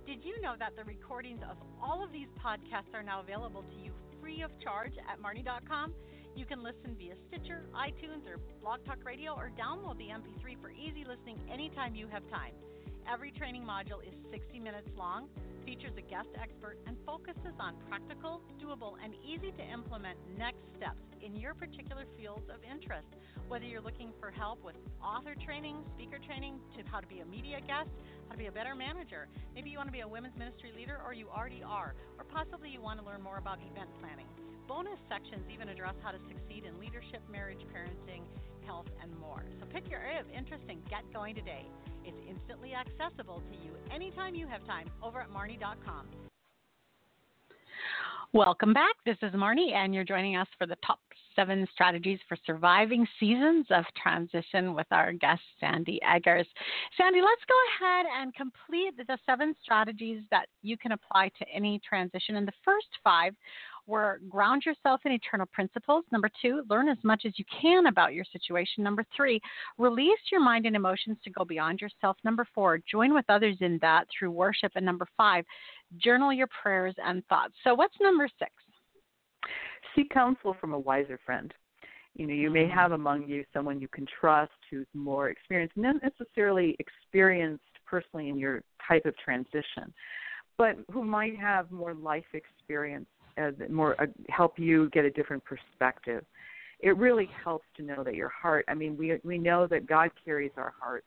Did 0.06 0.24
you 0.24 0.40
know 0.40 0.54
that 0.58 0.76
the 0.76 0.84
recordings 0.84 1.40
of 1.48 1.56
all 1.82 2.02
of 2.02 2.12
these 2.12 2.28
podcasts 2.42 2.94
are 2.94 3.02
now 3.02 3.20
available 3.20 3.62
to 3.62 3.76
you 3.84 3.92
free 4.20 4.42
of 4.42 4.50
charge 4.60 4.92
at 5.10 5.20
Marnie.com? 5.20 5.94
You 6.36 6.46
can 6.46 6.62
listen 6.62 6.96
via 6.96 7.14
Stitcher, 7.28 7.66
iTunes, 7.74 8.26
or 8.26 8.38
Blog 8.62 8.84
Talk 8.84 9.04
Radio, 9.04 9.34
or 9.34 9.50
download 9.58 9.98
the 9.98 10.08
MP3 10.08 10.60
for 10.60 10.70
easy 10.70 11.04
listening 11.04 11.38
anytime 11.52 11.94
you 11.94 12.06
have 12.08 12.22
time. 12.30 12.54
Every 13.08 13.30
training 13.30 13.64
module 13.64 14.02
is 14.06 14.14
60 14.30 14.58
minutes 14.60 14.88
long 14.96 15.28
features 15.64 15.92
a 15.96 16.02
guest 16.02 16.28
expert, 16.40 16.78
and 16.86 16.96
focuses 17.06 17.54
on 17.60 17.76
practical, 17.88 18.42
doable, 18.60 18.94
and 19.04 19.14
easy 19.22 19.52
to 19.52 19.62
implement 19.62 20.18
next 20.36 20.62
steps 20.76 20.98
in 21.22 21.36
your 21.36 21.54
particular 21.54 22.04
fields 22.18 22.48
of 22.50 22.58
interest. 22.64 23.06
Whether 23.48 23.66
you're 23.66 23.80
looking 23.80 24.12
for 24.18 24.30
help 24.30 24.64
with 24.64 24.74
author 25.02 25.34
training, 25.46 25.84
speaker 25.94 26.18
training, 26.18 26.58
to 26.76 26.82
how 26.90 27.00
to 27.00 27.06
be 27.06 27.20
a 27.20 27.26
media 27.26 27.60
guest, 27.66 27.90
how 28.30 28.34
to 28.34 28.38
be 28.38 28.46
a 28.46 28.52
better 28.52 28.76
manager, 28.76 29.26
maybe 29.56 29.70
you 29.70 29.76
want 29.76 29.88
to 29.88 29.92
be 29.92 30.06
a 30.06 30.08
women's 30.08 30.38
ministry 30.38 30.70
leader, 30.76 31.02
or 31.04 31.12
you 31.12 31.26
already 31.28 31.64
are, 31.66 31.94
or 32.16 32.24
possibly 32.30 32.70
you 32.70 32.80
want 32.80 33.00
to 33.00 33.04
learn 33.04 33.20
more 33.20 33.38
about 33.38 33.58
event 33.58 33.90
planning. 33.98 34.26
Bonus 34.68 35.02
sections 35.10 35.42
even 35.52 35.68
address 35.68 35.94
how 36.00 36.12
to 36.12 36.18
succeed 36.30 36.62
in 36.62 36.78
leadership, 36.78 37.18
marriage, 37.26 37.58
parenting, 37.74 38.22
health, 38.64 38.86
and 39.02 39.10
more. 39.18 39.42
So 39.58 39.66
pick 39.66 39.90
your 39.90 39.98
area 39.98 40.20
of 40.20 40.26
interest 40.30 40.62
and 40.68 40.78
get 40.88 41.02
going 41.12 41.34
today. 41.34 41.66
It's 42.04 42.22
instantly 42.28 42.70
accessible 42.72 43.42
to 43.50 43.56
you 43.66 43.74
anytime 43.92 44.36
you 44.36 44.46
have 44.46 44.64
time 44.64 44.86
over 45.02 45.20
at 45.20 45.30
Marnie.com. 45.34 46.06
Welcome 48.32 48.72
back. 48.72 48.94
This 49.04 49.16
is 49.22 49.34
Marnie, 49.34 49.74
and 49.74 49.92
you're 49.92 50.04
joining 50.04 50.36
us 50.36 50.46
for 50.56 50.68
the 50.68 50.76
top 50.86 51.00
seven 51.34 51.66
strategies 51.72 52.18
for 52.28 52.36
surviving 52.46 53.06
seasons 53.18 53.66
of 53.70 53.84
transition 54.00 54.74
with 54.74 54.86
our 54.90 55.12
guest, 55.12 55.42
Sandie 55.58 56.00
Eggers. 56.02 56.46
Sandie, 56.96 57.22
let's 57.22 57.42
go 57.48 57.54
ahead 57.84 58.06
and 58.20 58.34
complete 58.34 58.96
the 58.96 59.18
seven 59.26 59.54
strategies 59.62 60.22
that 60.30 60.46
you 60.62 60.76
can 60.76 60.92
apply 60.92 61.30
to 61.38 61.46
any 61.52 61.80
transition. 61.88 62.36
And 62.36 62.46
the 62.46 62.52
first 62.64 62.88
five 63.02 63.34
were 63.86 64.20
ground 64.28 64.62
yourself 64.64 65.00
in 65.04 65.12
eternal 65.12 65.46
principles. 65.46 66.04
Number 66.12 66.30
two, 66.40 66.62
learn 66.70 66.88
as 66.88 66.98
much 67.02 67.22
as 67.26 67.32
you 67.36 67.44
can 67.60 67.86
about 67.86 68.14
your 68.14 68.24
situation. 68.32 68.84
Number 68.84 69.04
three, 69.16 69.40
release 69.78 70.18
your 70.30 70.40
mind 70.40 70.64
and 70.66 70.76
emotions 70.76 71.18
to 71.24 71.30
go 71.30 71.44
beyond 71.44 71.80
yourself. 71.80 72.16
Number 72.24 72.46
four, 72.54 72.78
join 72.90 73.12
with 73.12 73.24
others 73.28 73.56
in 73.60 73.78
that 73.82 74.06
through 74.16 74.30
worship. 74.30 74.72
And 74.76 74.86
number 74.86 75.06
five, 75.16 75.44
journal 75.98 76.32
your 76.32 76.48
prayers 76.62 76.94
and 77.04 77.26
thoughts. 77.26 77.54
So, 77.64 77.74
what's 77.74 77.94
number 78.00 78.28
six? 78.38 78.52
Seek 79.94 80.10
counsel 80.10 80.56
from 80.60 80.72
a 80.72 80.78
wiser 80.78 81.18
friend. 81.24 81.52
You 82.16 82.26
know, 82.26 82.34
you 82.34 82.50
may 82.50 82.64
mm-hmm. 82.64 82.78
have 82.78 82.92
among 82.92 83.28
you 83.28 83.44
someone 83.52 83.80
you 83.80 83.88
can 83.88 84.06
trust 84.20 84.52
who's 84.70 84.86
more 84.94 85.30
experienced, 85.30 85.76
not 85.76 85.96
necessarily 86.02 86.76
experienced 86.78 87.62
personally 87.86 88.28
in 88.28 88.38
your 88.38 88.62
type 88.86 89.06
of 89.06 89.16
transition, 89.16 89.92
but 90.58 90.76
who 90.92 91.04
might 91.04 91.38
have 91.38 91.70
more 91.70 91.94
life 91.94 92.24
experience, 92.34 93.06
uh, 93.40 93.50
more 93.68 94.00
uh, 94.00 94.06
help 94.28 94.58
you 94.58 94.90
get 94.90 95.04
a 95.04 95.10
different 95.10 95.42
perspective. 95.44 96.24
It 96.80 96.96
really 96.96 97.28
helps 97.44 97.66
to 97.76 97.82
know 97.82 98.02
that 98.04 98.14
your 98.14 98.30
heart. 98.30 98.64
I 98.68 98.74
mean, 98.74 98.96
we 98.96 99.18
we 99.22 99.38
know 99.38 99.66
that 99.68 99.86
God 99.86 100.10
carries 100.24 100.52
our 100.56 100.72
hearts 100.80 101.06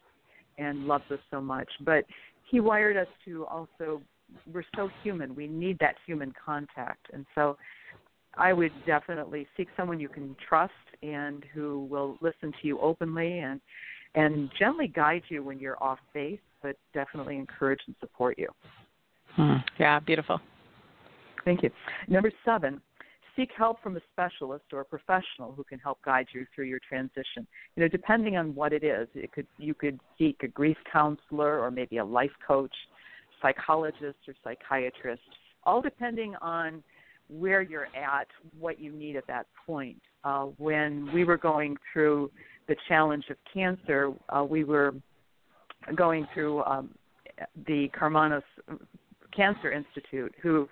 and 0.58 0.86
loves 0.86 1.06
us 1.12 1.20
so 1.32 1.42
much, 1.42 1.70
but 1.82 2.06
He 2.50 2.60
wired 2.60 2.98
us 2.98 3.08
to 3.26 3.46
also. 3.46 4.02
We're 4.52 4.64
so 4.76 4.90
human. 5.04 5.36
We 5.36 5.48
need 5.48 5.78
that 5.80 5.96
human 6.08 6.34
contact, 6.44 7.08
and 7.14 7.26
so 7.36 7.56
I 8.38 8.54
would 8.54 8.72
definitely 8.86 9.48
seek 9.56 9.68
someone 9.78 10.00
you 10.00 10.10
can 10.10 10.36
trust 10.48 10.74
and 11.02 11.44
who 11.54 11.86
will 11.86 12.18
listen 12.22 12.52
to 12.62 12.68
you 12.68 12.80
openly 12.80 13.40
and 13.40 13.60
and 14.16 14.50
gently 14.60 14.88
guide 14.88 15.24
you 15.30 15.44
when 15.44 15.60
you're 15.60 15.82
off 15.82 15.98
base, 16.14 16.40
but 16.62 16.76
definitely 16.94 17.36
encourage 17.36 17.80
and 17.88 17.96
support 18.00 18.38
you. 18.38 18.48
Hmm. 19.36 19.56
Yeah, 19.80 20.00
beautiful. 20.00 20.40
Thank 21.44 21.64
you. 21.64 21.72
Number 22.08 22.32
seven, 22.46 22.80
seek 23.36 23.50
help 23.58 23.82
from 23.82 23.98
a 23.98 24.02
specialist 24.12 24.66
or 24.72 24.82
a 24.82 24.86
professional 24.86 25.52
who 25.56 25.64
can 25.64 25.80
help 25.80 26.00
guide 26.06 26.28
you 26.34 26.46
through 26.54 26.66
your 26.66 26.80
transition. 26.88 27.48
You 27.76 27.84
know, 27.84 27.88
depending 27.88 28.38
on 28.38 28.54
what 28.54 28.72
it 28.74 28.84
is, 28.84 29.08
it 29.16 29.32
could 29.32 29.48
you 29.58 29.74
could 29.74 30.00
seek 30.18 30.44
a 30.44 30.48
grief 30.48 30.78
counselor 30.92 31.60
or 31.60 31.72
maybe 31.72 31.98
a 31.98 32.06
life 32.06 32.32
coach, 32.46 32.74
psychologist 33.42 34.18
or 34.28 34.36
psychiatrist, 34.44 35.22
all 35.64 35.82
depending 35.82 36.36
on 36.42 36.84
where 37.30 37.62
you're 37.62 37.88
at, 37.96 38.28
what 38.60 38.80
you 38.80 38.92
need 38.92 39.16
at 39.16 39.28
that 39.28 39.48
point. 39.66 40.02
Uh, 40.24 40.46
when 40.58 41.12
we 41.14 41.24
were 41.24 41.38
going 41.38 41.76
through 41.92 42.32
the 42.68 42.76
challenge 42.88 43.26
of 43.30 43.38
cancer, 43.54 44.14
uh, 44.30 44.44
we 44.44 44.64
were 44.64 44.94
going 45.96 46.26
through 46.34 46.64
um, 46.64 46.92
the 47.68 47.90
Karmanos 48.00 48.44
Cancer 49.36 49.72
Institute, 49.72 50.34
who 50.42 50.68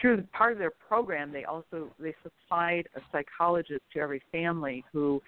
through 0.00 0.22
part 0.32 0.52
of 0.52 0.58
their 0.58 0.72
program, 0.88 1.32
they 1.32 1.44
also 1.44 1.90
they 1.98 2.14
supplied 2.22 2.88
a 2.96 3.00
psychologist 3.12 3.82
to 3.92 4.00
every 4.00 4.22
family 4.32 4.84
who 4.92 5.20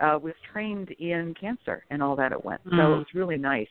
uh, 0.00 0.18
was 0.20 0.34
trained 0.52 0.90
in 0.98 1.34
cancer 1.38 1.84
and 1.90 2.02
all 2.02 2.16
that 2.16 2.32
it 2.32 2.44
went. 2.44 2.64
Mm. 2.66 2.70
So 2.70 2.94
it 2.94 2.96
was 2.98 3.06
really 3.14 3.38
nice 3.38 3.68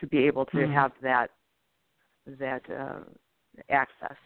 to 0.00 0.06
be 0.06 0.26
able 0.26 0.46
to 0.46 0.56
mm. 0.56 0.72
have 0.72 0.92
that 1.02 1.28
that 2.26 2.62
uh, 2.70 3.00
access. 3.70 4.16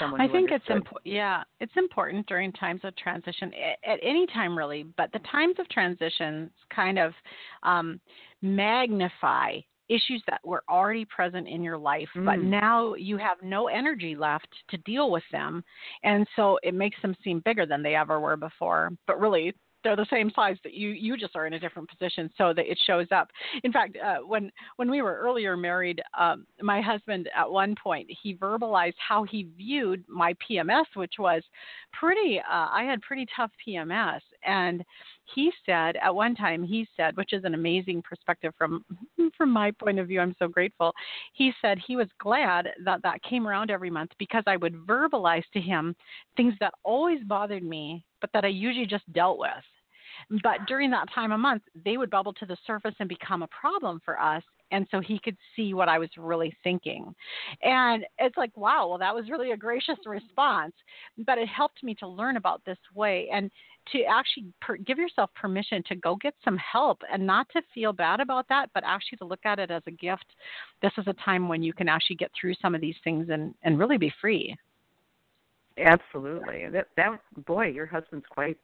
I 0.00 0.28
think 0.28 0.50
it's 0.50 0.64
important. 0.68 1.06
Yeah, 1.14 1.42
it's 1.60 1.72
important 1.76 2.26
during 2.26 2.52
times 2.52 2.80
of 2.84 2.96
transition 2.96 3.52
at, 3.54 3.92
at, 3.92 3.98
any 4.02 4.26
time 4.26 4.56
really, 4.56 4.84
but 4.96 5.12
the 5.12 5.20
times 5.30 5.56
of 5.58 5.68
transition 5.68 6.50
kind 6.74 6.98
of 6.98 7.12
um, 7.62 8.00
magnify 8.42 9.60
issues 9.88 10.22
that 10.26 10.40
were 10.44 10.62
already 10.68 11.04
present 11.04 11.46
in 11.48 11.62
your 11.62 11.76
life, 11.76 12.08
mm. 12.16 12.24
but 12.24 12.38
now 12.38 12.94
you 12.94 13.16
have 13.16 13.38
no 13.42 13.68
energy 13.68 14.16
left 14.16 14.48
to 14.70 14.78
deal 14.78 15.10
with 15.10 15.22
them. 15.30 15.62
And 16.02 16.26
so 16.36 16.58
it 16.62 16.74
makes 16.74 17.00
them 17.02 17.14
seem 17.22 17.40
bigger 17.44 17.66
than 17.66 17.82
they 17.82 17.94
ever 17.94 18.18
were 18.20 18.36
before. 18.36 18.90
But 19.06 19.20
really, 19.20 19.54
they're 19.84 19.96
the 19.96 20.06
same 20.10 20.30
size 20.34 20.56
that 20.64 20.74
you 20.74 20.88
you 20.88 21.16
just 21.16 21.36
are 21.36 21.46
in 21.46 21.52
a 21.52 21.58
different 21.58 21.88
position 21.88 22.30
so 22.36 22.52
that 22.54 22.70
it 22.70 22.78
shows 22.86 23.06
up. 23.12 23.28
In 23.62 23.72
fact 23.72 23.96
uh, 24.04 24.18
when 24.26 24.50
when 24.76 24.90
we 24.90 25.02
were 25.02 25.18
earlier 25.18 25.56
married 25.56 26.00
um, 26.18 26.46
my 26.60 26.80
husband 26.80 27.28
at 27.36 27.48
one 27.50 27.74
point 27.80 28.08
he 28.22 28.34
verbalized 28.34 28.94
how 28.96 29.24
he 29.24 29.48
viewed 29.56 30.04
my 30.08 30.34
pms 30.34 30.84
which 30.94 31.14
was 31.18 31.42
pretty 31.92 32.38
uh, 32.38 32.68
i 32.70 32.84
had 32.84 33.00
pretty 33.02 33.26
tough 33.34 33.50
pms 33.66 34.20
and 34.44 34.84
he 35.34 35.50
said 35.64 35.96
at 35.96 36.14
one 36.14 36.34
time 36.34 36.62
he 36.62 36.86
said 36.96 37.16
which 37.16 37.32
is 37.32 37.44
an 37.44 37.54
amazing 37.54 38.02
perspective 38.02 38.52
from 38.56 38.84
from 39.36 39.50
my 39.50 39.70
point 39.72 39.98
of 39.98 40.08
view 40.08 40.20
i'm 40.20 40.36
so 40.38 40.48
grateful. 40.48 40.92
He 41.32 41.52
said 41.60 41.78
he 41.78 41.96
was 41.96 42.08
glad 42.18 42.68
that 42.84 43.02
that 43.02 43.22
came 43.22 43.46
around 43.46 43.70
every 43.70 43.90
month 43.90 44.10
because 44.18 44.44
i 44.46 44.56
would 44.56 44.74
verbalize 44.86 45.44
to 45.52 45.60
him 45.60 45.94
things 46.36 46.54
that 46.60 46.74
always 46.82 47.20
bothered 47.24 47.62
me 47.62 48.04
but 48.20 48.30
that 48.32 48.44
i 48.44 48.48
usually 48.48 48.86
just 48.86 49.10
dealt 49.12 49.38
with 49.38 49.50
but 50.42 50.66
during 50.66 50.90
that 50.90 51.12
time 51.14 51.32
of 51.32 51.40
month, 51.40 51.62
they 51.84 51.96
would 51.96 52.10
bubble 52.10 52.32
to 52.34 52.46
the 52.46 52.56
surface 52.66 52.94
and 52.98 53.08
become 53.08 53.42
a 53.42 53.48
problem 53.48 54.00
for 54.04 54.20
us. 54.20 54.42
And 54.70 54.86
so 54.90 55.00
he 55.00 55.20
could 55.20 55.36
see 55.54 55.74
what 55.74 55.88
I 55.88 55.98
was 55.98 56.08
really 56.16 56.54
thinking. 56.64 57.14
And 57.62 58.04
it's 58.18 58.36
like, 58.36 58.56
wow, 58.56 58.88
well, 58.88 58.98
that 58.98 59.14
was 59.14 59.30
really 59.30 59.52
a 59.52 59.56
gracious 59.56 59.98
response. 60.06 60.72
But 61.18 61.38
it 61.38 61.48
helped 61.48 61.84
me 61.84 61.94
to 61.96 62.08
learn 62.08 62.36
about 62.36 62.64
this 62.64 62.78
way 62.94 63.28
and 63.32 63.50
to 63.92 64.02
actually 64.04 64.46
per- 64.60 64.78
give 64.78 64.98
yourself 64.98 65.30
permission 65.34 65.82
to 65.88 65.94
go 65.94 66.16
get 66.16 66.34
some 66.44 66.56
help 66.56 67.02
and 67.12 67.24
not 67.24 67.48
to 67.50 67.62
feel 67.74 67.92
bad 67.92 68.20
about 68.20 68.48
that, 68.48 68.70
but 68.74 68.82
actually 68.86 69.18
to 69.18 69.26
look 69.26 69.44
at 69.44 69.58
it 69.58 69.70
as 69.70 69.82
a 69.86 69.90
gift. 69.90 70.26
This 70.82 70.92
is 70.98 71.06
a 71.06 71.14
time 71.24 71.48
when 71.48 71.62
you 71.62 71.72
can 71.72 71.88
actually 71.88 72.16
get 72.16 72.30
through 72.38 72.54
some 72.60 72.74
of 72.74 72.80
these 72.80 72.96
things 73.04 73.28
and, 73.30 73.54
and 73.62 73.78
really 73.78 73.98
be 73.98 74.12
free. 74.20 74.56
Absolutely. 75.78 76.68
That, 76.70 76.88
that 76.96 77.20
boy, 77.46 77.66
your 77.66 77.86
husband's 77.86 78.26
quite 78.30 78.58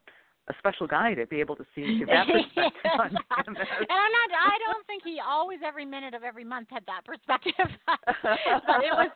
a 0.50 0.54
special 0.58 0.86
guy 0.86 1.14
to 1.14 1.26
be 1.26 1.40
able 1.40 1.56
to 1.56 1.64
see 1.74 2.04
that 2.06 2.26
perspective 2.26 2.74
And 2.84 3.56
I'm 3.56 4.12
not. 4.12 4.30
I 4.36 4.58
don't 4.66 4.86
think 4.86 5.02
he 5.04 5.18
always 5.26 5.60
every 5.66 5.86
minute 5.86 6.14
of 6.14 6.22
every 6.22 6.44
month 6.44 6.68
had 6.70 6.84
that 6.86 7.04
perspective. 7.04 7.54
but 7.86 8.84
it 8.84 8.92
was 8.92 9.10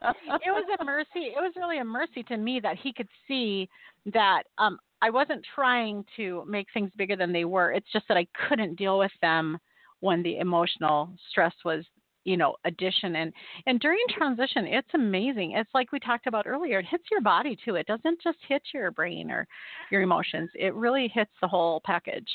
it 0.45 0.51
was 0.51 0.65
a 0.81 0.85
mercy. 0.85 1.35
It 1.35 1.41
was 1.41 1.53
really 1.57 1.79
a 1.79 1.85
mercy 1.85 2.23
to 2.25 2.37
me 2.37 2.61
that 2.63 2.77
he 2.83 2.93
could 2.93 3.09
see 3.29 3.69
that 4.13 4.45
um 4.59 4.79
I 5.03 5.11
wasn't 5.11 5.45
trying 5.55 6.05
to 6.17 6.45
make 6.49 6.69
things 6.73 6.91
bigger 6.97 7.17
than 7.17 7.33
they 7.33 7.45
were. 7.45 7.73
It's 7.73 7.91
just 7.93 8.09
that 8.09 8.17
I 8.17 8.27
couldn't 8.49 8.77
deal 8.77 8.99
with 8.99 9.13
them 9.21 9.59
when 10.01 10.23
the 10.23 10.39
emotional 10.39 11.11
stress 11.31 11.55
was 11.65 11.85
you 12.25 12.37
know 12.37 12.57
addition 12.65 13.17
and 13.17 13.33
and 13.67 13.81
during 13.81 14.03
transition 14.17 14.67
it's 14.67 14.89
amazing 14.95 15.53
it's 15.53 15.71
like 15.75 15.93
we 15.93 16.01
talked 16.01 16.27
about 16.27 16.47
earlier 16.47 16.79
it 16.79 16.87
hits 16.91 17.05
your 17.11 17.21
body 17.21 17.57
too 17.65 17.75
it 17.77 17.87
doesn't 17.87 18.21
just 18.23 18.39
hit 18.49 18.63
your 18.73 18.91
brain 18.91 19.31
or 19.31 19.47
your 19.91 20.03
emotions 20.03 20.51
it 20.55 20.75
really 20.75 21.11
hits 21.13 21.31
the 21.41 21.49
whole 21.49 21.81
package 21.85 22.29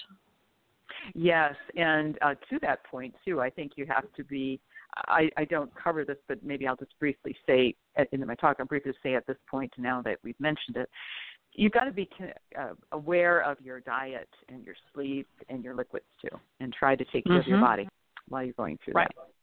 yes 1.14 1.56
and 1.76 2.18
uh, 2.22 2.34
to 2.50 2.60
that 2.62 2.84
point 2.86 3.14
too 3.26 3.42
i 3.42 3.50
think 3.50 3.74
you 3.76 3.86
have 3.86 4.06
to 4.16 4.24
be 4.24 4.60
I, 4.96 5.30
I 5.38 5.46
don't 5.46 5.72
cover 5.76 6.04
this, 6.04 6.18
but 6.28 6.44
maybe 6.44 6.68
I'll 6.68 6.76
just 6.76 6.98
briefly 7.00 7.36
say 7.46 7.76
in 8.12 8.26
my 8.26 8.36
talk. 8.36 8.58
I'll 8.60 8.66
briefly 8.66 8.92
say 9.04 9.16
at 9.16 9.26
this 9.28 9.38
point 9.50 9.72
now 9.78 10.02
that 10.02 10.18
we've 10.24 10.40
mentioned 10.40 10.78
it, 10.78 10.90
you've 11.54 11.72
got 11.72 11.86
to 11.86 11.92
be 11.92 12.10
uh, 12.60 12.74
aware 12.92 13.42
of 13.42 13.58
your 13.62 13.82
diet 13.82 14.30
and 14.50 14.66
your 14.66 14.76
sleep 14.94 15.28
and 15.50 15.64
your 15.64 15.76
liquids 15.76 16.06
too, 16.22 16.36
and 16.60 16.74
try 16.74 16.96
to 16.96 17.06
take 17.06 17.26
care 17.26 17.34
mm-hmm. 17.34 17.40
of 17.42 17.48
your 17.48 17.58
mm-hmm. 17.58 17.66
body 17.66 17.90
while 18.30 18.44
you're 18.44 18.54
going 18.54 18.78
through 18.84 18.94
right. 18.94 19.08
that. 19.16 19.39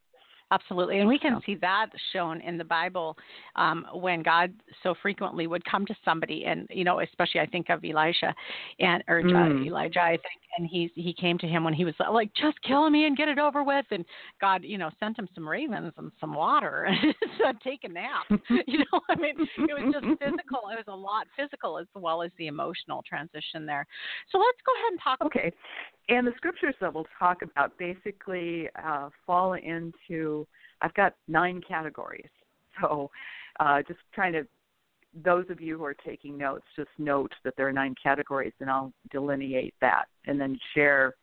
Absolutely. 0.52 1.00
And 1.00 1.08
we 1.08 1.18
can 1.18 1.40
see 1.44 1.56
that 1.56 1.86
shown 2.12 2.40
in 2.40 2.56
the 2.56 2.64
Bible 2.64 3.16
um, 3.56 3.84
when 3.92 4.22
God 4.22 4.52
so 4.84 4.94
frequently 5.02 5.48
would 5.48 5.64
come 5.64 5.84
to 5.86 5.94
somebody 6.04 6.44
and, 6.44 6.68
you 6.70 6.84
know, 6.84 7.00
especially 7.00 7.40
I 7.40 7.46
think 7.46 7.68
of 7.68 7.84
Elisha 7.84 8.32
and, 8.78 9.02
or 9.08 9.22
mm. 9.22 9.66
Elijah, 9.66 10.00
I 10.00 10.10
think, 10.10 10.40
and 10.58 10.68
he, 10.70 10.92
he 10.94 11.12
came 11.12 11.36
to 11.38 11.48
him 11.48 11.64
when 11.64 11.74
he 11.74 11.84
was 11.84 11.94
like, 11.98 12.30
just 12.34 12.62
kill 12.62 12.88
me 12.90 13.06
and 13.06 13.16
get 13.16 13.28
it 13.28 13.40
over 13.40 13.64
with. 13.64 13.86
And 13.90 14.04
God, 14.40 14.62
you 14.62 14.78
know, 14.78 14.90
sent 15.00 15.18
him 15.18 15.28
some 15.34 15.48
ravens 15.48 15.92
and 15.98 16.12
some 16.20 16.32
water 16.32 16.84
and 16.88 17.14
said, 17.42 17.56
take 17.64 17.82
a 17.82 17.88
nap. 17.88 18.26
you 18.66 18.78
know, 18.78 19.00
I 19.10 19.16
mean, 19.16 19.34
it 19.38 19.84
was 19.84 19.92
just 19.92 20.06
physical. 20.20 20.70
It 20.70 20.76
was 20.76 20.84
a 20.86 20.94
lot 20.94 21.26
physical 21.36 21.76
as 21.76 21.86
well 21.96 22.22
as 22.22 22.30
the 22.38 22.46
emotional 22.46 23.02
transition 23.06 23.66
there. 23.66 23.84
So 24.30 24.38
let's 24.38 24.58
go 24.64 24.72
ahead 24.74 24.92
and 24.92 25.00
talk. 25.02 25.18
Okay. 25.26 25.52
And 26.08 26.26
the 26.26 26.32
scriptures 26.36 26.74
that 26.80 26.92
we'll 26.92 27.06
talk 27.18 27.42
about 27.42 27.76
basically 27.78 28.68
uh, 28.82 29.10
fall 29.26 29.54
into, 29.54 30.46
I've 30.80 30.94
got 30.94 31.14
nine 31.28 31.60
categories. 31.66 32.28
So 32.82 33.10
uh, 33.58 33.80
just 33.88 34.00
trying 34.14 34.34
to, 34.34 34.46
those 35.24 35.46
of 35.48 35.62
you 35.62 35.78
who 35.78 35.84
are 35.86 35.94
taking 35.94 36.36
notes, 36.36 36.66
just 36.76 36.90
note 36.98 37.32
that 37.42 37.54
there 37.56 37.66
are 37.66 37.72
nine 37.72 37.94
categories, 38.02 38.52
and 38.60 38.68
I'll 38.68 38.92
delineate 39.10 39.72
that 39.80 40.08
and 40.26 40.38
then 40.38 40.58
share 40.74 41.14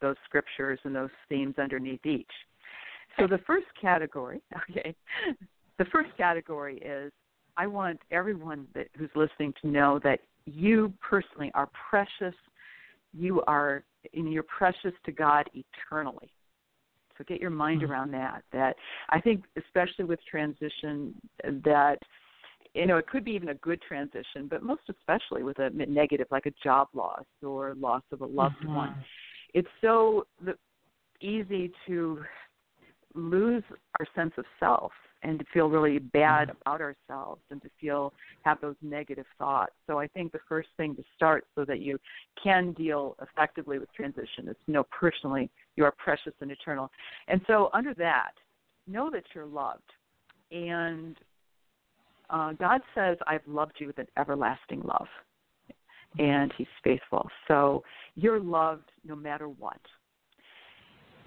those 0.00 0.16
scriptures 0.24 0.80
and 0.82 0.92
those 0.92 1.10
themes 1.28 1.54
underneath 1.58 2.04
each. 2.04 2.26
So 3.20 3.28
the 3.28 3.38
first 3.46 3.66
category, 3.80 4.42
okay, 4.70 4.94
the 5.78 5.84
first 5.86 6.10
category 6.16 6.78
is 6.78 7.12
I 7.56 7.66
want 7.66 8.00
everyone 8.10 8.66
that, 8.74 8.88
who's 8.96 9.10
listening 9.14 9.54
to 9.62 9.68
know 9.68 10.00
that 10.02 10.20
you 10.46 10.92
personally 11.00 11.50
are 11.54 11.68
precious. 11.88 12.34
You 13.12 13.42
are 13.46 13.84
and 14.14 14.32
you're 14.32 14.44
precious 14.44 14.92
to 15.04 15.12
God 15.12 15.48
eternally. 15.54 16.30
So 17.18 17.24
get 17.26 17.40
your 17.40 17.50
mind 17.50 17.82
mm-hmm. 17.82 17.92
around 17.92 18.12
that. 18.12 18.42
That 18.52 18.76
I 19.10 19.20
think, 19.20 19.44
especially 19.58 20.06
with 20.06 20.20
transition, 20.28 21.14
that 21.42 21.98
you 22.74 22.86
know 22.86 22.96
it 22.96 23.06
could 23.06 23.24
be 23.24 23.32
even 23.32 23.50
a 23.50 23.54
good 23.56 23.80
transition, 23.82 24.48
but 24.48 24.62
most 24.62 24.82
especially 24.88 25.42
with 25.42 25.58
a 25.58 25.70
negative, 25.70 26.28
like 26.30 26.46
a 26.46 26.52
job 26.62 26.88
loss 26.94 27.24
or 27.42 27.74
loss 27.74 28.02
of 28.12 28.22
a 28.22 28.26
loved 28.26 28.56
mm-hmm. 28.62 28.74
one. 28.74 29.04
It's 29.52 29.68
so 29.80 30.26
easy 31.20 31.72
to 31.86 32.22
lose 33.14 33.62
our 33.98 34.06
sense 34.14 34.32
of 34.38 34.44
self 34.58 34.92
and 35.22 35.38
to 35.38 35.44
feel 35.52 35.68
really 35.68 35.98
bad 35.98 36.48
mm-hmm. 36.48 36.56
about 36.62 36.80
ourselves 36.80 37.42
and 37.50 37.60
to 37.62 37.68
feel 37.80 38.12
have 38.42 38.60
those 38.60 38.76
negative 38.82 39.26
thoughts. 39.38 39.72
So 39.86 39.98
I 39.98 40.06
think 40.06 40.32
the 40.32 40.40
first 40.48 40.68
thing 40.76 40.96
to 40.96 41.02
start 41.14 41.44
so 41.54 41.64
that 41.66 41.80
you 41.80 41.98
can 42.42 42.72
deal 42.72 43.16
effectively 43.20 43.78
with 43.78 43.92
transition 43.92 44.48
is 44.48 44.56
to 44.66 44.72
know 44.72 44.84
personally 44.84 45.50
you 45.76 45.84
are 45.84 45.92
precious 45.92 46.32
and 46.40 46.50
eternal. 46.50 46.90
And 47.28 47.40
so 47.46 47.70
under 47.72 47.94
that, 47.94 48.32
know 48.86 49.10
that 49.10 49.24
you're 49.34 49.46
loved. 49.46 49.82
And 50.50 51.16
uh, 52.30 52.52
God 52.52 52.80
says, 52.94 53.18
I've 53.26 53.46
loved 53.46 53.74
you 53.78 53.86
with 53.86 53.98
an 53.98 54.06
everlasting 54.18 54.82
love. 54.82 55.08
And 56.18 56.52
He's 56.56 56.66
faithful. 56.82 57.28
So 57.46 57.84
you're 58.16 58.40
loved 58.40 58.90
no 59.06 59.14
matter 59.14 59.48
what. 59.48 59.80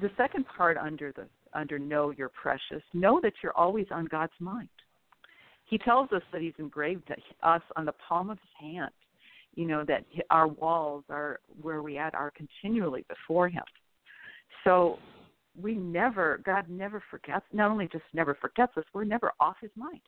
The 0.02 0.10
second 0.18 0.46
part 0.58 0.78
under 0.78 1.14
the 1.14 1.28
under 1.54 1.80
know 1.80 2.12
you're 2.12 2.30
precious, 2.30 2.84
know 2.94 3.20
that 3.22 3.34
you're 3.42 3.58
always 3.58 3.88
on 3.92 4.06
God's 4.06 4.34
mind. 4.40 4.70
He 5.66 5.78
tells 5.78 6.12
us 6.12 6.22
that 6.32 6.42
He's 6.42 6.54
engraved 6.60 7.12
us 7.44 7.62
on 7.76 7.86
the 7.86 7.94
palm 8.08 8.30
of 8.30 8.38
His 8.40 8.72
hand. 8.72 8.92
You 9.56 9.66
know 9.66 9.84
that 9.86 10.04
our 10.30 10.48
walls 10.48 11.04
are 11.10 11.40
where 11.62 11.82
we 11.82 11.98
at 11.98 12.16
are 12.16 12.32
continually 12.32 13.06
before 13.08 13.50
Him. 13.50 13.64
So 14.64 14.98
we 15.60 15.76
never, 15.76 16.42
God 16.46 16.66
never 16.70 17.04
forgets. 17.10 17.46
Not 17.54 17.70
only 17.70 17.88
just 17.92 18.04
never 18.14 18.36
forgets 18.36 18.74
us, 18.78 18.84
we're 18.94 19.04
never 19.04 19.32
off 19.40 19.58
His 19.62 19.72
mind. 19.76 20.02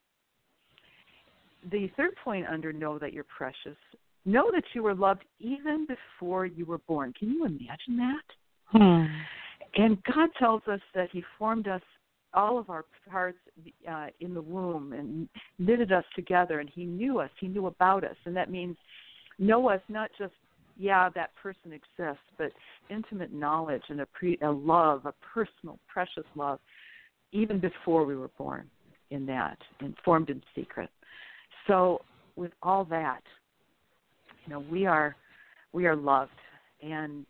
The 1.72 1.90
third 1.98 2.12
point 2.24 2.46
under 2.48 2.72
know 2.72 3.00
that 3.00 3.14
you're 3.14 3.26
precious. 3.26 3.78
Know 4.26 4.52
that 4.54 4.64
you 4.74 4.84
were 4.84 4.96
loved 4.96 5.24
even 5.40 5.88
before 5.88 6.46
you 6.46 6.66
were 6.66 6.80
born. 6.80 7.14
Can 7.18 7.30
you 7.30 7.46
imagine 7.46 7.98
that? 7.98 8.24
Hmm. 8.68 9.06
And 9.76 9.98
God 10.04 10.30
tells 10.40 10.62
us 10.68 10.80
that 10.94 11.10
He 11.12 11.24
formed 11.38 11.68
us, 11.68 11.82
all 12.34 12.58
of 12.58 12.70
our 12.70 12.86
parts 13.10 13.38
uh, 13.90 14.08
in 14.20 14.34
the 14.34 14.42
womb, 14.42 14.94
and 14.94 15.30
knitted 15.58 15.92
us 15.92 16.04
together, 16.16 16.60
and 16.60 16.70
He 16.74 16.86
knew 16.86 17.20
us. 17.20 17.30
He 17.40 17.48
knew 17.48 17.68
about 17.68 18.04
us, 18.04 18.16
and 18.26 18.36
that 18.36 18.52
means 18.52 18.78
know 19.38 19.70
us 19.70 19.82
not 19.90 20.10
just 20.18 20.34
yeah 20.78 21.10
that 21.16 21.32
person 21.42 21.72
exists, 21.72 22.24
but 22.38 22.52
intimate 22.90 23.34
knowledge 23.34 23.84
and 23.90 24.02
a, 24.02 24.06
pre, 24.08 24.38
a 24.42 24.50
love, 24.50 25.06
a 25.06 25.14
personal, 25.34 25.80
precious 25.88 26.26
love, 26.36 26.60
even 27.32 27.60
before 27.60 28.06
we 28.06 28.16
were 28.16 28.32
born. 28.38 28.70
In 29.12 29.28
that, 29.28 29.60
and 29.82 29.94
formed 30.04 30.32
in 30.32 30.42
secret. 30.56 30.90
So, 31.68 32.02
with 32.36 32.52
all 32.64 32.84
that, 32.86 33.22
you 34.44 34.52
know, 34.52 34.62
we 34.62 34.88
are 34.88 35.16
we 35.74 35.86
are 35.86 35.96
loved, 35.96 36.32
and 36.82 37.26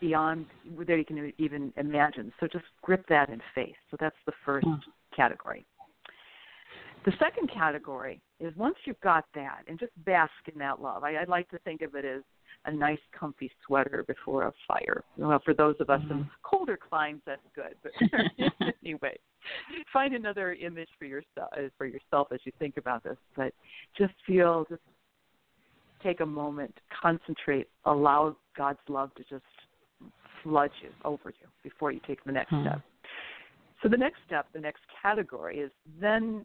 beyond 0.00 0.46
that 0.86 0.96
you 0.96 1.04
can 1.04 1.32
even 1.38 1.72
imagine. 1.76 2.32
So 2.40 2.46
just 2.46 2.64
grip 2.82 3.04
that 3.08 3.28
in 3.28 3.40
faith. 3.54 3.76
So 3.90 3.96
that's 4.00 4.16
the 4.26 4.32
first 4.44 4.66
mm. 4.66 4.80
category. 5.14 5.64
The 7.04 7.12
second 7.18 7.50
category 7.52 8.20
is 8.40 8.54
once 8.56 8.76
you've 8.84 9.00
got 9.00 9.24
that, 9.34 9.60
and 9.68 9.78
just 9.78 9.92
bask 10.04 10.32
in 10.52 10.58
that 10.58 10.82
love. 10.82 11.02
I, 11.02 11.14
I 11.16 11.24
like 11.24 11.48
to 11.50 11.58
think 11.60 11.80
of 11.82 11.94
it 11.94 12.04
as 12.04 12.22
a 12.66 12.72
nice, 12.72 12.98
comfy 13.18 13.50
sweater 13.66 14.04
before 14.06 14.44
a 14.44 14.52
fire. 14.68 15.02
Well, 15.16 15.40
for 15.44 15.54
those 15.54 15.76
of 15.80 15.88
us 15.88 16.00
mm-hmm. 16.02 16.12
in 16.12 16.30
colder 16.42 16.76
climes, 16.76 17.22
that's 17.24 17.40
good. 17.54 17.74
But 17.82 18.72
anyway, 18.84 19.18
find 19.92 20.14
another 20.14 20.52
image 20.52 20.88
for 20.98 21.06
yourself 21.06 21.50
for 21.78 21.86
yourself 21.86 22.28
as 22.32 22.40
you 22.44 22.52
think 22.58 22.76
about 22.76 23.02
this. 23.02 23.16
But 23.34 23.54
just 23.96 24.12
feel, 24.26 24.66
just 24.68 24.82
take 26.02 26.20
a 26.20 26.26
moment, 26.26 26.74
concentrate, 27.00 27.68
allow 27.84 28.36
God's 28.56 28.78
love 28.88 29.14
to 29.14 29.24
just 29.24 29.44
flood 30.42 30.70
you 30.82 30.90
over 31.04 31.30
you 31.40 31.46
before 31.62 31.92
you 31.92 32.00
take 32.06 32.22
the 32.24 32.32
next 32.32 32.50
hmm. 32.50 32.62
step. 32.62 32.80
So 33.82 33.88
the 33.88 33.96
next 33.96 34.18
step, 34.26 34.46
the 34.52 34.60
next 34.60 34.82
category 35.02 35.58
is 35.58 35.70
then 36.00 36.44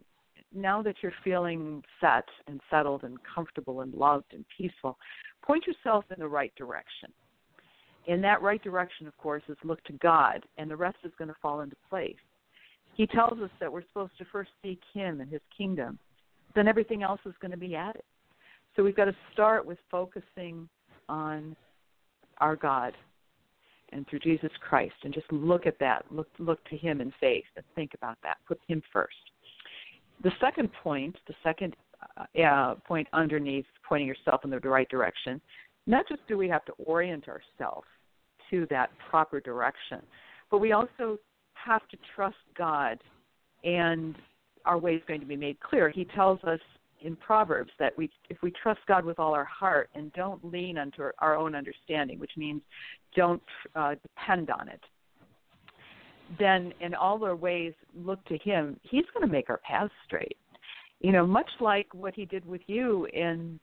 now 0.54 0.82
that 0.82 0.96
you're 1.02 1.12
feeling 1.22 1.82
set 2.00 2.24
and 2.46 2.60
settled 2.70 3.04
and 3.04 3.18
comfortable 3.22 3.82
and 3.82 3.92
loved 3.92 4.32
and 4.32 4.44
peaceful, 4.56 4.96
point 5.42 5.64
yourself 5.66 6.04
in 6.10 6.18
the 6.18 6.28
right 6.28 6.52
direction. 6.56 7.10
In 8.06 8.20
that 8.22 8.40
right 8.40 8.62
direction, 8.62 9.06
of 9.06 9.16
course, 9.18 9.42
is 9.48 9.56
look 9.64 9.82
to 9.84 9.92
God, 9.94 10.44
and 10.58 10.70
the 10.70 10.76
rest 10.76 10.98
is 11.04 11.12
going 11.18 11.28
to 11.28 11.34
fall 11.42 11.60
into 11.60 11.76
place. 11.90 12.14
He 12.94 13.06
tells 13.06 13.38
us 13.40 13.50
that 13.60 13.70
we're 13.70 13.82
supposed 13.82 14.16
to 14.18 14.24
first 14.30 14.50
seek 14.62 14.80
Him 14.94 15.20
and 15.20 15.30
His 15.30 15.42
kingdom, 15.56 15.98
then 16.54 16.68
everything 16.68 17.02
else 17.02 17.20
is 17.26 17.34
going 17.40 17.50
to 17.50 17.56
be 17.56 17.74
added. 17.74 18.02
So 18.74 18.82
we've 18.82 18.96
got 18.96 19.06
to 19.06 19.16
start 19.32 19.66
with 19.66 19.78
focusing 19.90 20.68
on 21.08 21.56
our 22.38 22.56
God 22.56 22.94
and 23.92 24.06
through 24.08 24.20
Jesus 24.20 24.50
Christ, 24.66 24.94
and 25.04 25.14
just 25.14 25.30
look 25.32 25.66
at 25.66 25.78
that. 25.78 26.04
Look 26.10 26.28
look 26.38 26.62
to 26.68 26.76
Him 26.76 27.00
in 27.00 27.12
faith 27.20 27.44
and 27.56 27.64
think 27.74 27.92
about 27.94 28.18
that. 28.22 28.38
Put 28.46 28.60
Him 28.68 28.82
first. 28.92 29.14
The 30.22 30.32
second 30.40 30.70
point, 30.82 31.16
the 31.26 31.34
second 31.42 31.76
uh, 32.16 32.42
uh, 32.42 32.74
point 32.86 33.06
underneath 33.12 33.66
pointing 33.88 34.08
yourself 34.08 34.42
in 34.44 34.50
the 34.50 34.58
right 34.58 34.88
direction, 34.88 35.40
not 35.86 36.08
just 36.08 36.26
do 36.26 36.36
we 36.36 36.48
have 36.48 36.64
to 36.66 36.72
orient 36.72 37.26
ourselves 37.28 37.86
to 38.50 38.66
that 38.70 38.90
proper 39.10 39.40
direction, 39.40 40.00
but 40.50 40.58
we 40.58 40.72
also 40.72 41.18
have 41.54 41.86
to 41.88 41.96
trust 42.14 42.36
God, 42.56 42.98
and 43.64 44.14
our 44.64 44.78
way 44.78 44.94
is 44.94 45.02
going 45.06 45.20
to 45.20 45.26
be 45.26 45.36
made 45.36 45.58
clear. 45.60 45.90
He 45.90 46.04
tells 46.04 46.42
us 46.44 46.60
in 47.02 47.16
Proverbs 47.16 47.70
that 47.78 47.96
we, 47.96 48.10
if 48.30 48.36
we 48.42 48.52
trust 48.62 48.80
God 48.88 49.04
with 49.04 49.18
all 49.18 49.34
our 49.34 49.44
heart 49.44 49.90
and 49.94 50.12
don't 50.12 50.44
lean 50.44 50.78
unto 50.78 51.02
our 51.18 51.36
own 51.36 51.54
understanding, 51.54 52.18
which 52.18 52.32
means 52.36 52.62
don't 53.14 53.42
uh, 53.74 53.94
depend 54.02 54.50
on 54.50 54.68
it, 54.68 54.80
then 56.38 56.72
in 56.80 56.94
all 56.94 57.22
our 57.24 57.36
ways 57.36 57.72
look 57.94 58.24
to 58.26 58.38
Him. 58.38 58.78
He's 58.82 59.04
going 59.14 59.26
to 59.26 59.32
make 59.32 59.48
our 59.50 59.58
paths 59.58 59.92
straight. 60.04 60.36
You 61.00 61.12
know, 61.12 61.26
much 61.26 61.50
like 61.60 61.86
what 61.92 62.14
He 62.14 62.24
did 62.24 62.44
with 62.46 62.62
you 62.66 63.06
in 63.12 63.60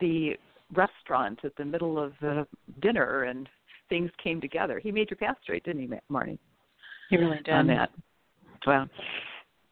the 0.00 0.32
restaurant 0.74 1.40
at 1.44 1.56
the 1.56 1.64
middle 1.64 2.02
of 2.02 2.12
the 2.20 2.46
dinner, 2.80 3.24
and 3.24 3.48
things 3.88 4.10
came 4.22 4.40
together. 4.40 4.78
He 4.78 4.90
made 4.90 5.10
your 5.10 5.18
path 5.18 5.36
straight, 5.42 5.64
didn't 5.64 5.82
he, 5.82 5.88
Marnie? 6.10 6.38
He 7.10 7.16
really 7.16 7.40
did. 7.44 7.52
On 7.52 7.66
that. 7.66 7.90
Well, 8.66 8.88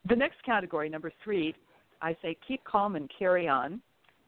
the 0.07 0.15
next 0.15 0.43
category, 0.45 0.89
number 0.89 1.11
three, 1.23 1.55
I 2.01 2.15
say 2.21 2.37
keep 2.47 2.63
calm 2.63 2.95
and 2.95 3.09
carry 3.17 3.47
on 3.47 3.81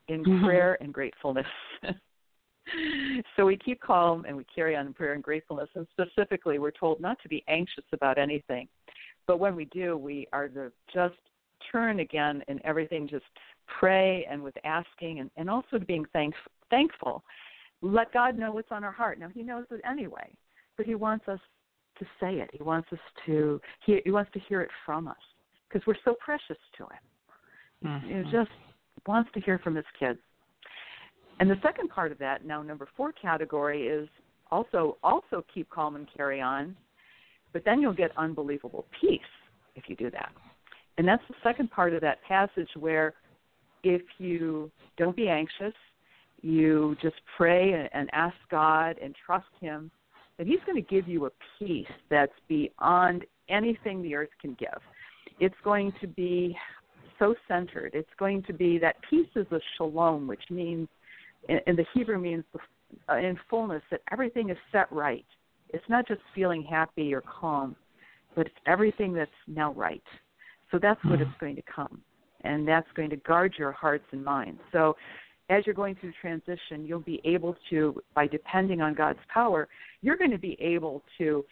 in 0.08 0.24
mm-hmm. 0.24 0.46
prayer 0.46 0.78
and 0.82 0.94
gratefulness. 0.94 1.46
so 3.36 3.46
we 3.46 3.58
keep 3.58 3.82
calm 3.82 4.26
and 4.28 4.36
we 4.36 4.46
carry 4.54 4.76
on 4.76 4.88
in 4.88 4.94
prayer 4.94 5.14
and 5.14 5.24
gratefulness. 5.24 5.70
And 5.76 5.88
specifically, 5.92 6.60
we're 6.60 6.72
told 6.72 7.02
not 7.02 7.22
to 7.24 7.30
be 7.30 7.44
anxious 7.48 7.86
about 7.94 8.18
anything. 8.18 8.68
But 9.28 9.40
when 9.40 9.56
we 9.56 9.66
do, 9.66 9.98
we 9.98 10.28
are 10.34 10.48
to 10.50 10.72
just 10.94 11.16
turn 11.72 12.00
again 12.00 12.44
and 12.48 12.60
everything, 12.64 13.08
just 13.08 13.26
pray 13.80 14.26
and 14.30 14.44
with 14.44 14.56
asking 14.66 15.20
and, 15.20 15.32
and 15.38 15.50
also 15.50 15.80
to 15.80 15.86
being 15.86 16.06
thank, 16.14 16.34
thankful. 16.70 17.24
Let 17.82 18.12
God 18.14 18.38
know 18.38 18.52
what's 18.52 18.72
on 18.72 18.84
our 18.84 18.92
heart. 18.92 19.20
Now, 19.20 19.30
He 19.34 19.44
knows 19.44 19.66
it 19.72 19.82
anyway, 19.90 20.30
but 20.78 20.86
He 20.86 20.96
wants 20.96 21.28
us 21.28 21.40
to 22.00 22.06
say 22.20 22.36
it. 22.36 22.50
He 22.54 22.64
wants 22.64 22.90
us 22.92 23.00
to, 23.26 23.62
He, 23.86 24.02
he 24.04 24.12
wants 24.12 24.32
to 24.34 24.40
hear 24.40 24.62
it 24.62 24.70
from 24.86 25.08
us 25.08 25.16
because 25.68 25.86
we're 25.88 25.96
so 26.04 26.16
precious 26.20 26.58
to 26.78 26.84
Him. 26.84 27.00
Mm-hmm. 27.84 28.26
He 28.26 28.32
just 28.32 28.52
wants 29.08 29.30
to 29.34 29.42
hear 29.42 29.60
from 29.60 29.76
his 29.76 29.86
kids. 30.00 30.20
And 31.40 31.50
the 31.50 31.58
second 31.62 31.90
part 31.90 32.12
of 32.12 32.20
that, 32.20 32.46
now 32.46 32.62
number 32.62 32.88
four 32.96 33.12
category, 33.12 33.88
is 33.88 34.08
also 34.52 34.98
also 35.04 35.44
keep 35.54 35.70
calm 35.70 35.96
and 35.96 36.08
carry 36.16 36.40
on, 36.40 36.76
but 37.54 37.66
then 37.66 37.82
you'll 37.82 37.94
get 37.94 38.12
unbelievable 38.18 38.86
peace 39.02 39.20
if 39.76 39.86
you 39.88 39.96
do 39.96 40.12
that. 40.12 40.32
And 40.98 41.08
that's 41.08 41.24
the 41.28 41.36
second 41.44 41.72
part 41.72 41.94
of 41.94 42.02
that 42.02 42.20
passage 42.28 42.70
where 42.80 43.16
if 43.84 44.02
you 44.20 44.72
don't 44.98 45.16
be 45.16 45.28
anxious, 45.28 45.74
you 46.42 46.96
just 47.02 47.16
pray 47.36 47.90
and 47.94 48.10
ask 48.14 48.36
God 48.52 48.98
and 49.02 49.16
trust 49.26 49.48
Him, 49.60 49.90
that 50.38 50.46
He's 50.46 50.60
going 50.66 50.76
to 50.76 50.88
give 50.88 51.08
you 51.08 51.26
a 51.26 51.30
peace 51.58 51.88
that's 52.10 52.34
beyond 52.48 53.26
anything 53.50 54.02
the 54.02 54.16
earth 54.16 54.30
can 54.40 54.56
give. 54.60 54.80
It's 55.40 55.56
going 55.64 55.94
to 56.00 56.08
be 56.08 56.56
so 57.24 57.36
centered. 57.48 57.92
It's 57.94 58.10
going 58.20 58.44
to 58.44 58.54
be 58.54 58.78
that 58.80 58.98
peace 59.10 59.28
is 59.36 59.46
a 59.52 59.60
shalom, 59.78 60.28
which 60.28 60.44
means, 60.50 60.88
in 61.48 61.76
the 61.76 61.86
Hebrew 61.94 62.20
means 62.20 62.44
uh, 63.10 63.18
in 63.18 63.38
fullness 63.50 63.82
that 63.92 64.02
everything 64.12 64.50
is 64.50 64.58
set 64.72 64.92
right. 64.92 65.26
It's 65.70 65.84
not 65.90 66.08
just 66.08 66.22
feeling 66.36 66.64
happy 66.64 67.14
or 67.14 67.22
calm, 67.22 67.76
but 68.36 68.48
it's 68.48 68.56
everything 68.68 69.14
that's 69.14 69.32
now 69.48 69.72
right. 69.74 70.04
So 70.72 70.80
that's 70.80 71.04
what 71.06 71.20
mm. 71.20 71.22
it's 71.22 71.40
going 71.40 71.56
to 71.56 71.64
come, 71.74 72.02
and 72.42 72.68
that's 72.68 72.88
going 72.96 73.10
to 73.12 73.18
guard 73.18 73.54
your 73.58 73.72
hearts 73.72 74.06
and 74.12 74.24
minds. 74.24 74.60
So 74.72 74.96
as 75.50 75.66
you're 75.66 75.76
going 75.76 75.96
through 75.96 76.12
the 76.12 76.16
transition, 76.22 76.86
you'll 76.86 77.00
be 77.00 77.22
able 77.24 77.56
to, 77.70 78.02
by 78.16 78.28
depending 78.28 78.82
on 78.82 78.94
God's 78.94 79.20
power, 79.34 79.68
you're 80.02 80.18
going 80.18 80.32
to 80.32 80.38
be 80.38 80.58
able 80.60 81.04
to 81.20 81.46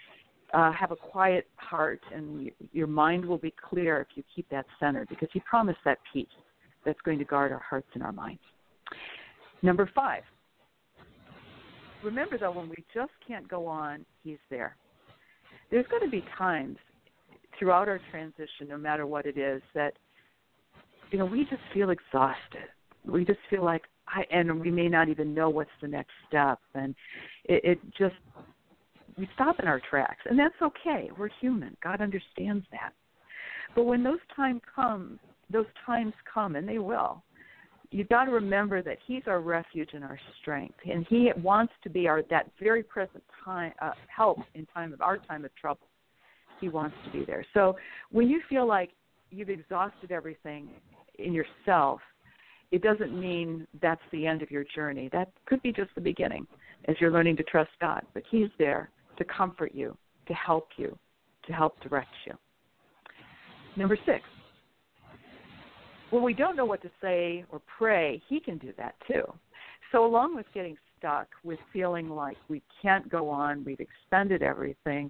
uh, 0.54 0.72
have 0.72 0.92
a 0.92 0.96
quiet 0.96 1.48
heart 1.56 2.02
and 2.14 2.52
your 2.74 2.88
mind 2.88 3.26
will 3.26 3.38
be 3.38 3.54
clear 3.70 4.02
if 4.02 4.08
you 4.16 4.24
keep 4.34 4.50
that 4.50 4.66
centered 4.80 5.08
because 5.10 5.30
He 5.34 5.40
promised 5.42 5.80
that 5.86 5.98
peace 6.12 6.28
that's 6.86 7.00
going 7.02 7.20
to 7.20 7.26
guard 7.26 7.52
our 7.52 7.62
hearts 7.68 7.88
and 7.94 8.04
our 8.04 8.12
minds. 8.12 8.42
Number 9.62 9.90
five, 9.94 10.24
remember 12.04 12.38
though, 12.38 12.52
when 12.52 12.70
we 12.70 12.84
just 12.94 13.12
can't 13.26 13.48
go 13.48 13.68
on, 13.68 14.06
He's 14.24 14.40
there. 14.50 14.76
There's 15.70 15.88
going 15.88 16.04
to 16.04 16.10
be 16.10 16.24
times 16.38 16.78
throughout 17.58 17.88
our 17.88 18.00
transition, 18.10 18.68
no 18.68 18.78
matter 18.78 19.06
what 19.06 19.26
it 19.26 19.38
is, 19.38 19.62
that 19.74 19.94
you 21.12 21.18
know 21.18 21.26
we 21.26 21.44
just 21.44 21.62
feel 21.74 21.92
exhausted. 21.92 22.68
We 23.06 23.26
just 23.26 23.40
feel 23.50 23.64
like 23.64 23.84
I 24.08 24.24
and 24.32 24.60
we 24.60 24.72
may 24.72 24.90
not 24.90 25.10
even 25.10 25.34
know 25.34 25.50
what's 25.50 25.70
the 25.82 25.88
next 25.88 26.12
step, 26.28 26.60
and 26.74 26.96
it, 27.46 27.62
it 27.64 27.80
just 27.98 28.16
we 29.18 29.30
stop 29.36 29.60
in 29.60 29.68
our 29.68 29.82
tracks, 29.90 30.22
and 30.26 30.38
that's 30.38 30.56
okay. 30.62 31.10
We're 31.18 31.30
human. 31.40 31.76
God 31.84 32.02
understands 32.02 32.66
that. 32.72 32.94
But 33.76 33.84
when 33.84 34.04
those 34.04 34.20
time 34.36 34.62
come, 34.76 35.20
those 35.50 35.66
times 35.86 36.14
come, 36.32 36.56
and 36.56 36.68
they 36.68 36.80
will, 36.80 37.24
you've 37.92 38.10
got 38.10 38.26
to 38.26 38.32
remember 38.32 38.82
that 38.82 38.98
He's 39.06 39.24
our 39.28 39.42
refuge 39.42 39.90
and 39.94 40.04
our 40.04 40.20
strength, 40.42 40.76
and 40.90 41.06
He 41.10 41.32
wants 41.42 41.74
to 41.84 41.90
be 41.90 42.08
our 42.08 42.22
that 42.30 42.50
very 42.60 42.84
present 42.84 43.24
time 43.44 43.74
uh, 43.82 43.92
help 44.14 44.40
in 44.56 44.66
time 44.68 44.94
of 44.94 45.02
our 45.02 45.18
time 45.18 45.46
of 45.46 45.56
trouble. 45.56 45.88
He 46.60 46.70
wants 46.70 46.96
to 47.06 47.12
be 47.12 47.26
there. 47.26 47.46
So 47.54 47.76
when 48.12 48.30
you 48.30 48.42
feel 48.48 48.68
like 48.68 48.92
you've 49.32 49.50
exhausted 49.50 50.12
everything 50.12 50.70
in 51.18 51.34
yourself, 51.34 52.02
it 52.72 52.82
doesn't 52.82 53.20
mean 53.20 53.68
that's 53.82 54.02
the 54.12 54.26
end 54.28 54.42
of 54.42 54.52
your 54.52 54.64
journey. 54.76 55.10
That 55.12 55.32
could 55.46 55.62
be 55.62 55.74
just 55.74 55.90
the 55.96 56.02
beginning 56.02 56.46
as 56.88 56.96
you're 57.00 57.12
learning 57.12 57.38
to 57.38 57.44
trust 57.44 57.72
God. 57.80 58.04
But 58.14 58.24
He's 58.30 58.50
there 58.58 58.90
to 59.18 59.24
comfort 59.26 59.72
you, 59.74 59.96
to 60.28 60.34
help 60.34 60.70
you, 60.78 60.98
to 61.48 61.54
help 61.54 61.80
direct 61.82 62.10
you. 62.26 62.34
Number 63.78 63.98
six, 64.06 64.24
when 66.10 66.24
we 66.24 66.34
don't 66.34 66.56
know 66.56 66.66
what 66.66 66.82
to 66.82 66.92
say 67.02 67.46
or 67.52 67.62
pray, 67.78 68.22
He 68.28 68.40
can 68.40 68.58
do 68.58 68.74
that 68.78 68.96
too. 69.08 69.24
So, 69.92 70.06
along 70.06 70.36
with 70.36 70.46
getting 70.54 70.78
stuck 70.98 71.28
with 71.44 71.60
feeling 71.74 72.10
like 72.10 72.38
we 72.50 72.62
can't 72.82 73.10
go 73.10 73.30
on, 73.30 73.64
we've 73.66 73.80
expended 73.80 74.42
everything, 74.42 75.10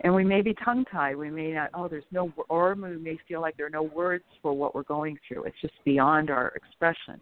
and 0.00 0.14
we 0.14 0.24
may 0.24 0.42
be 0.42 0.54
tongue 0.64 0.84
tied, 0.90 1.16
we 1.16 1.30
may 1.30 1.52
not, 1.52 1.70
oh, 1.74 1.88
there's 1.88 2.04
no, 2.12 2.32
or 2.48 2.74
we 2.74 2.96
may 2.96 3.18
feel 3.26 3.40
like 3.40 3.56
there 3.56 3.66
are 3.66 3.70
no 3.70 3.82
words 3.82 4.24
for 4.40 4.52
what 4.52 4.74
we're 4.74 4.84
going 4.84 5.18
through. 5.26 5.44
It's 5.44 5.60
just 5.60 5.74
beyond 5.84 6.30
our 6.30 6.52
expression. 6.54 7.20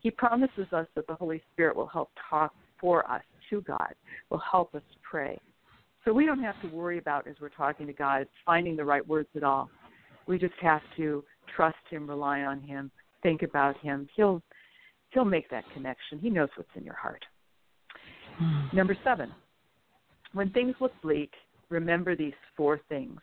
He 0.00 0.10
promises 0.10 0.66
us 0.72 0.86
that 0.94 1.06
the 1.06 1.14
Holy 1.14 1.42
Spirit 1.52 1.76
will 1.76 1.86
help 1.86 2.10
talk 2.30 2.54
for 2.80 3.10
us 3.10 3.22
to 3.50 3.60
God, 3.62 3.94
will 4.30 4.42
help 4.50 4.74
us 4.74 4.82
pray. 5.08 5.38
So 6.04 6.12
we 6.12 6.24
don't 6.24 6.42
have 6.42 6.60
to 6.62 6.68
worry 6.68 6.98
about, 6.98 7.26
as 7.26 7.34
we're 7.40 7.48
talking 7.48 7.86
to 7.86 7.92
God, 7.92 8.26
finding 8.44 8.76
the 8.76 8.84
right 8.84 9.06
words 9.06 9.28
at 9.36 9.42
all. 9.42 9.68
We 10.26 10.38
just 10.38 10.54
have 10.60 10.82
to 10.96 11.24
trust 11.54 11.76
Him, 11.90 12.08
rely 12.08 12.42
on 12.42 12.60
Him, 12.60 12.90
think 13.22 13.42
about 13.42 13.76
Him. 13.78 14.08
He'll 14.16 14.42
He'll 15.10 15.24
make 15.24 15.48
that 15.50 15.64
connection. 15.72 16.18
He 16.18 16.30
knows 16.30 16.48
what's 16.56 16.68
in 16.74 16.84
your 16.84 16.94
heart. 16.94 17.24
Mm. 18.42 18.74
Number 18.74 18.96
seven, 19.02 19.32
when 20.32 20.50
things 20.50 20.74
look 20.80 20.92
bleak, 21.00 21.32
remember 21.70 22.14
these 22.14 22.34
four 22.56 22.80
things. 22.88 23.20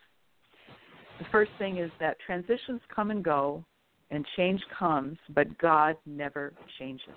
The 1.20 1.26
first 1.32 1.52
thing 1.60 1.78
is 1.78 1.92
that 2.00 2.18
transitions 2.26 2.82
come 2.94 3.12
and 3.12 3.24
go, 3.24 3.64
and 4.10 4.26
change 4.36 4.62
comes, 4.78 5.18
but 5.36 5.58
God 5.58 5.96
never 6.06 6.54
changes. 6.80 7.16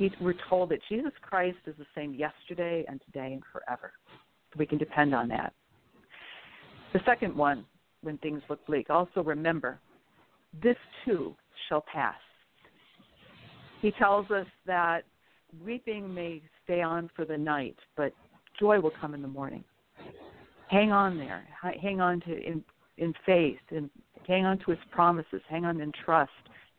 He, 0.00 0.10
we're 0.18 0.34
told 0.48 0.70
that 0.70 0.78
Jesus 0.88 1.12
Christ 1.20 1.58
is 1.66 1.74
the 1.78 1.84
same 1.94 2.14
yesterday 2.14 2.86
and 2.88 3.02
today 3.04 3.34
and 3.34 3.42
forever. 3.52 3.92
We 4.56 4.64
can 4.64 4.78
depend 4.78 5.14
on 5.14 5.28
that. 5.28 5.52
The 6.94 7.00
second 7.04 7.36
one, 7.36 7.66
when 8.02 8.16
things 8.18 8.40
look 8.48 8.64
bleak, 8.66 8.88
also 8.88 9.22
remember 9.22 9.78
this 10.62 10.78
too 11.04 11.36
shall 11.68 11.84
pass. 11.92 12.16
He 13.82 13.90
tells 13.92 14.30
us 14.30 14.46
that 14.64 15.02
weeping 15.62 16.12
may 16.12 16.40
stay 16.64 16.80
on 16.80 17.10
for 17.14 17.26
the 17.26 17.36
night, 17.36 17.76
but 17.94 18.14
joy 18.58 18.80
will 18.80 18.92
come 19.02 19.12
in 19.12 19.20
the 19.20 19.28
morning. 19.28 19.62
Hang 20.68 20.92
on 20.92 21.18
there. 21.18 21.46
Hang 21.82 22.00
on 22.00 22.20
to 22.22 22.42
in 22.42 22.64
in 22.96 23.12
faith 23.26 23.58
and 23.70 23.90
hang 24.26 24.46
on 24.46 24.58
to 24.60 24.70
his 24.70 24.80
promises. 24.90 25.42
Hang 25.50 25.66
on 25.66 25.78
in 25.82 25.92
trust. 26.04 26.30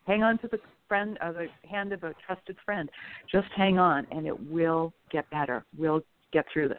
Hang 0.07 0.23
on 0.23 0.39
to 0.39 0.47
the 0.47 0.59
friend 0.91 1.17
of 1.21 1.35
the 1.35 1.47
hand 1.69 1.93
of 1.93 2.03
a 2.03 2.13
trusted 2.27 2.57
friend. 2.65 2.89
Just 3.31 3.47
hang 3.55 3.79
on, 3.79 4.05
and 4.11 4.27
it 4.27 4.37
will 4.51 4.91
get 5.09 5.29
better. 5.29 5.63
We'll 5.77 6.01
get 6.33 6.43
through 6.51 6.67
this. 6.67 6.77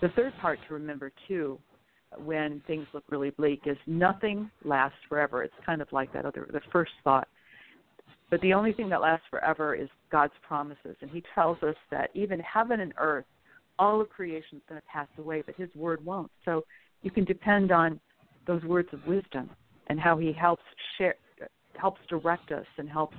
The 0.00 0.08
third 0.16 0.32
part 0.40 0.58
to 0.66 0.74
remember 0.74 1.12
too, 1.28 1.60
when 2.24 2.60
things 2.66 2.88
look 2.92 3.04
really 3.08 3.30
bleak, 3.30 3.60
is 3.66 3.76
nothing 3.86 4.50
lasts 4.64 4.98
forever. 5.08 5.44
It's 5.44 5.54
kind 5.64 5.80
of 5.80 5.86
like 5.92 6.12
that 6.12 6.26
other 6.26 6.48
the 6.52 6.60
first 6.72 6.90
thought. 7.04 7.28
But 8.30 8.40
the 8.40 8.52
only 8.52 8.72
thing 8.72 8.88
that 8.88 9.00
lasts 9.00 9.26
forever 9.30 9.76
is 9.76 9.88
God's 10.10 10.32
promises, 10.42 10.96
and 11.00 11.08
He 11.08 11.22
tells 11.36 11.62
us 11.62 11.76
that 11.92 12.10
even 12.14 12.40
heaven 12.40 12.80
and 12.80 12.92
earth, 12.98 13.26
all 13.78 14.00
of 14.00 14.08
creation 14.08 14.56
is 14.56 14.62
going 14.68 14.80
to 14.80 14.86
pass 14.92 15.06
away, 15.18 15.44
but 15.46 15.54
His 15.54 15.68
word 15.76 16.04
won't. 16.04 16.32
So 16.44 16.64
you 17.02 17.12
can 17.12 17.24
depend 17.24 17.70
on 17.70 18.00
those 18.48 18.64
words 18.64 18.88
of 18.92 19.06
wisdom 19.06 19.50
and 19.86 20.00
how 20.00 20.18
He 20.18 20.32
helps 20.32 20.64
share, 20.96 21.14
helps 21.78 22.00
direct 22.08 22.52
us 22.52 22.66
and 22.76 22.88
helps 22.88 23.16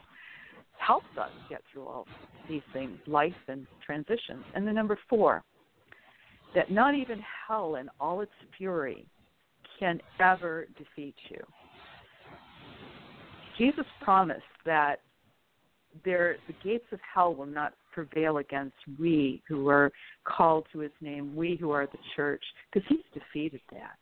helps 0.78 1.18
us 1.20 1.32
get 1.50 1.62
through 1.72 1.86
all 1.86 2.08
these 2.48 2.62
things, 2.74 2.98
life 3.06 3.34
and 3.48 3.68
transitions. 3.86 4.44
And 4.56 4.66
the 4.66 4.72
number 4.72 4.98
four, 5.10 5.44
that 6.56 6.72
not 6.72 6.96
even 6.96 7.22
hell 7.48 7.76
in 7.76 7.90
all 8.00 8.22
its 8.22 8.32
fury 8.58 9.06
can 9.80 10.00
ever 10.20 10.68
defeat 10.78 11.16
you. 11.30 11.40
Jesus 13.58 13.86
promised 14.02 14.42
that 14.66 14.98
there 16.06 16.38
the 16.48 16.54
gates 16.64 16.86
of 16.92 17.00
hell 17.14 17.36
will 17.36 17.46
not 17.46 17.74
prevail 17.94 18.38
against 18.38 18.76
we 19.00 19.42
who 19.48 19.68
are 19.68 19.92
called 20.24 20.66
to 20.72 20.80
his 20.80 20.92
name, 21.02 21.36
we 21.36 21.58
who 21.60 21.72
are 21.72 21.88
the 21.88 21.98
church, 22.16 22.44
because 22.72 22.88
he's 22.88 23.00
defeated 23.14 23.62
that. 23.72 23.98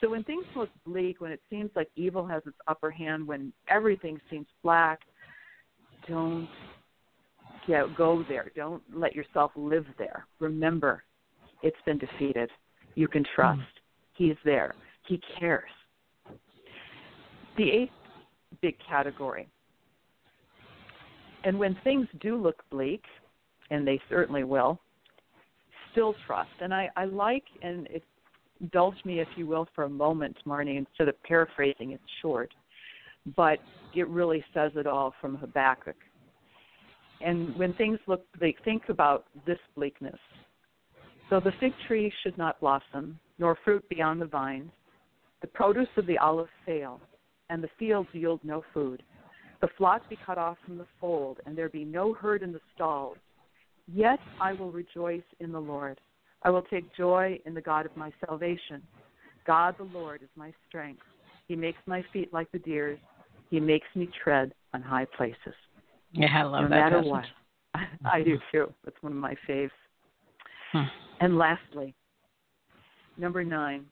So 0.00 0.10
when 0.10 0.24
things 0.24 0.44
look 0.54 0.68
bleak, 0.84 1.20
when 1.20 1.32
it 1.32 1.40
seems 1.48 1.70
like 1.74 1.88
evil 1.96 2.26
has 2.26 2.42
its 2.46 2.56
upper 2.68 2.90
hand, 2.90 3.26
when 3.26 3.52
everything 3.68 4.20
seems 4.30 4.46
black, 4.62 5.00
don't 6.06 6.48
get, 7.66 7.96
go 7.96 8.22
there. 8.28 8.50
Don't 8.54 8.82
let 8.94 9.14
yourself 9.14 9.52
live 9.56 9.86
there. 9.98 10.26
Remember, 10.38 11.02
it's 11.62 11.76
been 11.86 11.98
defeated. 11.98 12.50
You 12.94 13.08
can 13.08 13.24
trust. 13.34 13.60
Mm. 13.60 13.64
He's 14.14 14.36
there. 14.44 14.74
He 15.06 15.20
cares. 15.38 15.70
The 17.56 17.70
eighth 17.70 17.92
big 18.60 18.76
category. 18.86 19.48
And 21.44 21.58
when 21.58 21.76
things 21.84 22.06
do 22.20 22.36
look 22.36 22.62
bleak, 22.70 23.02
and 23.70 23.86
they 23.86 24.00
certainly 24.08 24.44
will, 24.44 24.78
still 25.92 26.14
trust. 26.26 26.50
And 26.60 26.74
I, 26.74 26.90
I 26.96 27.04
like, 27.04 27.44
and 27.62 27.86
it 27.86 28.02
indulge 28.60 28.96
me, 29.04 29.20
if 29.20 29.28
you 29.36 29.46
will, 29.46 29.66
for 29.74 29.84
a 29.84 29.88
moment, 29.88 30.36
Marnie, 30.46 30.78
instead 30.78 31.08
of 31.08 31.22
paraphrasing, 31.22 31.92
it's 31.92 32.02
short, 32.22 32.52
but 33.36 33.58
it 33.94 34.08
really 34.08 34.44
says 34.54 34.72
it 34.76 34.86
all 34.86 35.14
from 35.20 35.36
Habakkuk. 35.36 35.96
And 37.20 37.56
when 37.56 37.72
things 37.74 37.98
look 38.06 38.24
bleak, 38.38 38.56
think 38.64 38.82
about 38.88 39.24
this 39.46 39.58
bleakness. 39.74 40.18
So 41.30 41.40
the 41.40 41.52
fig 41.58 41.72
tree 41.86 42.12
should 42.22 42.36
not 42.38 42.60
blossom, 42.60 43.18
nor 43.38 43.58
fruit 43.64 43.88
be 43.88 44.00
on 44.02 44.18
the 44.18 44.26
vines. 44.26 44.70
The 45.40 45.48
produce 45.48 45.88
of 45.96 46.06
the 46.06 46.18
olive 46.18 46.48
fail, 46.64 47.00
and 47.50 47.62
the 47.62 47.70
fields 47.78 48.08
yield 48.12 48.40
no 48.42 48.62
food. 48.72 49.02
The 49.60 49.68
flock 49.78 50.08
be 50.08 50.18
cut 50.24 50.38
off 50.38 50.58
from 50.64 50.78
the 50.78 50.86
fold, 51.00 51.40
and 51.46 51.56
there 51.56 51.68
be 51.68 51.84
no 51.84 52.12
herd 52.12 52.42
in 52.42 52.52
the 52.52 52.60
stalls. 52.74 53.16
Yet 53.92 54.18
I 54.40 54.52
will 54.52 54.70
rejoice 54.70 55.22
in 55.40 55.52
the 55.52 55.60
Lord. 55.60 56.00
I 56.46 56.50
will 56.50 56.62
take 56.62 56.94
joy 56.96 57.40
in 57.44 57.54
the 57.54 57.60
God 57.60 57.86
of 57.86 57.96
my 57.96 58.12
salvation. 58.24 58.80
God 59.48 59.74
the 59.78 59.84
Lord 59.84 60.22
is 60.22 60.28
my 60.36 60.52
strength. 60.68 61.02
He 61.48 61.56
makes 61.56 61.78
my 61.86 62.04
feet 62.12 62.32
like 62.32 62.50
the 62.52 62.60
deer's. 62.60 63.00
He 63.50 63.58
makes 63.58 63.88
me 63.96 64.08
tread 64.22 64.52
on 64.72 64.80
high 64.80 65.06
places. 65.16 65.54
Yeah, 66.12 66.28
I 66.32 66.42
love 66.44 66.62
no 66.62 66.68
that. 66.68 66.76
No 66.76 66.82
matter 66.82 66.96
passage. 66.98 67.10
what. 67.10 67.24
I 68.12 68.22
do 68.22 68.38
too. 68.52 68.72
That's 68.84 68.96
one 69.00 69.10
of 69.10 69.18
my 69.18 69.34
faves. 69.48 69.70
Hmm. 70.70 70.84
And 71.20 71.36
lastly, 71.36 71.94
number 73.18 73.42
nine, 73.42 73.84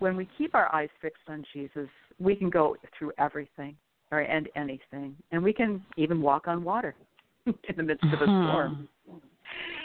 when 0.00 0.16
we 0.16 0.28
keep 0.36 0.56
our 0.56 0.74
eyes 0.74 0.88
fixed 1.00 1.22
on 1.28 1.44
Jesus, 1.52 1.88
we 2.18 2.34
can 2.34 2.50
go 2.50 2.76
through 2.98 3.12
everything 3.16 3.76
or 4.10 4.20
and 4.20 4.48
anything, 4.56 5.14
and 5.30 5.40
we 5.40 5.52
can 5.52 5.84
even 5.96 6.20
walk 6.20 6.48
on 6.48 6.64
water 6.64 6.96
in 7.46 7.76
the 7.76 7.82
midst 7.84 8.06
of 8.12 8.22
a 8.22 8.26
hmm. 8.26 8.48
storm. 8.48 8.88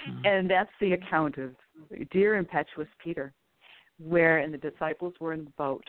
Mm-hmm. 0.08 0.26
And 0.26 0.50
that's 0.50 0.70
the 0.80 0.94
account 0.94 1.38
of 1.38 1.52
dear 2.12 2.36
impetuous 2.36 2.88
Peter, 3.04 3.34
where 4.00 4.40
and 4.40 4.54
the 4.54 4.58
disciples 4.58 5.14
were 5.20 5.34
in 5.34 5.46
the 5.46 5.52
boat 5.52 5.84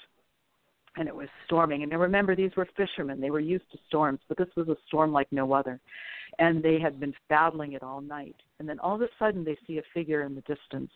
and 0.96 1.08
it 1.08 1.14
was 1.14 1.28
storming. 1.44 1.82
And 1.82 1.90
now 1.90 1.98
remember, 1.98 2.34
these 2.34 2.52
were 2.56 2.66
fishermen. 2.76 3.20
They 3.20 3.30
were 3.30 3.40
used 3.40 3.70
to 3.72 3.78
storms, 3.88 4.20
but 4.28 4.38
this 4.38 4.48
was 4.56 4.68
a 4.68 4.76
storm 4.86 5.12
like 5.12 5.28
no 5.30 5.52
other. 5.52 5.80
And 6.38 6.62
they 6.62 6.78
had 6.80 6.98
been 6.98 7.14
battling 7.28 7.72
it 7.74 7.82
all 7.82 8.00
night. 8.00 8.36
And 8.58 8.68
then 8.68 8.78
all 8.80 8.94
of 8.94 9.02
a 9.02 9.08
sudden, 9.18 9.44
they 9.44 9.56
see 9.66 9.78
a 9.78 9.82
figure 9.94 10.22
in 10.22 10.34
the 10.34 10.40
distance. 10.42 10.90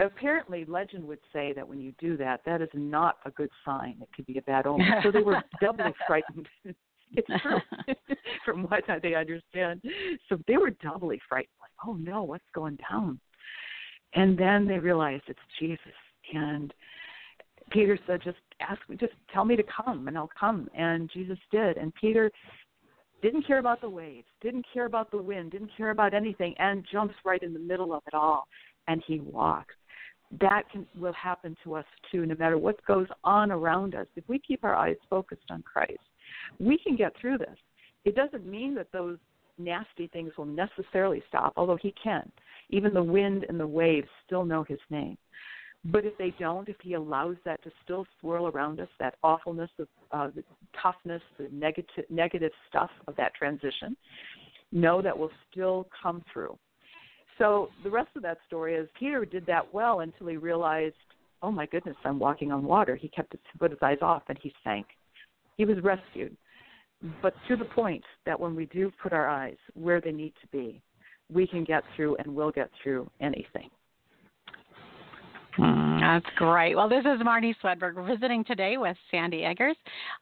Apparently, 0.00 0.64
legend 0.66 1.04
would 1.04 1.18
say 1.32 1.52
that 1.54 1.66
when 1.66 1.80
you 1.80 1.92
do 1.98 2.16
that, 2.18 2.40
that 2.46 2.62
is 2.62 2.68
not 2.72 3.18
a 3.24 3.30
good 3.30 3.50
sign. 3.64 3.96
It 4.00 4.08
could 4.14 4.26
be 4.26 4.38
a 4.38 4.42
bad 4.42 4.66
omen. 4.66 4.86
So 5.02 5.10
they 5.10 5.22
were 5.22 5.42
doubly 5.60 5.92
frightened. 6.06 6.48
It's 7.12 7.42
true, 7.42 7.60
from 8.44 8.64
what 8.64 8.84
they 9.02 9.14
understand. 9.14 9.82
So 10.28 10.38
they 10.46 10.56
were 10.56 10.70
doubly 10.70 11.20
frightened, 11.28 11.54
like, 11.60 11.70
oh 11.86 11.94
no, 11.94 12.22
what's 12.22 12.44
going 12.54 12.78
down? 12.90 13.20
And 14.14 14.38
then 14.38 14.66
they 14.66 14.78
realized 14.78 15.24
it's 15.28 15.38
Jesus. 15.60 15.78
And 16.32 16.72
Peter 17.70 17.98
said, 18.06 18.22
"Just 18.22 18.38
ask 18.60 18.80
me, 18.88 18.96
just 18.96 19.12
tell 19.32 19.44
me 19.44 19.56
to 19.56 19.64
come, 19.64 20.08
and 20.08 20.16
I'll 20.16 20.30
come." 20.38 20.68
And 20.74 21.10
Jesus 21.12 21.38
did. 21.50 21.76
And 21.76 21.94
Peter 21.94 22.30
didn't 23.22 23.46
care 23.46 23.58
about 23.58 23.80
the 23.80 23.90
waves, 23.90 24.26
didn't 24.40 24.66
care 24.72 24.86
about 24.86 25.10
the 25.10 25.18
wind, 25.18 25.50
didn't 25.50 25.70
care 25.76 25.90
about 25.90 26.14
anything, 26.14 26.54
and 26.58 26.86
jumps 26.90 27.14
right 27.24 27.42
in 27.42 27.52
the 27.52 27.58
middle 27.58 27.92
of 27.92 28.02
it 28.06 28.14
all, 28.14 28.46
and 28.86 29.02
he 29.06 29.20
walks. 29.20 29.74
That 30.40 30.64
can, 30.70 30.86
will 30.98 31.14
happen 31.14 31.56
to 31.64 31.74
us 31.74 31.86
too, 32.10 32.26
no 32.26 32.36
matter 32.38 32.58
what 32.58 32.84
goes 32.84 33.06
on 33.24 33.50
around 33.50 33.94
us. 33.94 34.06
If 34.14 34.24
we 34.28 34.38
keep 34.38 34.62
our 34.62 34.74
eyes 34.74 34.96
focused 35.08 35.50
on 35.50 35.62
Christ, 35.62 35.98
we 36.58 36.78
can 36.78 36.96
get 36.96 37.12
through 37.20 37.38
this. 37.38 37.56
It 38.04 38.14
doesn't 38.14 38.46
mean 38.46 38.74
that 38.76 38.92
those 38.92 39.18
nasty 39.58 40.06
things 40.08 40.32
will 40.38 40.46
necessarily 40.46 41.22
stop, 41.28 41.52
although 41.56 41.78
He 41.80 41.94
can. 42.02 42.30
Even 42.70 42.94
the 42.94 43.02
wind 43.02 43.44
and 43.48 43.58
the 43.58 43.66
waves 43.66 44.08
still 44.26 44.44
know 44.44 44.64
His 44.64 44.80
name. 44.90 45.16
But 45.84 46.04
if 46.04 46.16
they 46.18 46.34
don't, 46.38 46.68
if 46.68 46.76
he 46.82 46.94
allows 46.94 47.36
that 47.44 47.62
to 47.62 47.70
still 47.84 48.04
swirl 48.20 48.48
around 48.48 48.80
us, 48.80 48.88
that 48.98 49.14
awfulness, 49.22 49.70
of, 49.78 49.88
uh, 50.10 50.28
the 50.34 50.42
toughness, 50.82 51.22
the 51.38 51.48
negative 51.52 52.04
negative 52.10 52.52
stuff 52.68 52.90
of 53.06 53.14
that 53.16 53.32
transition, 53.34 53.96
know 54.72 55.00
that 55.00 55.16
will 55.16 55.30
still 55.50 55.88
come 56.02 56.22
through. 56.32 56.58
So 57.38 57.68
the 57.84 57.90
rest 57.90 58.10
of 58.16 58.22
that 58.22 58.38
story 58.46 58.74
is 58.74 58.88
Peter 58.98 59.24
did 59.24 59.46
that 59.46 59.72
well 59.72 60.00
until 60.00 60.26
he 60.26 60.36
realized, 60.36 60.96
oh 61.42 61.52
my 61.52 61.66
goodness, 61.66 61.96
I'm 62.04 62.18
walking 62.18 62.50
on 62.50 62.64
water. 62.64 62.96
He 62.96 63.08
kept 63.08 63.32
his, 63.32 63.40
put 63.58 63.70
his 63.70 63.78
eyes 63.80 63.98
off 64.02 64.24
and 64.28 64.38
he 64.42 64.52
sank. 64.64 64.86
He 65.58 65.64
was 65.64 65.76
rescued, 65.82 66.36
but 67.20 67.34
to 67.48 67.56
the 67.56 67.64
point 67.64 68.04
that 68.24 68.38
when 68.38 68.54
we 68.54 68.66
do 68.66 68.92
put 69.02 69.12
our 69.12 69.28
eyes 69.28 69.56
where 69.74 70.00
they 70.00 70.12
need 70.12 70.32
to 70.40 70.46
be, 70.48 70.80
we 71.32 71.46
can 71.46 71.64
get 71.64 71.82
through 71.94 72.16
and 72.16 72.34
will 72.34 72.52
get 72.52 72.70
through 72.82 73.10
anything. 73.20 73.68
Mm, 75.58 76.00
that's 76.00 76.34
great. 76.36 76.76
Well, 76.76 76.88
this 76.88 77.00
is 77.00 77.20
Marnie 77.26 77.54
Swedberg. 77.62 78.06
Visiting 78.06 78.44
today 78.44 78.76
with 78.76 78.96
Sandie 79.10 79.44
Eggers 79.44 79.76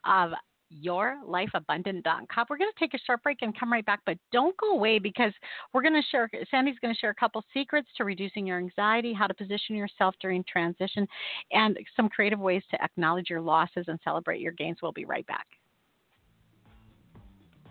of 0.06 0.30
yourlifeabundant.com. 0.72 2.46
We're 2.48 2.58
going 2.58 2.70
to 2.72 2.78
take 2.78 2.94
a 2.94 2.98
short 3.04 3.22
break 3.22 3.38
and 3.42 3.58
come 3.58 3.72
right 3.72 3.84
back, 3.84 4.00
but 4.06 4.18
don't 4.32 4.56
go 4.56 4.72
away 4.72 4.98
because 4.98 5.32
we're 5.72 5.82
going 5.82 5.94
to 5.94 6.02
share, 6.10 6.30
Sandie's 6.50 6.78
going 6.80 6.94
to 6.94 6.98
share 6.98 7.10
a 7.10 7.14
couple 7.14 7.44
secrets 7.52 7.88
to 7.96 8.04
reducing 8.04 8.46
your 8.46 8.58
anxiety, 8.58 9.12
how 9.12 9.26
to 9.26 9.34
position 9.34 9.76
yourself 9.76 10.14
during 10.20 10.44
transition, 10.44 11.06
and 11.52 11.78
some 11.96 12.08
creative 12.08 12.40
ways 12.40 12.62
to 12.70 12.82
acknowledge 12.82 13.30
your 13.30 13.40
losses 13.40 13.86
and 13.88 13.98
celebrate 14.02 14.40
your 14.40 14.52
gains. 14.52 14.78
We'll 14.82 14.92
be 14.92 15.04
right 15.04 15.26
back. 15.26 15.46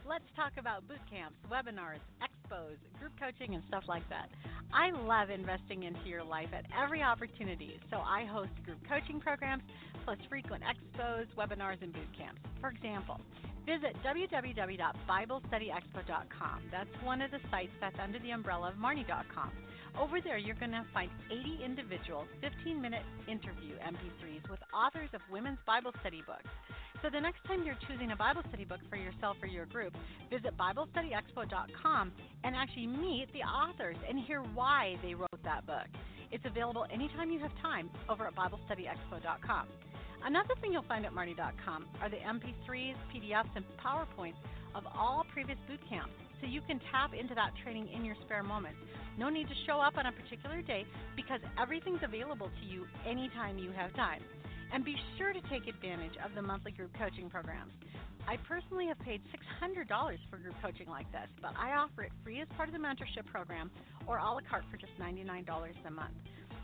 Let's 0.07 0.25
talk 0.35 0.51
about 0.59 0.87
boot 0.87 0.99
camps, 1.09 1.35
webinars, 1.49 1.97
expos, 2.21 2.77
group 2.99 3.13
coaching, 3.19 3.55
and 3.55 3.63
stuff 3.67 3.85
like 3.87 4.07
that. 4.09 4.29
I 4.71 4.91
love 4.91 5.31
investing 5.31 5.81
into 5.81 6.05
your 6.05 6.23
life 6.23 6.49
at 6.53 6.67
every 6.77 7.01
opportunity, 7.01 7.79
so 7.89 7.97
I 7.97 8.23
host 8.25 8.51
group 8.63 8.77
coaching 8.87 9.19
programs 9.19 9.63
plus 10.03 10.19
frequent 10.29 10.61
expos, 10.61 11.25
webinars, 11.35 11.81
and 11.81 11.91
boot 11.91 12.07
camps. 12.15 12.39
For 12.61 12.69
example, 12.69 13.19
visit 13.65 13.97
www.biblestudyexpo.com. 14.05 16.61
That's 16.71 17.03
one 17.03 17.23
of 17.23 17.31
the 17.31 17.39
sites 17.49 17.73
that's 17.81 17.97
under 17.99 18.19
the 18.19 18.29
umbrella 18.29 18.69
of 18.69 18.75
Marnie.com. 18.75 19.51
Over 19.99 20.19
there, 20.19 20.37
you're 20.37 20.55
going 20.55 20.71
to 20.71 20.83
find 20.93 21.09
80 21.31 21.63
individual 21.63 22.25
15 22.41 22.81
minute 22.81 23.03
interview 23.27 23.75
MP3s 23.79 24.49
with 24.49 24.59
authors 24.73 25.09
of 25.13 25.21
women's 25.31 25.59
Bible 25.65 25.91
study 26.01 26.21
books. 26.27 26.51
So 27.01 27.09
the 27.09 27.19
next 27.19 27.45
time 27.47 27.63
you're 27.63 27.77
choosing 27.87 28.11
a 28.11 28.15
Bible 28.15 28.41
study 28.49 28.65
book 28.65 28.79
for 28.89 28.97
yourself 28.97 29.37
or 29.41 29.47
your 29.47 29.65
group, 29.65 29.93
visit 30.29 30.57
BibleStudyExpo.com 30.57 32.11
and 32.43 32.55
actually 32.55 32.87
meet 32.87 33.31
the 33.31 33.39
authors 33.39 33.95
and 34.07 34.19
hear 34.19 34.41
why 34.53 34.97
they 35.01 35.13
wrote 35.13 35.43
that 35.43 35.65
book. 35.65 35.87
It's 36.31 36.45
available 36.45 36.85
anytime 36.91 37.31
you 37.31 37.39
have 37.39 37.51
time 37.61 37.89
over 38.09 38.27
at 38.27 38.35
BibleStudyExpo.com. 38.35 39.67
Another 40.25 40.55
thing 40.59 40.73
you'll 40.73 40.83
find 40.83 41.05
at 41.05 41.13
Marnie.com 41.13 41.85
are 42.01 42.09
the 42.09 42.17
MP3s, 42.17 42.95
PDFs, 43.13 43.55
and 43.55 43.63
PowerPoints 43.79 44.39
of 44.73 44.83
all 44.97 45.25
previous 45.31 45.59
boot 45.69 45.79
camps 45.87 46.11
so 46.41 46.47
you 46.47 46.61
can 46.61 46.79
tap 46.91 47.13
into 47.13 47.35
that 47.35 47.51
training 47.63 47.89
in 47.93 48.03
your 48.03 48.15
spare 48.25 48.43
moments. 48.43 48.79
No 49.17 49.29
need 49.29 49.47
to 49.47 49.55
show 49.65 49.79
up 49.79 49.97
on 49.97 50.05
a 50.05 50.11
particular 50.11 50.61
day 50.61 50.85
because 51.15 51.39
everything's 51.59 52.03
available 52.03 52.49
to 52.61 52.65
you 52.65 52.85
anytime 53.07 53.57
you 53.57 53.71
have 53.71 53.93
time. 53.95 54.21
And 54.73 54.83
be 54.83 54.95
sure 55.17 55.31
to 55.31 55.41
take 55.49 55.67
advantage 55.67 56.13
of 56.23 56.35
the 56.35 56.41
monthly 56.41 56.71
group 56.71 56.91
coaching 56.97 57.29
programs. 57.29 57.71
I 58.27 58.37
personally 58.37 58.87
have 58.87 58.99
paid 58.99 59.21
$600 59.61 60.17
for 60.29 60.37
group 60.37 60.55
coaching 60.61 60.89
like 60.89 61.09
this, 61.11 61.29
but 61.41 61.53
I 61.57 61.73
offer 61.73 62.03
it 62.03 62.11
free 62.23 62.41
as 62.41 62.47
part 62.57 62.67
of 62.67 62.73
the 62.73 62.79
mentorship 62.79 63.25
program 63.31 63.69
or 64.07 64.17
a 64.17 64.23
la 64.23 64.39
carte 64.49 64.65
for 64.71 64.77
just 64.77 64.97
$99 64.99 65.45
a 65.85 65.91
month. 65.91 66.13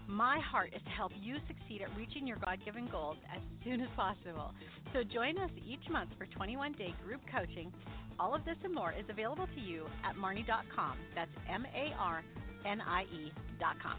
My 0.08 0.39
heart 0.39 0.72
is 0.76 0.82
to 0.84 0.89
help 0.89 1.12
you 1.20 1.38
succeed 1.47 1.82
at 1.82 1.95
reaching 1.95 2.28
your 2.28 2.38
God 2.38 2.60
given 2.66 2.88
goals 2.88 3.18
as 3.34 3.41
soon 3.64 3.82
as 3.82 3.89
possible. 3.95 4.54
So 4.93 5.04
join 5.04 5.38
us 5.38 5.52
each 5.66 5.89
month 5.89 6.10
for 6.18 6.26
21 6.26 6.74
day 6.74 6.93
group 7.06 7.22
coaching. 7.34 7.72
All 8.20 8.36
of 8.36 8.43
this 8.45 8.58
and 8.64 8.74
more 8.74 8.91
is 8.91 9.06
available 9.10 9.47
to 9.56 9.62
you 9.62 9.86
at 10.04 10.16
marnie.com. 10.16 10.97
That's 11.16 11.32
M 11.49 11.66
A 11.74 11.93
R 11.97 12.24
N 12.66 12.82
I 12.82 13.04
E.com. 13.04 13.97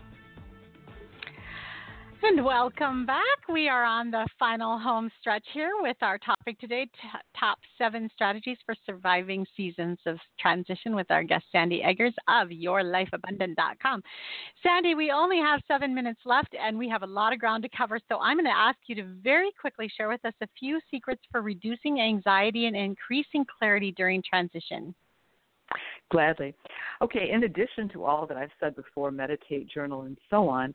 And 2.24 2.44
welcome 2.44 3.04
back. 3.04 3.20
We 3.52 3.68
are 3.68 3.82
on 3.82 4.12
the 4.12 4.28
final 4.38 4.78
home 4.78 5.10
stretch 5.20 5.44
here 5.52 5.72
with 5.80 5.96
our 6.02 6.18
topic 6.18 6.56
today 6.60 6.84
t- 6.84 7.08
top 7.38 7.58
seven 7.76 8.08
strategies 8.14 8.58
for 8.64 8.76
surviving 8.86 9.44
seasons 9.56 9.98
of 10.06 10.18
transition 10.38 10.94
with 10.94 11.10
our 11.10 11.24
guest, 11.24 11.46
Sandie 11.50 11.82
Eggers 11.82 12.14
of 12.28 12.48
yourlifeabundant.com. 12.48 14.02
Sandie, 14.62 14.94
we 14.94 15.10
only 15.10 15.38
have 15.38 15.62
seven 15.66 15.92
minutes 15.92 16.20
left 16.24 16.54
and 16.54 16.78
we 16.78 16.88
have 16.88 17.02
a 17.02 17.06
lot 17.06 17.32
of 17.32 17.40
ground 17.40 17.64
to 17.64 17.76
cover. 17.76 17.98
So 18.08 18.20
I'm 18.20 18.36
going 18.36 18.44
to 18.44 18.56
ask 18.56 18.78
you 18.86 18.94
to 18.96 19.04
very 19.20 19.50
quickly 19.60 19.90
share 19.96 20.08
with 20.08 20.24
us 20.24 20.34
a 20.42 20.48
few 20.56 20.78
secrets 20.92 21.22
for 21.32 21.42
reducing 21.42 22.00
anxiety 22.00 22.66
and 22.66 22.76
increasing 22.76 23.44
clarity 23.58 23.92
during 23.96 24.22
transition. 24.22 24.94
Gladly. 26.10 26.54
Okay, 27.00 27.30
in 27.32 27.44
addition 27.44 27.88
to 27.88 28.04
all 28.04 28.26
that 28.26 28.36
I've 28.36 28.50
said 28.60 28.76
before 28.76 29.10
meditate, 29.10 29.68
journal, 29.68 30.02
and 30.02 30.18
so 30.30 30.48
on 30.48 30.74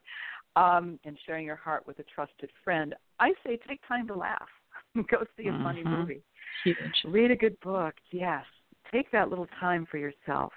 um, 0.58 1.00
and 1.06 1.18
sharing 1.26 1.46
your 1.46 1.56
heart 1.56 1.86
with 1.86 2.00
a 2.00 2.04
trusted 2.04 2.50
friend, 2.64 2.96
I 3.20 3.34
say 3.46 3.60
take 3.68 3.80
time 3.88 4.08
to 4.08 4.16
laugh. 4.16 4.48
Go 4.96 5.24
see 5.38 5.48
a 5.48 5.52
mm-hmm. 5.52 5.64
funny 5.64 5.84
movie. 5.84 6.24
Huge. 6.64 6.78
Read 7.06 7.30
a 7.30 7.36
good 7.36 7.60
book. 7.62 7.94
Yes. 8.12 8.44
Take 8.92 9.12
that 9.12 9.30
little 9.30 9.48
time 9.60 9.88
for 9.90 9.98
yourself. 9.98 10.52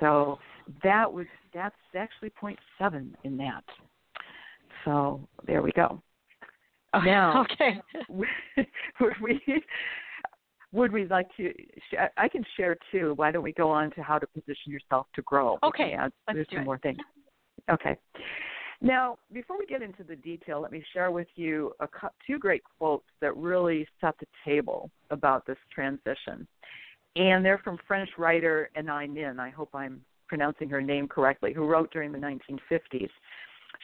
So 0.00 0.38
that 0.82 1.12
was 1.12 1.26
that's 1.52 1.74
actually 1.96 2.30
point 2.30 2.58
seven 2.78 3.14
in 3.24 3.36
that. 3.38 3.64
So 4.84 5.28
there 5.46 5.62
we 5.62 5.72
go. 5.72 6.02
Now, 7.04 7.42
okay. 7.42 7.80
would 8.08 9.12
we 9.22 9.40
would 10.72 10.90
we 10.90 11.06
like 11.06 11.26
to? 11.36 11.52
Share, 11.90 12.10
I 12.16 12.28
can 12.28 12.42
share 12.56 12.78
too. 12.90 13.12
Why 13.16 13.30
don't 13.30 13.42
we 13.42 13.52
go 13.52 13.70
on 13.70 13.90
to 13.90 14.02
how 14.02 14.18
to 14.18 14.26
position 14.26 14.72
yourself 14.72 15.06
to 15.14 15.22
grow? 15.22 15.58
Okay, 15.62 15.90
yeah, 15.90 16.08
there's 16.32 16.46
some 16.50 16.64
more 16.64 16.78
things. 16.78 16.98
Okay. 17.70 17.94
Now, 18.80 19.18
before 19.32 19.58
we 19.58 19.66
get 19.66 19.82
into 19.82 20.04
the 20.04 20.14
detail, 20.14 20.60
let 20.60 20.70
me 20.70 20.84
share 20.92 21.10
with 21.10 21.26
you 21.34 21.72
a, 21.80 21.88
two 22.26 22.38
great 22.38 22.62
quotes 22.78 23.06
that 23.20 23.36
really 23.36 23.86
set 24.00 24.14
the 24.20 24.26
table 24.44 24.90
about 25.10 25.46
this 25.46 25.56
transition. 25.74 26.46
And 27.16 27.44
they're 27.44 27.58
from 27.58 27.78
French 27.88 28.10
writer 28.18 28.70
Anaïs 28.76 29.12
Nin. 29.12 29.40
I 29.40 29.50
hope 29.50 29.70
I'm 29.74 30.00
pronouncing 30.28 30.68
her 30.68 30.80
name 30.80 31.08
correctly, 31.08 31.52
who 31.52 31.66
wrote 31.66 31.92
during 31.92 32.12
the 32.12 32.18
1950s. 32.18 33.08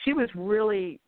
She 0.05 0.13
was 0.13 0.29
really, 0.37 1.01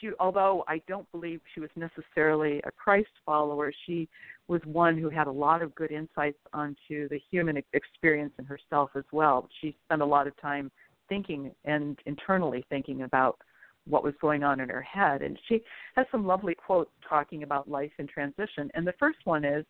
she, 0.00 0.10
although 0.18 0.64
I 0.66 0.82
don't 0.88 1.10
believe 1.12 1.40
she 1.54 1.60
was 1.60 1.70
necessarily 1.76 2.60
a 2.64 2.72
Christ 2.72 3.10
follower, 3.24 3.72
she 3.86 4.08
was 4.48 4.60
one 4.64 4.98
who 4.98 5.08
had 5.08 5.28
a 5.28 5.32
lot 5.32 5.62
of 5.62 5.72
good 5.76 5.92
insights 5.92 6.38
onto 6.52 7.08
the 7.08 7.20
human 7.30 7.62
experience 7.72 8.32
in 8.40 8.44
herself 8.44 8.90
as 8.96 9.04
well. 9.12 9.48
She 9.60 9.76
spent 9.84 10.02
a 10.02 10.06
lot 10.06 10.26
of 10.26 10.36
time 10.40 10.72
thinking 11.10 11.54
and 11.66 11.98
internally 12.06 12.64
thinking 12.70 13.02
about 13.02 13.38
what 13.86 14.04
was 14.04 14.14
going 14.20 14.42
on 14.42 14.60
in 14.60 14.68
her 14.70 14.80
head. 14.82 15.20
And 15.20 15.38
she 15.48 15.60
has 15.96 16.06
some 16.10 16.26
lovely 16.26 16.54
quotes 16.54 16.90
talking 17.06 17.42
about 17.42 17.68
life 17.68 17.92
in 17.98 18.06
transition. 18.06 18.70
And 18.74 18.86
the 18.86 18.94
first 18.98 19.18
one 19.24 19.44
is 19.44 19.66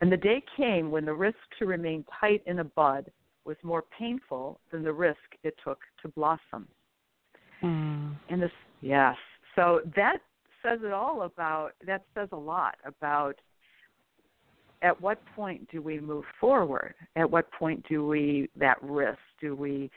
And 0.00 0.10
the 0.10 0.16
day 0.16 0.42
came 0.56 0.90
when 0.90 1.04
the 1.04 1.12
risk 1.12 1.36
to 1.58 1.66
remain 1.66 2.04
tight 2.18 2.42
in 2.46 2.60
a 2.60 2.64
bud 2.64 3.10
was 3.44 3.56
more 3.62 3.84
painful 3.98 4.60
than 4.72 4.82
the 4.82 4.92
risk 4.92 5.18
it 5.42 5.54
took 5.62 5.78
to 6.02 6.08
blossom. 6.08 6.66
Mm. 7.62 8.16
And 8.30 8.42
this, 8.42 8.50
yes. 8.80 9.16
So 9.56 9.80
that 9.96 10.18
says 10.62 10.80
it 10.84 10.92
all 10.92 11.22
about, 11.22 11.72
that 11.86 12.04
says 12.14 12.28
a 12.32 12.36
lot 12.36 12.76
about 12.84 13.34
at 14.82 15.00
what 15.00 15.20
point 15.36 15.68
do 15.70 15.82
we 15.82 16.00
move 16.00 16.24
forward? 16.40 16.94
At 17.16 17.30
what 17.30 17.50
point 17.52 17.84
do 17.88 18.06
we 18.06 18.48
that 18.56 18.82
risk? 18.82 19.18
Do 19.40 19.54
we 19.54 19.90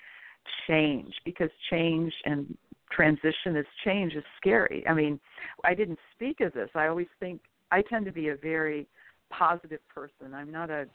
change? 0.67 1.13
Because 1.25 1.49
change 1.69 2.13
and 2.25 2.57
transition 2.91 3.55
is 3.55 3.65
change 3.83 4.13
is 4.13 4.23
scary. 4.37 4.83
I 4.87 4.93
mean, 4.93 5.19
I 5.63 5.73
didn't 5.73 5.99
speak 6.15 6.41
of 6.41 6.53
this. 6.53 6.69
I 6.75 6.87
always 6.87 7.07
think 7.19 7.41
I 7.71 7.81
tend 7.81 8.05
to 8.05 8.11
be 8.11 8.29
a 8.29 8.35
very 8.35 8.87
positive 9.29 9.79
person. 9.87 10.33
I'm 10.33 10.51
not 10.51 10.69
a 10.69 10.85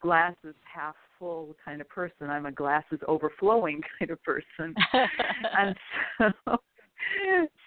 glasses 0.00 0.54
half 0.62 0.96
full 1.18 1.54
kind 1.64 1.80
of 1.80 1.88
person. 1.88 2.28
I'm 2.28 2.46
a 2.46 2.52
glasses 2.52 2.98
overflowing 3.06 3.80
kind 3.98 4.10
of 4.10 4.22
person. 4.22 4.74
and 5.58 5.76
so 6.18 6.58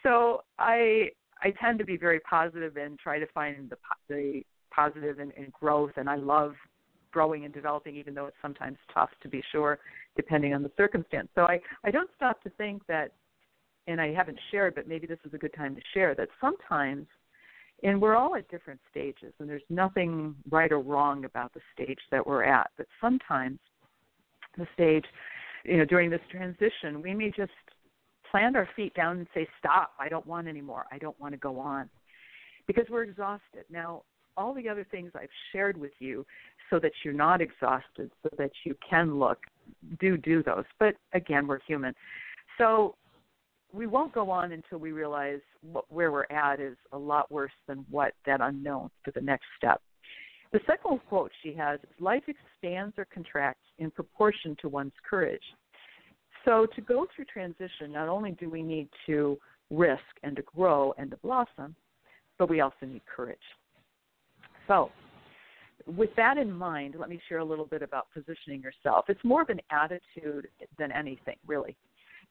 so 0.03 0.43
I 0.57 1.09
I 1.41 1.51
tend 1.61 1.79
to 1.79 1.85
be 1.85 1.97
very 1.97 2.19
positive 2.21 2.77
and 2.77 2.97
try 2.97 3.19
to 3.19 3.27
find 3.27 3.69
the 3.69 3.77
the 4.09 4.43
positive 4.75 5.19
in, 5.19 5.31
in 5.31 5.51
growth, 5.59 5.91
and 5.97 6.09
I 6.09 6.15
love 6.15 6.53
growing 7.11 7.45
and 7.45 7.53
developing, 7.53 7.95
even 7.95 8.13
though 8.13 8.25
it's 8.25 8.37
sometimes 8.41 8.77
tough 8.93 9.09
to 9.23 9.29
be 9.29 9.41
sure, 9.51 9.79
depending 10.15 10.53
on 10.53 10.63
the 10.63 10.71
circumstance. 10.75 11.29
So 11.35 11.43
I 11.43 11.59
I 11.83 11.91
don't 11.91 12.09
stop 12.15 12.43
to 12.43 12.49
think 12.51 12.85
that, 12.87 13.13
and 13.87 14.01
I 14.01 14.13
haven't 14.13 14.39
shared, 14.51 14.75
but 14.75 14.87
maybe 14.87 15.07
this 15.07 15.19
is 15.25 15.33
a 15.33 15.37
good 15.37 15.53
time 15.53 15.75
to 15.75 15.81
share 15.93 16.13
that 16.15 16.29
sometimes. 16.41 17.07
And 17.83 18.01
we're 18.01 18.15
all 18.15 18.35
at 18.35 18.49
different 18.49 18.79
stages, 18.89 19.33
and 19.39 19.49
there's 19.49 19.69
nothing 19.69 20.33
right 20.49 20.71
or 20.71 20.79
wrong 20.79 21.25
about 21.25 21.53
the 21.53 21.59
stage 21.73 21.99
that 22.09 22.25
we're 22.25 22.43
at. 22.43 22.71
But 22.77 22.87
sometimes 23.01 23.59
the 24.57 24.65
stage, 24.73 25.05
you 25.65 25.77
know, 25.77 25.85
during 25.85 26.09
this 26.09 26.21
transition, 26.31 27.01
we 27.01 27.13
may 27.13 27.31
just 27.31 27.51
plant 28.31 28.55
our 28.55 28.67
feet 28.75 28.93
down 28.93 29.19
and 29.19 29.27
say, 29.33 29.47
Stop, 29.59 29.91
I 29.99 30.09
don't 30.09 30.25
want 30.25 30.47
anymore. 30.47 30.85
I 30.91 30.97
don't 30.97 31.19
want 31.19 31.33
to 31.33 31.37
go 31.37 31.59
on. 31.59 31.89
Because 32.67 32.85
we're 32.89 33.03
exhausted. 33.03 33.65
Now, 33.69 34.03
all 34.37 34.53
the 34.53 34.67
other 34.67 34.85
things 34.89 35.11
I've 35.15 35.29
shared 35.51 35.77
with 35.77 35.91
you 35.99 36.25
so 36.69 36.79
that 36.79 36.91
you're 37.03 37.13
not 37.13 37.41
exhausted, 37.41 38.11
so 38.23 38.29
that 38.37 38.51
you 38.63 38.75
can 38.87 39.19
look, 39.19 39.39
do 39.99 40.17
do 40.17 40.43
those. 40.43 40.65
But 40.79 40.95
again, 41.13 41.47
we're 41.47 41.59
human. 41.67 41.93
So 42.57 42.95
we 43.73 43.87
won't 43.87 44.13
go 44.13 44.29
on 44.29 44.51
until 44.51 44.77
we 44.77 44.91
realize 44.91 45.41
what, 45.61 45.85
where 45.91 46.11
we're 46.11 46.25
at 46.29 46.59
is 46.59 46.77
a 46.91 46.97
lot 46.97 47.31
worse 47.31 47.51
than 47.67 47.85
what 47.89 48.13
that 48.25 48.41
unknown 48.41 48.89
for 49.03 49.11
the 49.11 49.21
next 49.21 49.45
step. 49.57 49.81
The 50.53 50.59
second 50.65 51.01
quote 51.09 51.31
she 51.43 51.53
has 51.55 51.79
is 51.81 51.89
Life 51.99 52.23
expands 52.27 52.95
or 52.97 53.05
contracts 53.13 53.65
in 53.77 53.91
proportion 53.91 54.55
to 54.61 54.69
one's 54.69 54.93
courage. 55.07 55.43
So, 56.45 56.67
to 56.75 56.81
go 56.81 57.07
through 57.13 57.25
transition, 57.25 57.91
not 57.91 58.07
only 58.07 58.31
do 58.31 58.49
we 58.49 58.61
need 58.61 58.87
to 59.07 59.37
risk 59.71 60.03
and 60.23 60.35
to 60.35 60.43
grow 60.43 60.93
and 60.97 61.09
to 61.11 61.17
blossom, 61.17 61.75
but 62.37 62.49
we 62.49 62.61
also 62.61 62.85
need 62.85 63.01
courage. 63.05 63.37
So, 64.67 64.91
with 65.85 66.09
that 66.17 66.37
in 66.37 66.51
mind, 66.51 66.95
let 66.97 67.09
me 67.09 67.19
share 67.29 67.39
a 67.39 67.45
little 67.45 67.65
bit 67.65 67.81
about 67.81 68.07
positioning 68.13 68.61
yourself. 68.61 69.05
It's 69.07 69.23
more 69.23 69.41
of 69.41 69.49
an 69.49 69.61
attitude 69.69 70.47
than 70.79 70.91
anything, 70.91 71.35
really. 71.45 71.75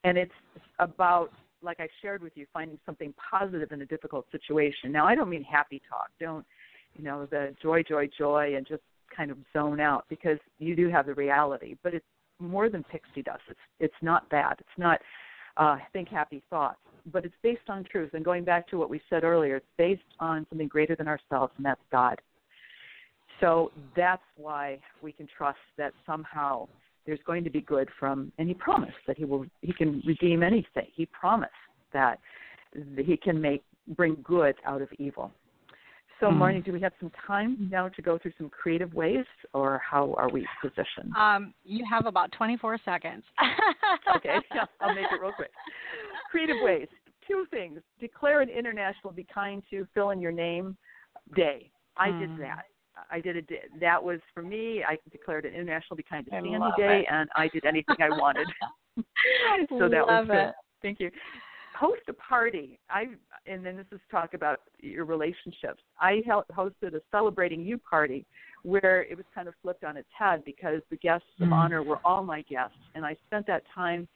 And 0.03 0.18
it's 0.18 0.32
about, 0.78 1.30
like 1.62 1.78
I 1.78 1.89
shared 2.03 2.22
with 2.22 2.32
you, 2.37 2.47
finding 2.53 2.78
something 2.85 3.14
positive 3.30 3.70
in 3.72 3.82
a 3.82 3.87
difficult 3.87 4.26
situation. 4.32 4.91
Now, 4.91 5.07
I 5.07 5.14
don't 5.14 5.30
mean 5.30 5.45
happy 5.45 5.80
talk. 5.89 6.09
Don't, 6.18 6.45
you 6.95 7.05
know, 7.05 7.26
the 7.26 7.55
joy, 7.62 7.82
joy, 7.82 8.09
joy, 8.18 8.55
and 8.57 8.66
just 8.66 8.82
kind 9.14 9.30
of 9.30 9.39
zone 9.53 9.80
out 9.80 10.05
because 10.09 10.39
you 10.59 10.74
do 10.74 10.89
have 10.89 11.07
the 11.07 11.14
reality. 11.14 11.76
But 11.82 11.95
it's 11.95 12.07
more 12.41 12.68
than 12.68 12.82
pixie 12.85 13.22
dust. 13.22 13.43
It's 13.49 13.61
it's 13.78 13.95
not 14.03 14.28
that. 14.30 14.57
It's 14.59 14.78
not 14.78 15.01
uh, 15.57 15.76
think 15.93 16.09
happy 16.09 16.43
thoughts, 16.51 16.78
but 17.13 17.25
it's 17.25 17.35
based 17.43 17.69
on 17.69 17.85
truth. 17.85 18.11
And 18.15 18.25
going 18.25 18.45
back 18.45 18.69
to 18.69 18.79
what 18.79 18.91
we 18.91 19.01
said 19.11 19.25
earlier, 19.25 19.57
it's 19.57 19.67
based 19.77 20.03
on 20.21 20.47
something 20.49 20.69
greater 20.69 20.97
than 20.97 21.09
ourselves, 21.09 21.53
and 21.57 21.67
that's 21.67 21.81
God. 21.91 22.21
So 23.41 23.73
that's 23.97 24.23
why 24.37 24.79
we 25.03 25.13
can 25.13 25.29
trust 25.37 25.59
that 25.77 25.93
somehow 26.07 26.69
there's 27.07 27.21
going 27.27 27.45
to 27.45 27.51
be 27.51 27.61
good 27.61 27.89
from, 27.99 28.33
and 28.39 28.49
He 28.49 28.55
promised 28.55 28.97
that 29.07 29.19
He 29.19 29.25
will. 29.25 29.45
He 29.61 29.73
can 29.73 30.03
redeem 30.07 30.43
anything. 30.43 30.87
He 30.95 31.07
promised 31.07 31.53
that 31.93 32.19
He 32.97 33.17
can 33.17 33.41
make 33.41 33.63
bring 33.97 34.17
good 34.25 34.55
out 34.65 34.81
of 34.81 34.89
evil. 34.99 35.31
So, 36.21 36.27
mm-hmm. 36.27 36.43
Marnie, 36.43 36.65
do 36.65 36.73
we 36.73 36.81
have 36.81 36.93
some 37.01 37.11
time 37.27 37.69
now 37.71 37.89
to 37.89 38.03
go 38.03 38.19
through 38.19 38.33
some 38.39 38.49
creative 38.49 38.95
ways, 38.95 39.25
or 39.53 39.79
how 39.79 40.15
are 40.17 40.31
we 40.31 40.47
positioned? 40.63 41.13
Um, 41.19 41.53
you 41.65 41.85
have 41.91 42.07
about 42.07 42.31
24 42.33 42.79
seconds. 42.85 43.25
okay, 44.17 44.37
yeah, 44.55 44.65
I'll 44.81 44.95
make 44.95 45.07
it 45.11 45.21
real 45.21 45.33
quick. 45.33 45.51
Creative 46.35 46.57
ways. 46.62 46.89
Two 47.28 47.47
things. 47.51 47.80
Declare 48.01 48.41
an 48.41 48.49
international 48.49 49.12
Be 49.12 49.24
Kind 49.32 49.62
to 49.70 49.87
Fill 49.95 50.11
in 50.11 50.20
Your 50.20 50.32
Name 50.32 50.76
Day. 51.37 51.70
I 51.97 52.09
mm. 52.09 52.20
did 52.20 52.45
that. 52.45 52.64
I 53.11 53.20
did 53.20 53.37
a 53.37 53.78
that 53.80 54.03
was 54.03 54.18
for 54.32 54.43
me. 54.43 54.82
I 54.87 54.97
declared 55.11 55.45
an 55.45 55.55
international 55.55 55.97
Be 55.97 56.03
Kind 56.03 56.26
to 56.26 56.30
Sandie 56.32 56.51
Day, 56.76 57.01
it. 57.01 57.07
and 57.09 57.28
I 57.37 57.49
did 57.49 57.64
anything 57.64 57.97
I 58.01 58.09
wanted. 58.09 58.47
so 59.68 59.89
that 59.89 60.07
love 60.07 60.26
was 60.26 60.26
good. 60.28 60.49
It. 60.49 60.55
Thank 60.82 61.01
you 61.01 61.11
host 61.76 62.03
a 62.09 62.12
party. 62.12 62.78
I 62.89 63.07
and 63.47 63.64
then 63.64 63.76
this 63.76 63.87
is 63.93 64.01
talk 64.11 64.35
about 64.35 64.61
your 64.80 65.05
relationships. 65.05 65.82
I 66.01 66.22
hosted 66.57 66.95
a 66.95 67.01
celebrating 67.11 67.62
you 67.62 67.78
party 67.78 68.24
where 68.62 69.03
it 69.03 69.16
was 69.16 69.26
kind 69.35 69.49
of 69.49 69.55
flipped 69.62 69.85
on 69.85 69.97
its 69.97 70.09
head 70.16 70.43
because 70.45 70.80
the 70.91 70.97
guests 70.97 71.26
mm-hmm. 71.35 71.53
of 71.53 71.59
honor 71.59 71.82
were 71.82 71.99
all 72.05 72.22
my 72.22 72.43
guests, 72.43 72.76
and 72.95 73.05
I 73.05 73.16
spent 73.26 73.47
that 73.49 73.62
time 73.74 74.09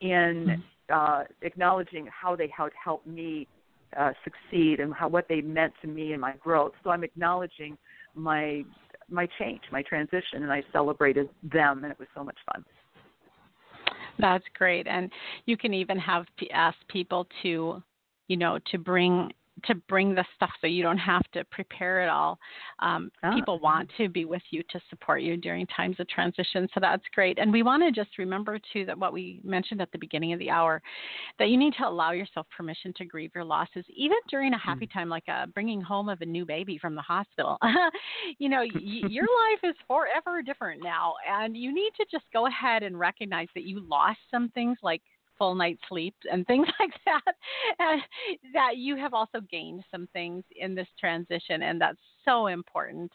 in 0.00 0.08
mm-hmm. 0.48 0.60
Uh, 0.92 1.24
acknowledging 1.42 2.08
how 2.08 2.36
they 2.36 2.50
helped 2.82 3.06
me 3.06 3.46
uh, 3.98 4.12
succeed 4.24 4.80
and 4.80 4.94
how 4.94 5.08
what 5.08 5.26
they 5.28 5.40
meant 5.40 5.72
to 5.82 5.88
me 5.88 6.12
and 6.12 6.20
my 6.20 6.34
growth. 6.36 6.72
So 6.82 6.90
I'm 6.90 7.04
acknowledging 7.04 7.76
my 8.14 8.62
my 9.08 9.28
change, 9.38 9.60
my 9.70 9.82
transition, 9.82 10.42
and 10.42 10.50
I 10.50 10.62
celebrated 10.72 11.28
them, 11.42 11.84
and 11.84 11.92
it 11.92 11.98
was 11.98 12.08
so 12.14 12.24
much 12.24 12.38
fun. 12.50 12.64
That's 14.18 14.44
great. 14.56 14.86
And 14.86 15.10
you 15.46 15.56
can 15.56 15.74
even 15.74 15.98
have 15.98 16.24
ask 16.52 16.76
people 16.88 17.26
to, 17.42 17.82
you 18.28 18.36
know, 18.36 18.58
to 18.70 18.78
bring 18.78 19.32
to 19.64 19.74
bring 19.74 20.14
the 20.14 20.24
stuff 20.36 20.50
so 20.60 20.66
you 20.66 20.82
don't 20.82 20.98
have 20.98 21.22
to 21.32 21.44
prepare 21.44 22.02
it 22.02 22.08
all. 22.08 22.38
Um, 22.80 23.10
oh. 23.24 23.34
People 23.34 23.58
want 23.60 23.90
to 23.98 24.08
be 24.08 24.24
with 24.24 24.42
you 24.50 24.62
to 24.70 24.80
support 24.90 25.22
you 25.22 25.36
during 25.36 25.66
times 25.66 25.96
of 25.98 26.08
transition, 26.08 26.68
so 26.74 26.80
that's 26.80 27.04
great. 27.14 27.38
And 27.38 27.52
we 27.52 27.62
want 27.62 27.82
to 27.82 27.92
just 27.92 28.18
remember 28.18 28.58
too 28.72 28.84
that 28.86 28.98
what 28.98 29.12
we 29.12 29.40
mentioned 29.44 29.80
at 29.80 29.90
the 29.92 29.98
beginning 29.98 30.32
of 30.32 30.38
the 30.38 30.50
hour, 30.50 30.82
that 31.38 31.48
you 31.48 31.56
need 31.56 31.74
to 31.78 31.86
allow 31.86 32.12
yourself 32.12 32.46
permission 32.56 32.92
to 32.96 33.04
grieve 33.04 33.30
your 33.34 33.44
losses, 33.44 33.84
even 33.94 34.18
during 34.28 34.52
a 34.52 34.58
happy 34.58 34.86
mm. 34.86 34.92
time 34.92 35.08
like 35.08 35.28
a 35.28 35.46
bringing 35.48 35.80
home 35.80 36.08
of 36.08 36.20
a 36.20 36.26
new 36.26 36.44
baby 36.44 36.78
from 36.78 36.94
the 36.94 37.02
hospital. 37.02 37.58
you 38.38 38.48
know, 38.48 38.60
y- 38.60 38.70
your 39.08 39.24
life 39.24 39.70
is 39.70 39.76
forever 39.86 40.42
different 40.42 40.82
now, 40.82 41.14
and 41.28 41.56
you 41.56 41.74
need 41.74 41.90
to 41.96 42.06
just 42.10 42.24
go 42.32 42.46
ahead 42.46 42.82
and 42.82 42.98
recognize 42.98 43.48
that 43.54 43.64
you 43.64 43.80
lost 43.88 44.18
some 44.30 44.48
things 44.50 44.78
like 44.82 45.02
full 45.42 45.54
night's 45.56 45.82
sleep 45.88 46.14
and 46.30 46.46
things 46.46 46.68
like 46.78 46.92
that, 47.04 47.34
and 47.80 48.00
that 48.54 48.76
you 48.76 48.94
have 48.94 49.12
also 49.12 49.40
gained 49.50 49.82
some 49.90 50.06
things 50.12 50.44
in 50.54 50.76
this 50.76 50.86
transition, 51.00 51.62
and 51.62 51.80
that's 51.80 51.98
so 52.24 52.46
important. 52.46 53.10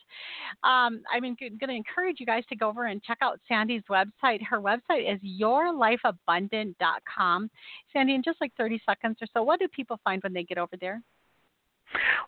Um, 0.65 1.03
I'm 1.09 1.21
going 1.21 1.37
to 1.49 1.69
encourage 1.69 2.19
you 2.19 2.25
guys 2.25 2.43
to 2.49 2.57
go 2.57 2.67
over 2.67 2.87
and 2.87 3.01
check 3.01 3.19
out 3.21 3.39
Sandie's 3.47 3.83
website. 3.89 4.43
Her 4.43 4.59
website 4.59 5.09
is 5.09 5.21
yourlifeabundant.com. 5.41 7.49
Sandie, 7.93 8.15
in 8.15 8.23
just 8.23 8.41
like 8.41 8.51
30 8.57 8.81
seconds 8.85 9.19
or 9.21 9.27
so, 9.33 9.41
what 9.41 9.61
do 9.61 9.69
people 9.69 9.97
find 10.03 10.21
when 10.21 10.33
they 10.33 10.43
get 10.43 10.57
over 10.57 10.75
there? 10.81 11.01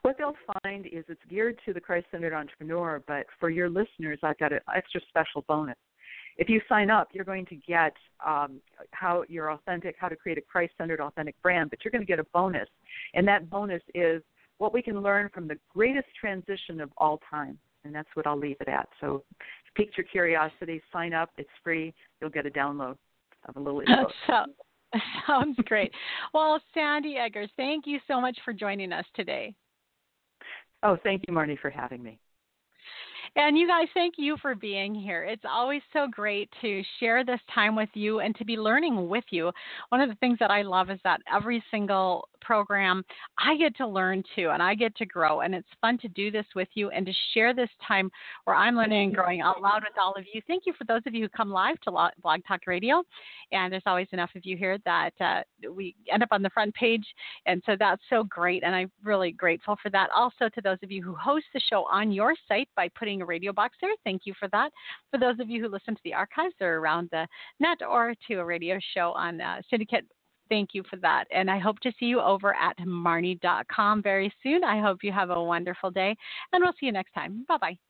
What 0.03 0.17
they'll 0.17 0.37
find 0.63 0.85
is 0.85 1.03
it's 1.09 1.19
geared 1.29 1.59
to 1.65 1.73
the 1.73 1.81
Christ 1.81 2.05
centered 2.09 2.33
entrepreneur, 2.33 3.03
but 3.05 3.25
for 3.37 3.49
your 3.49 3.69
listeners, 3.69 4.19
I've 4.23 4.37
got 4.37 4.53
an 4.53 4.61
extra 4.73 5.01
special 5.09 5.43
bonus 5.49 5.75
if 6.39 6.47
you 6.47 6.61
sign 6.69 6.89
up, 6.89 7.09
you're 7.11 7.25
going 7.25 7.45
to 7.47 7.55
get 7.55 7.93
um, 8.25 8.61
how 8.91 9.23
you're 9.27 9.51
authentic, 9.51 9.95
how 9.99 10.07
to 10.07 10.15
create 10.15 10.37
a 10.37 10.41
Christ 10.41 10.71
centered 10.77 11.01
authentic 11.01 11.39
brand, 11.41 11.69
but 11.69 11.79
you're 11.83 11.91
going 11.91 12.01
to 12.01 12.07
get 12.07 12.17
a 12.17 12.23
bonus. 12.33 12.67
And 13.13 13.27
that 13.27 13.49
bonus 13.49 13.81
is 13.93 14.23
what 14.57 14.73
we 14.73 14.81
can 14.81 15.01
learn 15.01 15.29
from 15.33 15.49
the 15.49 15.57
greatest 15.73 16.07
transition 16.19 16.79
of 16.79 16.89
all 16.97 17.19
time. 17.29 17.59
And 17.83 17.93
that's 17.93 18.07
what 18.13 18.25
I'll 18.25 18.39
leave 18.39 18.55
it 18.61 18.69
at. 18.69 18.87
So 19.01 19.23
pique 19.75 19.97
your 19.97 20.05
curiosity, 20.05 20.81
sign 20.93 21.13
up, 21.13 21.29
it's 21.37 21.49
free, 21.61 21.93
you'll 22.21 22.29
get 22.29 22.45
a 22.45 22.49
download 22.49 22.95
of 23.45 23.57
a 23.57 23.59
little 23.59 23.81
info. 23.81 24.07
so, 24.27 24.45
sounds 25.27 25.57
great. 25.65 25.91
well, 26.33 26.59
Sandie 26.73 27.17
Eggers, 27.17 27.49
thank 27.57 27.85
you 27.85 27.99
so 28.07 28.21
much 28.21 28.37
for 28.45 28.53
joining 28.53 28.93
us 28.93 29.05
today. 29.13 29.53
Oh, 30.83 30.97
thank 31.03 31.23
you, 31.27 31.33
Marnie, 31.33 31.59
for 31.59 31.69
having 31.69 32.01
me. 32.01 32.17
And 33.35 33.57
you 33.57 33.67
guys, 33.67 33.87
thank 33.93 34.15
you 34.17 34.37
for 34.41 34.55
being 34.55 34.93
here. 34.93 35.23
It's 35.23 35.45
always 35.47 35.81
so 35.93 36.07
great 36.09 36.49
to 36.61 36.81
share 36.99 37.23
this 37.23 37.39
time 37.53 37.75
with 37.75 37.89
you 37.93 38.19
and 38.19 38.35
to 38.35 38.45
be 38.45 38.57
learning 38.57 39.07
with 39.07 39.23
you. 39.29 39.51
One 39.89 40.01
of 40.01 40.09
the 40.09 40.15
things 40.15 40.37
that 40.39 40.51
I 40.51 40.61
love 40.61 40.89
is 40.89 40.99
that 41.03 41.21
every 41.31 41.63
single 41.71 42.27
program, 42.41 43.03
I 43.37 43.57
get 43.57 43.75
to 43.77 43.87
learn 43.87 44.23
too, 44.35 44.49
and 44.49 44.61
I 44.61 44.75
get 44.75 44.95
to 44.97 45.05
grow. 45.05 45.41
And 45.41 45.53
it's 45.55 45.67
fun 45.81 45.97
to 45.99 46.07
do 46.07 46.31
this 46.31 46.45
with 46.55 46.67
you 46.73 46.89
and 46.89 47.05
to 47.05 47.13
share 47.33 47.53
this 47.53 47.69
time 47.87 48.09
where 48.45 48.55
I'm 48.55 48.75
learning 48.75 49.03
and 49.03 49.15
growing 49.15 49.41
out 49.41 49.61
loud 49.61 49.83
with 49.83 49.97
all 50.01 50.13
of 50.17 50.25
you. 50.33 50.41
Thank 50.47 50.63
you 50.65 50.73
for 50.77 50.83
those 50.85 51.01
of 51.05 51.13
you 51.13 51.23
who 51.23 51.29
come 51.29 51.49
live 51.49 51.79
to 51.81 51.91
Blog 51.91 52.41
Talk 52.47 52.61
Radio. 52.67 53.03
And 53.51 53.71
there's 53.71 53.83
always 53.85 54.07
enough 54.11 54.31
of 54.35 54.45
you 54.45 54.57
here 54.57 54.77
that 54.85 55.13
uh, 55.19 55.41
we 55.71 55.95
end 56.11 56.23
up 56.23 56.29
on 56.31 56.41
the 56.41 56.49
front 56.49 56.73
page. 56.75 57.05
And 57.45 57.61
so 57.65 57.75
that's 57.77 58.01
so 58.09 58.23
great. 58.23 58.63
And 58.63 58.75
I'm 58.75 58.91
really 59.03 59.31
grateful 59.31 59.77
for 59.81 59.89
that. 59.91 60.09
Also, 60.15 60.49
to 60.49 60.61
those 60.61 60.77
of 60.83 60.91
you 60.91 61.03
who 61.03 61.15
host 61.15 61.45
the 61.53 61.61
show 61.69 61.85
on 61.91 62.11
your 62.11 62.33
site 62.47 62.69
by 62.75 62.89
putting 62.97 63.21
a 63.21 63.25
radio 63.25 63.53
box 63.53 63.77
there, 63.81 63.91
thank 64.03 64.23
you 64.25 64.33
for 64.39 64.47
that. 64.49 64.71
For 65.11 65.19
those 65.19 65.39
of 65.39 65.49
you 65.49 65.61
who 65.61 65.69
listen 65.69 65.95
to 65.95 66.01
the 66.03 66.13
archives 66.13 66.55
or 66.61 66.77
around 66.77 67.09
the 67.11 67.27
net 67.59 67.79
or 67.87 68.13
to 68.27 68.35
a 68.35 68.45
radio 68.45 68.79
show 68.93 69.11
on 69.13 69.41
uh, 69.41 69.61
Syndicate 69.69 70.05
thank 70.49 70.73
you 70.73 70.83
for 70.89 70.97
that. 70.97 71.25
And 71.31 71.49
I 71.49 71.59
hope 71.59 71.79
to 71.81 71.91
see 71.99 72.05
you 72.05 72.19
over 72.21 72.55
at 72.55 72.77
marnie.com 72.79 74.01
very 74.03 74.33
soon. 74.43 74.63
I 74.63 74.81
hope 74.81 75.03
you 75.03 75.11
have 75.11 75.29
a 75.29 75.43
wonderful 75.43 75.91
day, 75.91 76.15
and 76.51 76.63
we'll 76.63 76.73
see 76.79 76.87
you 76.87 76.91
next 76.91 77.13
time. 77.13 77.45
Bye 77.47 77.57
bye. 77.57 77.88